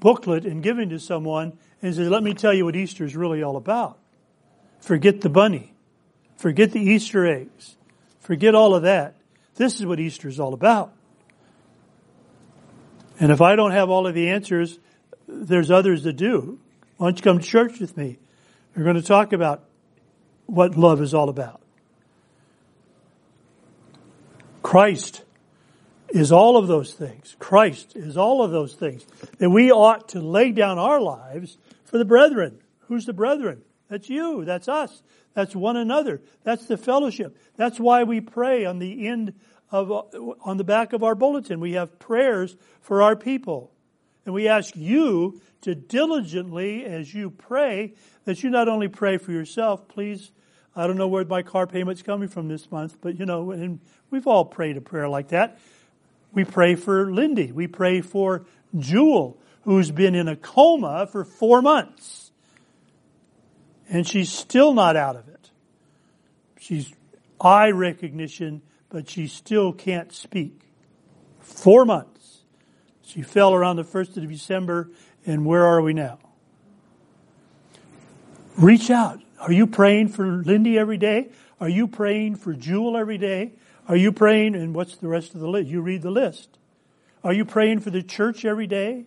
booklet 0.00 0.44
and 0.44 0.60
giving 0.60 0.88
to 0.88 0.98
someone 0.98 1.56
and 1.82 1.94
says, 1.94 2.08
let 2.08 2.22
me 2.22 2.34
tell 2.34 2.52
you 2.52 2.64
what 2.64 2.76
Easter 2.76 3.04
is 3.04 3.14
really 3.16 3.42
all 3.42 3.56
about. 3.56 3.98
Forget 4.80 5.20
the 5.20 5.28
bunny. 5.28 5.72
Forget 6.36 6.72
the 6.72 6.80
Easter 6.80 7.26
eggs. 7.26 7.76
Forget 8.20 8.54
all 8.54 8.74
of 8.74 8.82
that. 8.82 9.14
This 9.56 9.80
is 9.80 9.86
what 9.86 9.98
Easter 9.98 10.28
is 10.28 10.38
all 10.38 10.54
about. 10.54 10.92
And 13.20 13.32
if 13.32 13.40
I 13.40 13.56
don't 13.56 13.72
have 13.72 13.90
all 13.90 14.06
of 14.06 14.14
the 14.14 14.30
answers, 14.30 14.78
there's 15.26 15.70
others 15.70 16.04
that 16.04 16.14
do. 16.14 16.58
Why 16.96 17.08
don't 17.08 17.18
you 17.18 17.22
come 17.22 17.38
to 17.40 17.44
church 17.44 17.80
with 17.80 17.96
me? 17.96 18.18
We're 18.76 18.84
going 18.84 18.96
to 18.96 19.02
talk 19.02 19.32
about 19.32 19.64
what 20.46 20.76
love 20.76 21.02
is 21.02 21.14
all 21.14 21.28
about. 21.28 21.60
Christ 24.62 25.22
is 26.10 26.32
all 26.32 26.56
of 26.56 26.68
those 26.68 26.94
things. 26.94 27.36
Christ 27.38 27.96
is 27.96 28.16
all 28.16 28.42
of 28.42 28.50
those 28.50 28.74
things. 28.74 29.04
That 29.38 29.50
we 29.50 29.70
ought 29.72 30.10
to 30.10 30.20
lay 30.20 30.52
down 30.52 30.78
our 30.78 31.00
lives 31.00 31.58
for 31.88 31.98
the 31.98 32.04
brethren. 32.04 32.60
Who's 32.80 33.06
the 33.06 33.12
brethren? 33.12 33.62
That's 33.88 34.08
you. 34.08 34.44
That's 34.44 34.68
us. 34.68 35.02
That's 35.34 35.56
one 35.56 35.76
another. 35.76 36.20
That's 36.44 36.66
the 36.66 36.76
fellowship. 36.76 37.36
That's 37.56 37.80
why 37.80 38.04
we 38.04 38.20
pray 38.20 38.64
on 38.64 38.78
the 38.78 39.06
end 39.06 39.34
of, 39.70 39.90
on 40.42 40.56
the 40.56 40.64
back 40.64 40.92
of 40.92 41.02
our 41.02 41.14
bulletin. 41.14 41.60
We 41.60 41.72
have 41.72 41.98
prayers 41.98 42.56
for 42.80 43.02
our 43.02 43.16
people. 43.16 43.72
And 44.24 44.34
we 44.34 44.48
ask 44.48 44.76
you 44.76 45.40
to 45.62 45.74
diligently, 45.74 46.84
as 46.84 47.14
you 47.14 47.30
pray, 47.30 47.94
that 48.24 48.42
you 48.42 48.50
not 48.50 48.68
only 48.68 48.88
pray 48.88 49.16
for 49.16 49.32
yourself, 49.32 49.88
please, 49.88 50.32
I 50.76 50.86
don't 50.86 50.98
know 50.98 51.08
where 51.08 51.24
my 51.24 51.42
car 51.42 51.66
payment's 51.66 52.02
coming 52.02 52.28
from 52.28 52.48
this 52.48 52.70
month, 52.70 52.98
but 53.00 53.18
you 53.18 53.24
know, 53.24 53.50
and 53.52 53.80
we've 54.10 54.26
all 54.26 54.44
prayed 54.44 54.76
a 54.76 54.80
prayer 54.80 55.08
like 55.08 55.28
that. 55.28 55.58
We 56.32 56.44
pray 56.44 56.74
for 56.74 57.10
Lindy. 57.10 57.52
We 57.52 57.66
pray 57.66 58.02
for 58.02 58.44
Jewel, 58.78 59.40
who's 59.68 59.90
been 59.90 60.14
in 60.14 60.28
a 60.28 60.34
coma 60.34 61.06
for 61.06 61.26
four 61.26 61.60
months. 61.60 62.32
And 63.90 64.08
she's 64.08 64.32
still 64.32 64.72
not 64.72 64.96
out 64.96 65.14
of 65.14 65.28
it. 65.28 65.50
She's 66.58 66.90
eye 67.38 67.68
recognition, 67.72 68.62
but 68.88 69.10
she 69.10 69.26
still 69.26 69.74
can't 69.74 70.10
speak. 70.10 70.62
Four 71.40 71.84
months. 71.84 72.44
She 73.02 73.20
fell 73.20 73.52
around 73.54 73.76
the 73.76 73.84
1st 73.84 74.16
of 74.16 74.30
December, 74.30 74.88
and 75.26 75.44
where 75.44 75.66
are 75.66 75.82
we 75.82 75.92
now? 75.92 76.18
Reach 78.56 78.90
out. 78.90 79.20
Are 79.38 79.52
you 79.52 79.66
praying 79.66 80.08
for 80.08 80.26
Lindy 80.26 80.78
every 80.78 80.96
day? 80.96 81.28
Are 81.60 81.68
you 81.68 81.86
praying 81.86 82.36
for 82.36 82.54
Jewel 82.54 82.96
every 82.96 83.18
day? 83.18 83.52
Are 83.86 83.96
you 83.96 84.12
praying, 84.12 84.54
and 84.54 84.74
what's 84.74 84.96
the 84.96 85.08
rest 85.08 85.34
of 85.34 85.42
the 85.42 85.48
list? 85.48 85.68
You 85.68 85.82
read 85.82 86.00
the 86.00 86.10
list. 86.10 86.56
Are 87.22 87.34
you 87.34 87.44
praying 87.44 87.80
for 87.80 87.90
the 87.90 88.02
church 88.02 88.46
every 88.46 88.66
day? 88.66 89.04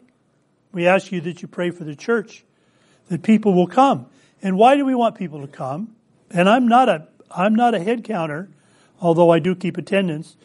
We 0.71 0.87
ask 0.87 1.11
you 1.11 1.21
that 1.21 1.41
you 1.41 1.47
pray 1.47 1.71
for 1.71 1.83
the 1.83 1.95
church, 1.95 2.43
that 3.09 3.23
people 3.23 3.53
will 3.53 3.67
come. 3.67 4.07
And 4.41 4.57
why 4.57 4.75
do 4.75 4.85
we 4.85 4.95
want 4.95 5.15
people 5.15 5.41
to 5.41 5.47
come? 5.47 5.95
And 6.29 6.49
I'm 6.49 6.67
not 6.67 6.89
a, 6.89 7.07
I'm 7.29 7.55
not 7.55 7.75
a 7.75 7.79
head 7.79 8.03
counter, 8.03 8.49
although 8.99 9.29
I 9.29 9.39
do 9.39 9.55
keep 9.55 9.77
attendance. 9.77 10.37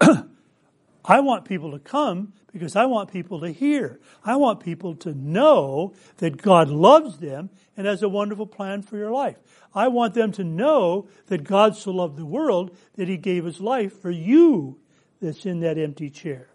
I 0.00 1.20
want 1.20 1.44
people 1.44 1.72
to 1.72 1.78
come 1.78 2.32
because 2.52 2.76
I 2.76 2.86
want 2.86 3.12
people 3.12 3.40
to 3.40 3.50
hear. 3.50 4.00
I 4.24 4.36
want 4.36 4.60
people 4.60 4.94
to 4.96 5.12
know 5.12 5.92
that 6.18 6.40
God 6.40 6.68
loves 6.68 7.18
them 7.18 7.50
and 7.76 7.86
has 7.86 8.02
a 8.02 8.08
wonderful 8.08 8.46
plan 8.46 8.82
for 8.82 8.96
your 8.96 9.10
life. 9.10 9.36
I 9.74 9.88
want 9.88 10.14
them 10.14 10.32
to 10.32 10.44
know 10.44 11.08
that 11.26 11.44
God 11.44 11.76
so 11.76 11.90
loved 11.90 12.16
the 12.16 12.24
world 12.24 12.76
that 12.94 13.08
he 13.08 13.16
gave 13.16 13.44
his 13.44 13.60
life 13.60 14.00
for 14.00 14.10
you 14.10 14.78
that's 15.20 15.44
in 15.44 15.60
that 15.60 15.78
empty 15.78 16.10
chair. 16.10 16.48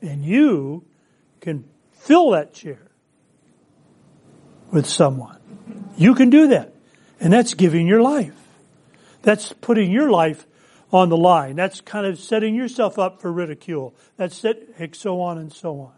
And 0.00 0.24
you 0.24 0.84
can 1.44 1.64
fill 1.92 2.30
that 2.30 2.54
chair 2.54 2.90
with 4.72 4.86
someone. 4.86 5.38
You 5.96 6.14
can 6.14 6.30
do 6.30 6.48
that. 6.48 6.74
And 7.20 7.32
that's 7.32 7.54
giving 7.54 7.86
your 7.86 8.00
life. 8.00 8.34
That's 9.22 9.52
putting 9.52 9.92
your 9.92 10.10
life 10.10 10.46
on 10.90 11.10
the 11.10 11.16
line. 11.16 11.54
That's 11.56 11.80
kind 11.80 12.06
of 12.06 12.18
setting 12.18 12.54
yourself 12.54 12.98
up 12.98 13.20
for 13.20 13.30
ridicule. 13.30 13.94
That's 14.16 14.44
so 14.92 15.20
on 15.20 15.38
and 15.38 15.52
so 15.52 15.80
on. 15.80 15.92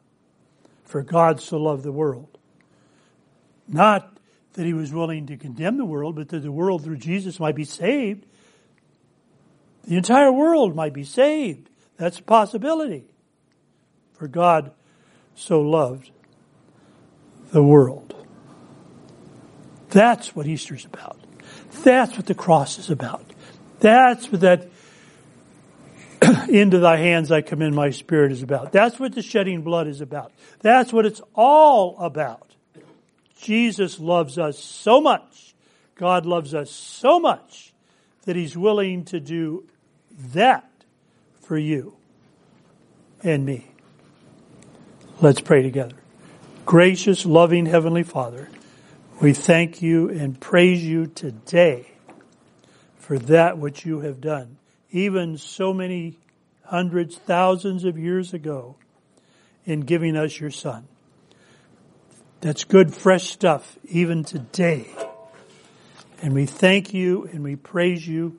For 0.85 1.03
God 1.03 1.41
so 1.41 1.59
loved 1.59 1.85
the 1.85 1.93
world. 1.93 2.39
Not 3.69 4.17
that 4.55 4.67
he 4.67 4.73
was 4.73 4.93
willing 4.93 5.27
to 5.27 5.37
condemn 5.37 5.77
the 5.77 5.85
world, 5.85 6.17
but 6.17 6.29
that 6.31 6.41
the 6.41 6.53
world 6.53 6.83
through 6.83 6.99
Jesus 6.99 7.39
might 7.41 7.55
be 7.55 7.65
saved. 7.65 8.27
The 9.85 9.97
entire 9.97 10.33
world 10.33 10.75
might 10.75 10.93
be 10.93 11.05
saved. 11.05 11.71
That's 11.97 12.19
a 12.19 12.23
possibility. 12.23 13.05
For 14.15 14.29
God 14.29 14.73
so 15.37 15.61
loved 15.61 16.11
the 17.53 17.63
world. 17.63 18.15
That's 19.91 20.35
what 20.35 20.47
Easter's 20.47 20.85
about. 20.85 21.19
That's 21.85 22.17
what 22.17 22.27
the 22.27 22.35
cross 22.35 22.79
is 22.79 22.91
about. 22.91 23.25
That's 23.79 24.33
what 24.33 24.41
that 24.41 24.69
into 26.49 26.79
thy 26.79 26.97
hands 26.97 27.31
I 27.31 27.43
commend 27.43 27.75
my 27.75 27.91
spirit 27.91 28.33
is 28.33 28.43
about. 28.43 28.73
That's 28.73 28.99
what 28.99 29.15
the 29.15 29.23
shedding 29.23 29.63
blood 29.63 29.87
is 29.87 30.01
about. 30.01 30.33
That's 30.61 30.93
what 30.93 31.07
it's 31.07 31.21
all 31.35 31.97
about. 31.99 32.55
Jesus 33.41 34.01
loves 34.01 34.39
us 34.39 34.59
so 34.59 35.01
much. 35.01 35.55
God 35.95 36.27
loves 36.27 36.55
us 36.55 36.71
so 36.71 37.21
much 37.21 37.73
that 38.25 38.35
he's 38.35 38.57
willing 38.57 39.05
to 39.07 39.21
do 39.21 39.69
that 40.33 40.69
for 41.43 41.57
you 41.57 41.95
and 43.23 43.45
me. 43.45 43.71
Let's 45.19 45.41
pray 45.41 45.63
together. 45.63 45.97
Gracious, 46.67 47.25
loving 47.25 47.65
Heavenly 47.65 48.03
Father, 48.03 48.51
we 49.19 49.33
thank 49.33 49.81
you 49.81 50.11
and 50.11 50.39
praise 50.39 50.85
you 50.85 51.07
today 51.07 51.87
for 52.99 53.19
that 53.21 53.57
which 53.57 53.87
you 53.87 54.01
have 54.01 54.21
done 54.21 54.59
even 54.91 55.39
so 55.39 55.73
many 55.73 56.19
hundreds, 56.67 57.17
thousands 57.17 57.85
of 57.85 57.97
years 57.97 58.35
ago 58.35 58.77
in 59.65 59.81
giving 59.81 60.17
us 60.19 60.39
your 60.39 60.51
son. 60.51 60.87
That's 62.43 62.65
good, 62.65 62.95
fresh 62.95 63.31
stuff 63.31 63.79
even 63.89 64.23
today. 64.23 64.87
And 66.21 66.35
we 66.35 66.45
thank 66.45 66.93
you 66.93 67.25
and 67.33 67.43
we 67.43 67.57
praise 67.57 68.07
you 68.07 68.39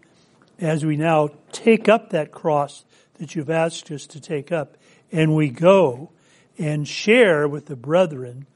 as 0.60 0.86
we 0.86 0.96
now 0.96 1.30
take 1.52 1.90
up 1.90 2.12
that 2.12 2.32
cross 2.32 2.86
that 3.16 3.34
you've 3.34 3.50
asked 3.50 3.90
us 3.90 4.06
to 4.08 4.20
take 4.22 4.52
up 4.52 4.78
and 5.12 5.36
we 5.36 5.50
go 5.50 6.12
and 6.58 6.88
share 6.88 7.48
with 7.48 7.68
the 7.68 7.76
brethren 7.76 8.48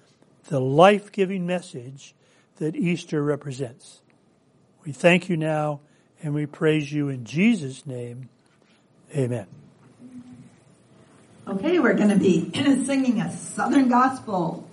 the 0.47 0.59
life-giving 0.59 1.45
message 1.45 2.15
that 2.57 2.75
Easter 2.75 3.23
represents. 3.23 4.01
We 4.85 4.91
thank 4.91 5.29
you 5.29 5.37
now 5.37 5.81
and 6.23 6.33
we 6.33 6.45
praise 6.45 6.91
you 6.91 7.09
in 7.09 7.25
Jesus' 7.25 7.85
name. 7.85 8.29
Amen. 9.15 9.47
Okay, 11.47 11.79
we're 11.79 11.95
going 11.95 12.09
to 12.09 12.15
be 12.15 12.51
singing 12.85 13.19
a 13.19 13.35
Southern 13.35 13.89
Gospel 13.89 14.67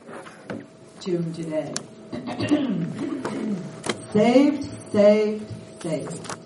tune 1.01 1.33
today. 1.33 1.73
saved, 4.13 4.69
saved, 4.93 5.53
saved. 5.83 6.39